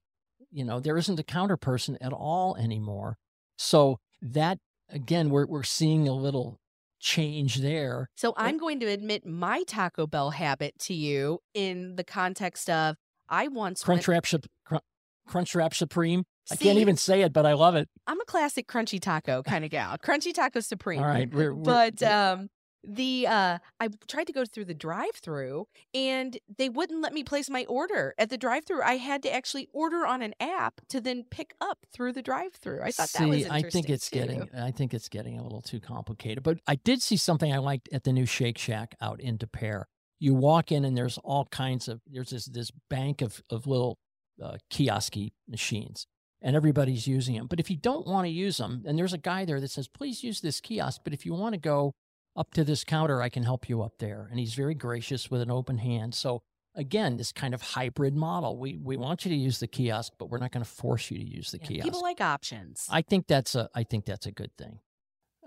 You 0.53 0.65
know, 0.65 0.79
there 0.79 0.97
isn't 0.97 1.19
a 1.19 1.25
counter 1.25 1.57
person 1.57 1.99
at 2.01 2.13
all 2.13 2.55
anymore. 2.57 3.19
So 3.59 3.99
that 4.23 4.59
again, 4.89 5.31
we're 5.31 5.47
we're 5.47 5.65
seeing 5.65 6.07
a 6.07 6.15
little 6.15 6.61
change 7.07 7.57
there. 7.61 8.11
So 8.17 8.35
I'm 8.37 8.59
going 8.59 8.81
to 8.81 8.87
admit 8.87 9.25
my 9.25 9.63
Taco 9.63 10.07
Bell 10.09 10.31
habit 10.31 10.77
to 10.81 10.95
you 10.95 11.39
in 11.55 11.95
the 11.95 12.03
context 12.05 12.69
of 12.69 12.97
I 13.29 13.47
once 13.49 13.85
Crunch 13.85 14.09
went... 14.09 14.33
Wrap 14.33 14.45
Crunch, 14.65 14.83
Crunch 15.27 15.55
Wrap 15.55 15.73
Supreme. 15.73 16.25
See, 16.47 16.55
I 16.55 16.57
can't 16.57 16.79
even 16.79 16.97
say 16.97 17.23
it, 17.23 17.33
but 17.33 17.47
I 17.47 17.55
love 17.55 17.77
it. 17.77 17.89
I'm 18.07 18.21
a 18.21 18.25
classic 18.25 18.69
crunchy 18.69 19.01
taco 19.01 19.43
kind 19.43 19.65
of 19.65 19.71
gal. 19.71 19.97
Crunchy 19.99 20.35
taco 20.35 20.61
supreme. 20.61 21.01
All 21.01 21.07
right, 21.07 21.33
we're, 21.33 21.55
we're, 21.55 21.63
but 21.63 22.03
um, 22.03 22.49
the 22.87 23.27
uh 23.27 23.59
I 23.81 23.89
tried 24.09 24.27
to 24.29 24.33
go 24.33 24.45
through 24.45 24.67
the 24.67 24.75
drive-through 24.75 25.67
and 25.95 26.39
they 26.57 26.69
wouldn't 26.69 27.03
let 27.03 27.13
me 27.13 27.25
place 27.25 27.51
my 27.51 27.65
order 27.69 28.15
at 28.19 28.31
the 28.31 28.39
drive-through. 28.39 28.83
I 28.83 28.97
had 28.97 29.23
to 29.25 29.35
actually 29.35 29.69
order 29.73 30.07
on 30.07 30.23
an 30.23 30.35
app 30.41 30.81
to 30.89 31.01
then 31.01 31.25
pick 31.31 31.55
up 31.61 31.87
through 31.93 32.13
the 32.13 32.23
drive-through. 32.23 32.83
I 32.83 32.91
thought 32.91 33.09
see, 33.09 33.25
that 33.25 33.29
was 33.29 33.47
I 33.49 33.63
think 33.63 33.91
it's 33.91 34.11
too. 34.11 34.21
getting 34.21 34.49
I 34.57 34.71
think 34.71 34.95
it's 34.95 35.09
getting 35.09 35.39
a 35.39 35.43
little 35.43 35.63
too 35.63 35.81
complicated. 35.81 36.43
But 36.43 36.59
I 36.67 36.77
did 36.77 37.03
see 37.03 37.17
something 37.17 37.53
I 37.53 37.59
liked 37.59 37.89
at 37.93 38.05
the 38.05 38.13
new 38.13 38.27
Shake 38.27 38.59
Shack 38.59 38.95
out 39.01 39.21
in 39.21 39.37
Des 39.37 39.47
Peres. 39.47 39.85
You 40.19 40.35
walk 40.35 40.73
in 40.73 40.85
and 40.85 40.97
there's 40.97 41.19
all 41.19 41.47
kinds 41.47 41.89
of 41.89 42.01
there's 42.07 42.31
this 42.31 42.47
this 42.47 42.71
bank 42.89 43.21
of 43.21 43.43
of 43.51 43.67
little 43.67 43.99
uh, 44.43 44.57
kiosky 44.71 45.33
machines 45.49 46.07
and 46.43 46.55
everybody's 46.55 47.07
using 47.07 47.35
them. 47.35 47.47
But 47.47 47.61
if 47.61 47.71
you 47.71 47.77
don't 47.77 48.07
want 48.07 48.27
to 48.27 48.31
use 48.31 48.59
them, 48.59 48.83
and 48.87 48.99
there's 48.99 49.13
a 49.13 49.19
guy 49.19 49.45
there 49.45 49.61
that 49.61 49.71
says, 49.71 49.89
please 49.89 50.23
use 50.23 50.41
this 50.41 50.61
kiosk. 50.61 51.01
But 51.03 51.13
if 51.13 51.25
you 51.25 51.35
want 51.35 51.55
to 51.55 51.61
go 51.61 51.95
up 52.37 52.53
to 52.55 52.65
this 52.65 52.85
counter, 52.85 53.23
I 53.23 53.29
can 53.29 53.43
help 53.43 53.69
you 53.69 53.83
up 53.83 53.99
there. 53.99 54.29
And 54.31 54.39
he's 54.39 54.55
very 54.55 54.75
gracious 54.75 55.31
with 55.31 55.41
an 55.41 55.51
open 55.51 55.79
hand. 55.79 56.15
So 56.15 56.43
again, 56.77 57.17
this 57.17 57.33
kind 57.33 57.55
of 57.55 57.63
hybrid 57.63 58.15
model. 58.15 58.59
We 58.59 58.77
we 58.77 58.97
want 58.97 59.25
you 59.25 59.31
to 59.31 59.37
use 59.37 59.59
the 59.59 59.67
kiosk, 59.67 60.13
but 60.19 60.29
we're 60.29 60.39
not 60.39 60.53
going 60.53 60.65
to 60.65 60.71
force 60.71 61.11
you 61.11 61.19
to 61.19 61.25
use 61.25 61.51
the 61.51 61.59
yeah, 61.59 61.67
kiosk. 61.67 61.85
People 61.85 62.03
like 62.03 62.21
options. 62.21 62.87
I 62.91 63.03
think 63.03 63.27
that's 63.27 63.55
a 63.55 63.69
I 63.75 63.83
think 63.83 64.05
that's 64.05 64.27
a 64.27 64.33
good 64.33 64.51
thing. 64.57 64.81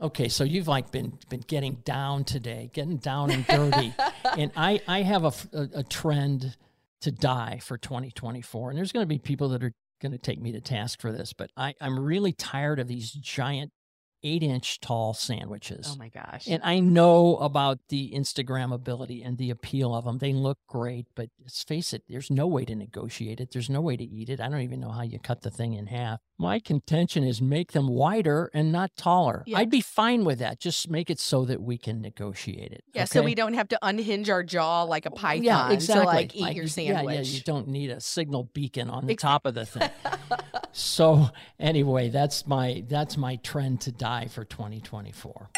Okay, 0.01 0.29
so 0.29 0.43
you've 0.43 0.67
like 0.67 0.91
been 0.91 1.17
been 1.29 1.41
getting 1.41 1.75
down 1.85 2.23
today, 2.23 2.69
getting 2.73 2.97
down 2.97 3.31
and 3.31 3.45
dirty, 3.45 3.93
and 4.37 4.51
I 4.55 4.81
I 4.87 5.01
have 5.03 5.23
a, 5.25 5.33
a, 5.57 5.79
a 5.79 5.83
trend 5.83 6.57
to 7.01 7.11
die 7.11 7.59
for 7.61 7.77
2024, 7.77 8.69
and 8.69 8.77
there's 8.77 8.91
going 8.91 9.03
to 9.03 9.07
be 9.07 9.19
people 9.19 9.49
that 9.49 9.63
are 9.63 9.73
going 10.01 10.11
to 10.11 10.17
take 10.17 10.41
me 10.41 10.51
to 10.53 10.61
task 10.61 11.01
for 11.01 11.11
this, 11.11 11.33
but 11.33 11.51
I 11.55 11.73
I'm 11.81 11.99
really 11.99 12.31
tired 12.31 12.79
of 12.79 12.87
these 12.87 13.11
giant 13.11 13.71
eight 14.23 14.43
inch 14.43 14.79
tall 14.79 15.13
sandwiches. 15.13 15.89
Oh 15.91 15.97
my 15.97 16.09
gosh. 16.09 16.47
And 16.47 16.61
I 16.63 16.79
know 16.79 17.37
about 17.37 17.79
the 17.89 18.11
Instagram 18.11 18.73
ability 18.73 19.23
and 19.23 19.37
the 19.37 19.49
appeal 19.49 19.95
of 19.95 20.05
them. 20.05 20.17
They 20.17 20.33
look 20.33 20.57
great, 20.67 21.07
but 21.15 21.29
let's 21.41 21.63
face 21.63 21.93
it, 21.93 22.03
there's 22.07 22.29
no 22.29 22.47
way 22.47 22.65
to 22.65 22.75
negotiate 22.75 23.39
it. 23.39 23.51
There's 23.51 23.69
no 23.69 23.81
way 23.81 23.97
to 23.97 24.03
eat 24.03 24.29
it. 24.29 24.39
I 24.39 24.49
don't 24.49 24.61
even 24.61 24.79
know 24.79 24.91
how 24.91 25.03
you 25.03 25.19
cut 25.19 25.41
the 25.41 25.51
thing 25.51 25.73
in 25.73 25.87
half. 25.87 26.19
My 26.37 26.59
contention 26.59 27.23
is 27.23 27.41
make 27.41 27.73
them 27.73 27.89
wider 27.89 28.49
and 28.53 28.71
not 28.71 28.95
taller. 28.95 29.43
Yeah. 29.45 29.57
I'd 29.57 29.69
be 29.69 29.81
fine 29.81 30.23
with 30.23 30.39
that. 30.39 30.59
Just 30.59 30.89
make 30.89 31.09
it 31.09 31.19
so 31.19 31.43
that 31.45 31.61
we 31.61 31.77
can 31.77 32.01
negotiate 32.01 32.71
it. 32.71 32.83
Yeah, 32.93 33.03
okay? 33.03 33.09
so 33.09 33.23
we 33.23 33.35
don't 33.35 33.55
have 33.55 33.67
to 33.69 33.79
unhinge 33.81 34.29
our 34.29 34.43
jaw 34.43 34.83
like 34.83 35.05
a 35.05 35.11
python 35.11 35.43
yeah, 35.43 35.71
exactly. 35.71 36.05
to 36.05 36.07
like 36.07 36.35
eat 36.35 36.41
like, 36.41 36.55
your 36.55 36.67
sandwich. 36.67 37.13
Yeah, 37.13 37.21
yeah, 37.21 37.27
you 37.27 37.41
don't 37.41 37.67
need 37.67 37.89
a 37.89 37.99
signal 37.99 38.49
beacon 38.53 38.89
on 38.89 39.05
the 39.05 39.15
top 39.15 39.45
of 39.45 39.53
the 39.53 39.65
thing. 39.65 39.89
so 40.71 41.29
anyway, 41.59 42.09
that's 42.09 42.47
my 42.47 42.83
that's 42.87 43.17
my 43.17 43.37
trend 43.37 43.81
to 43.81 43.91
die 43.91 44.27
for 44.27 44.45
2024. 44.45 45.49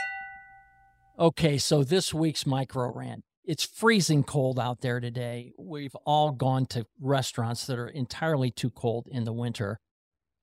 Okay, 1.19 1.57
so 1.57 1.83
this 1.83 2.13
week's 2.13 2.45
micro 2.45 2.91
rant. 2.93 3.23
It's 3.43 3.65
freezing 3.65 4.23
cold 4.23 4.59
out 4.59 4.81
there 4.81 4.99
today. 4.99 5.51
We've 5.57 5.95
all 6.05 6.31
gone 6.31 6.65
to 6.67 6.85
restaurants 6.99 7.65
that 7.67 7.77
are 7.77 7.87
entirely 7.87 8.51
too 8.51 8.69
cold 8.69 9.07
in 9.11 9.23
the 9.23 9.33
winter. 9.33 9.79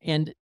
And 0.03 0.35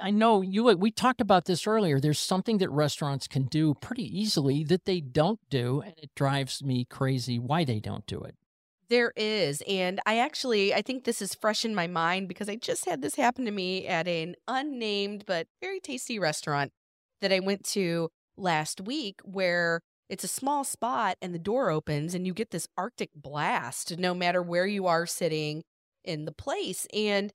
I 0.00 0.10
know 0.10 0.42
you 0.42 0.64
we 0.76 0.90
talked 0.90 1.20
about 1.20 1.46
this 1.46 1.66
earlier. 1.66 1.98
There's 1.98 2.18
something 2.18 2.58
that 2.58 2.70
restaurants 2.70 3.26
can 3.26 3.44
do 3.44 3.74
pretty 3.74 4.04
easily 4.04 4.64
that 4.64 4.84
they 4.84 5.00
don't 5.00 5.40
do 5.50 5.80
and 5.80 5.94
it 5.96 6.10
drives 6.14 6.62
me 6.62 6.84
crazy 6.84 7.38
why 7.38 7.64
they 7.64 7.80
don't 7.80 8.06
do 8.06 8.20
it. 8.20 8.36
There 8.92 9.14
is. 9.16 9.62
And 9.66 10.00
I 10.04 10.18
actually, 10.18 10.74
I 10.74 10.82
think 10.82 11.04
this 11.04 11.22
is 11.22 11.34
fresh 11.34 11.64
in 11.64 11.74
my 11.74 11.86
mind 11.86 12.28
because 12.28 12.50
I 12.50 12.56
just 12.56 12.84
had 12.84 13.00
this 13.00 13.14
happen 13.14 13.46
to 13.46 13.50
me 13.50 13.86
at 13.86 14.06
an 14.06 14.34
unnamed 14.46 15.24
but 15.26 15.46
very 15.62 15.80
tasty 15.80 16.18
restaurant 16.18 16.72
that 17.22 17.32
I 17.32 17.40
went 17.40 17.64
to 17.70 18.10
last 18.36 18.82
week 18.82 19.22
where 19.24 19.80
it's 20.10 20.24
a 20.24 20.28
small 20.28 20.62
spot 20.62 21.16
and 21.22 21.34
the 21.34 21.38
door 21.38 21.70
opens 21.70 22.14
and 22.14 22.26
you 22.26 22.34
get 22.34 22.50
this 22.50 22.68
Arctic 22.76 23.08
blast 23.16 23.96
no 23.96 24.12
matter 24.12 24.42
where 24.42 24.66
you 24.66 24.86
are 24.86 25.06
sitting 25.06 25.62
in 26.04 26.26
the 26.26 26.32
place. 26.32 26.86
And 26.92 27.32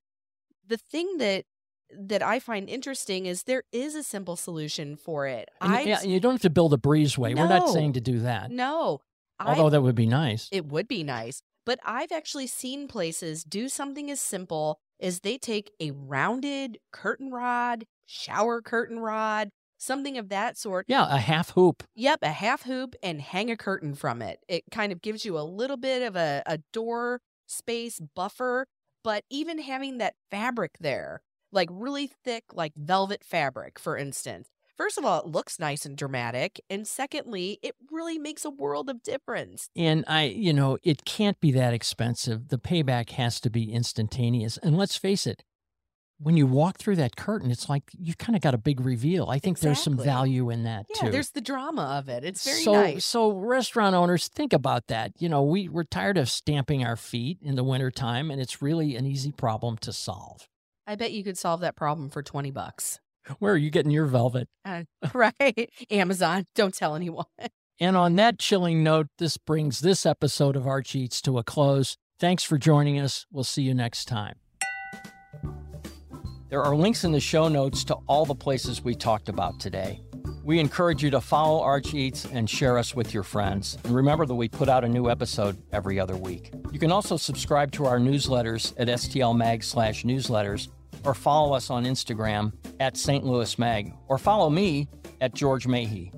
the 0.63 0.77
thing 0.77 1.17
that 1.17 1.45
that 1.91 2.21
I 2.21 2.39
find 2.39 2.69
interesting 2.69 3.25
is 3.25 3.43
there 3.43 3.63
is 3.71 3.95
a 3.95 4.03
simple 4.03 4.35
solution 4.35 4.95
for 4.95 5.25
it. 5.25 5.49
I 5.59 5.81
yeah, 5.81 6.03
you 6.03 6.19
don't 6.19 6.33
have 6.33 6.41
to 6.41 6.51
build 6.51 6.75
a 6.75 6.77
breezeway. 6.77 7.33
No, 7.33 7.41
We're 7.41 7.49
not 7.49 7.69
saying 7.69 7.93
to 7.93 8.01
do 8.01 8.19
that. 8.19 8.51
No. 8.51 9.01
Although 9.39 9.67
I've, 9.67 9.71
that 9.71 9.81
would 9.81 9.95
be 9.95 10.07
nice. 10.07 10.49
It 10.51 10.65
would 10.65 10.87
be 10.87 11.03
nice. 11.03 11.41
But 11.67 11.79
I've 11.83 12.13
actually 12.13 12.47
seen 12.47 12.87
places 12.87 13.43
do 13.43 13.67
something 13.67 14.09
as 14.09 14.21
simple 14.21 14.79
as 15.01 15.19
they 15.19 15.37
take 15.37 15.73
a 15.81 15.91
rounded 15.91 16.77
curtain 16.93 17.29
rod, 17.29 17.83
shower 18.05 18.61
curtain 18.61 18.99
rod, 18.99 19.49
something 19.77 20.17
of 20.17 20.29
that 20.29 20.57
sort. 20.57 20.85
Yeah, 20.87 21.13
a 21.13 21.17
half 21.17 21.49
hoop. 21.51 21.83
Yep, 21.93 22.19
a 22.21 22.29
half 22.29 22.63
hoop 22.63 22.95
and 23.03 23.21
hang 23.21 23.51
a 23.51 23.57
curtain 23.57 23.95
from 23.95 24.21
it. 24.21 24.39
It 24.47 24.63
kind 24.71 24.93
of 24.93 25.01
gives 25.01 25.25
you 25.25 25.37
a 25.37 25.41
little 25.41 25.75
bit 25.75 26.03
of 26.03 26.15
a, 26.15 26.41
a 26.45 26.59
door 26.71 27.19
space 27.47 27.99
buffer, 28.15 28.65
but 29.03 29.25
even 29.29 29.59
having 29.59 29.97
that 29.97 30.15
fabric 30.31 30.77
there, 30.79 31.21
like 31.51 31.67
really 31.69 32.07
thick, 32.07 32.45
like 32.53 32.71
velvet 32.77 33.25
fabric, 33.25 33.77
for 33.77 33.97
instance, 33.97 34.47
First 34.77 34.99
of 34.99 35.05
all, 35.05 35.19
it 35.21 35.25
looks 35.25 35.59
nice 35.59 35.85
and 35.85 35.97
dramatic. 35.97 36.61
And 36.69 36.87
secondly, 36.87 37.57
it 37.63 37.75
really 37.91 38.19
makes 38.19 38.45
a 38.45 38.49
world 38.51 38.89
of 38.89 39.01
difference. 39.01 39.69
And 39.75 40.05
I, 40.07 40.25
you 40.25 40.53
know, 40.53 40.77
it 40.83 41.03
can't 41.03 41.39
be 41.39 41.51
that 41.53 41.73
expensive. 41.73 42.49
The 42.49 42.59
payback 42.59 43.09
has 43.11 43.39
to 43.41 43.49
be 43.49 43.73
instantaneous. 43.73 44.57
And 44.57 44.77
let's 44.77 44.95
face 44.95 45.25
it, 45.25 45.43
when 46.19 46.37
you 46.37 46.47
walk 46.47 46.77
through 46.77 46.95
that 46.97 47.15
curtain, 47.15 47.51
it's 47.51 47.69
like 47.69 47.83
you've 47.97 48.17
kind 48.17 48.35
of 48.35 48.41
got 48.41 48.53
a 48.53 48.57
big 48.57 48.79
reveal. 48.81 49.29
I 49.29 49.39
think 49.39 49.59
there's 49.59 49.81
some 49.81 49.97
value 49.97 50.49
in 50.49 50.63
that 50.63 50.85
Yeah, 50.89 51.01
too. 51.01 51.11
there's 51.11 51.29
the 51.31 51.41
drama 51.41 51.97
of 51.99 52.09
it. 52.09 52.23
It's 52.23 52.43
very 52.43 52.61
so, 52.61 52.73
nice. 52.73 53.05
So 53.05 53.31
restaurant 53.31 53.95
owners, 53.95 54.27
think 54.27 54.53
about 54.53 54.87
that. 54.87 55.11
You 55.19 55.29
know, 55.29 55.43
we, 55.43 55.69
we're 55.69 55.83
tired 55.83 56.17
of 56.17 56.29
stamping 56.29 56.83
our 56.83 56.95
feet 56.95 57.37
in 57.41 57.55
the 57.55 57.63
wintertime, 57.63 58.31
and 58.31 58.41
it's 58.41 58.61
really 58.61 58.95
an 58.95 59.05
easy 59.05 59.31
problem 59.31 59.77
to 59.79 59.93
solve. 59.93 60.47
I 60.87 60.95
bet 60.95 61.11
you 61.11 61.23
could 61.23 61.37
solve 61.37 61.61
that 61.61 61.75
problem 61.75 62.09
for 62.09 62.23
20 62.23 62.49
bucks. 62.49 62.99
Where 63.39 63.53
are 63.53 63.57
you 63.57 63.69
getting 63.69 63.91
your 63.91 64.05
velvet? 64.05 64.47
Uh, 64.65 64.83
right? 65.13 65.69
Amazon. 65.89 66.45
Don't 66.55 66.73
tell 66.73 66.95
anyone. 66.95 67.25
And 67.79 67.95
on 67.95 68.15
that 68.15 68.39
chilling 68.39 68.81
note, 68.83 69.05
this 69.19 69.37
brings 69.37 69.81
this 69.81 70.03
episode 70.03 70.55
of 70.55 70.65
Arch 70.65 70.95
Eats 70.95 71.21
to 71.21 71.37
a 71.37 71.43
close. 71.43 71.95
Thanks 72.19 72.43
for 72.43 72.57
joining 72.57 72.99
us. 72.99 73.27
We'll 73.31 73.43
see 73.43 73.61
you 73.61 73.75
next 73.75 74.05
time. 74.05 74.37
There 76.49 76.63
are 76.63 76.75
links 76.75 77.03
in 77.03 77.11
the 77.11 77.19
show 77.19 77.49
notes 77.49 77.83
to 77.83 77.95
all 78.07 78.25
the 78.25 78.33
places 78.33 78.83
we 78.83 78.95
talked 78.95 79.29
about 79.29 79.59
today. 79.59 80.01
We 80.43 80.59
encourage 80.59 81.03
you 81.03 81.11
to 81.11 81.21
follow 81.21 81.61
Arch 81.61 81.93
Eats 81.93 82.25
and 82.25 82.49
share 82.49 82.77
us 82.77 82.95
with 82.95 83.13
your 83.13 83.23
friends. 83.23 83.77
And 83.83 83.93
remember 83.93 84.25
that 84.25 84.33
we 84.33 84.47
put 84.47 84.69
out 84.69 84.83
a 84.85 84.89
new 84.89 85.09
episode 85.09 85.61
every 85.71 85.99
other 85.99 86.15
week. 86.15 86.53
You 86.71 86.79
can 86.79 86.91
also 86.91 87.17
subscribe 87.17 87.73
to 87.73 87.85
our 87.85 87.99
newsletters 87.99 88.73
at 88.77 88.87
stlmag 88.87 89.63
slash 89.63 90.03
newsletters 90.03 90.69
or 91.03 91.13
follow 91.13 91.53
us 91.53 91.69
on 91.69 91.85
Instagram 91.85 92.53
at 92.79 92.97
St. 92.97 93.25
Louis 93.25 93.57
Mag 93.57 93.93
or 94.07 94.17
follow 94.17 94.49
me 94.49 94.87
at 95.21 95.33
George 95.33 95.67
Mahe. 95.67 96.11